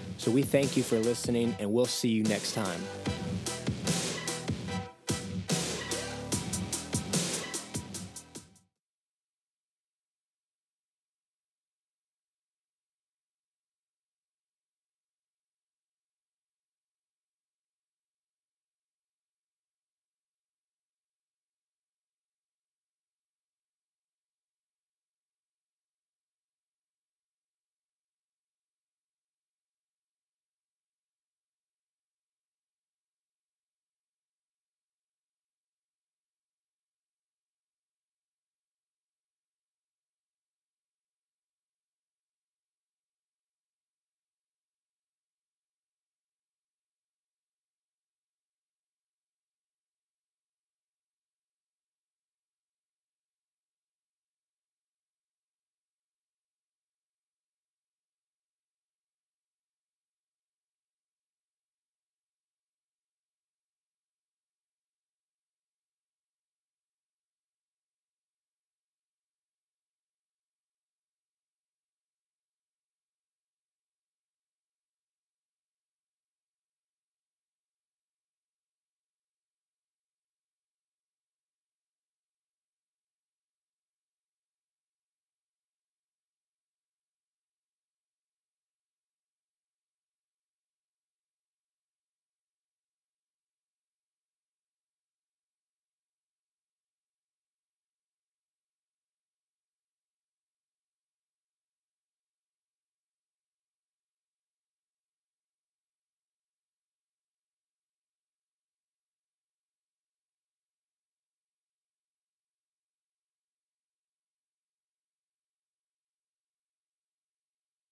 So 0.21 0.29
we 0.29 0.43
thank 0.43 0.77
you 0.77 0.83
for 0.83 0.99
listening, 0.99 1.55
and 1.57 1.73
we'll 1.73 1.87
see 1.87 2.09
you 2.09 2.21
next 2.21 2.53
time. 2.53 2.79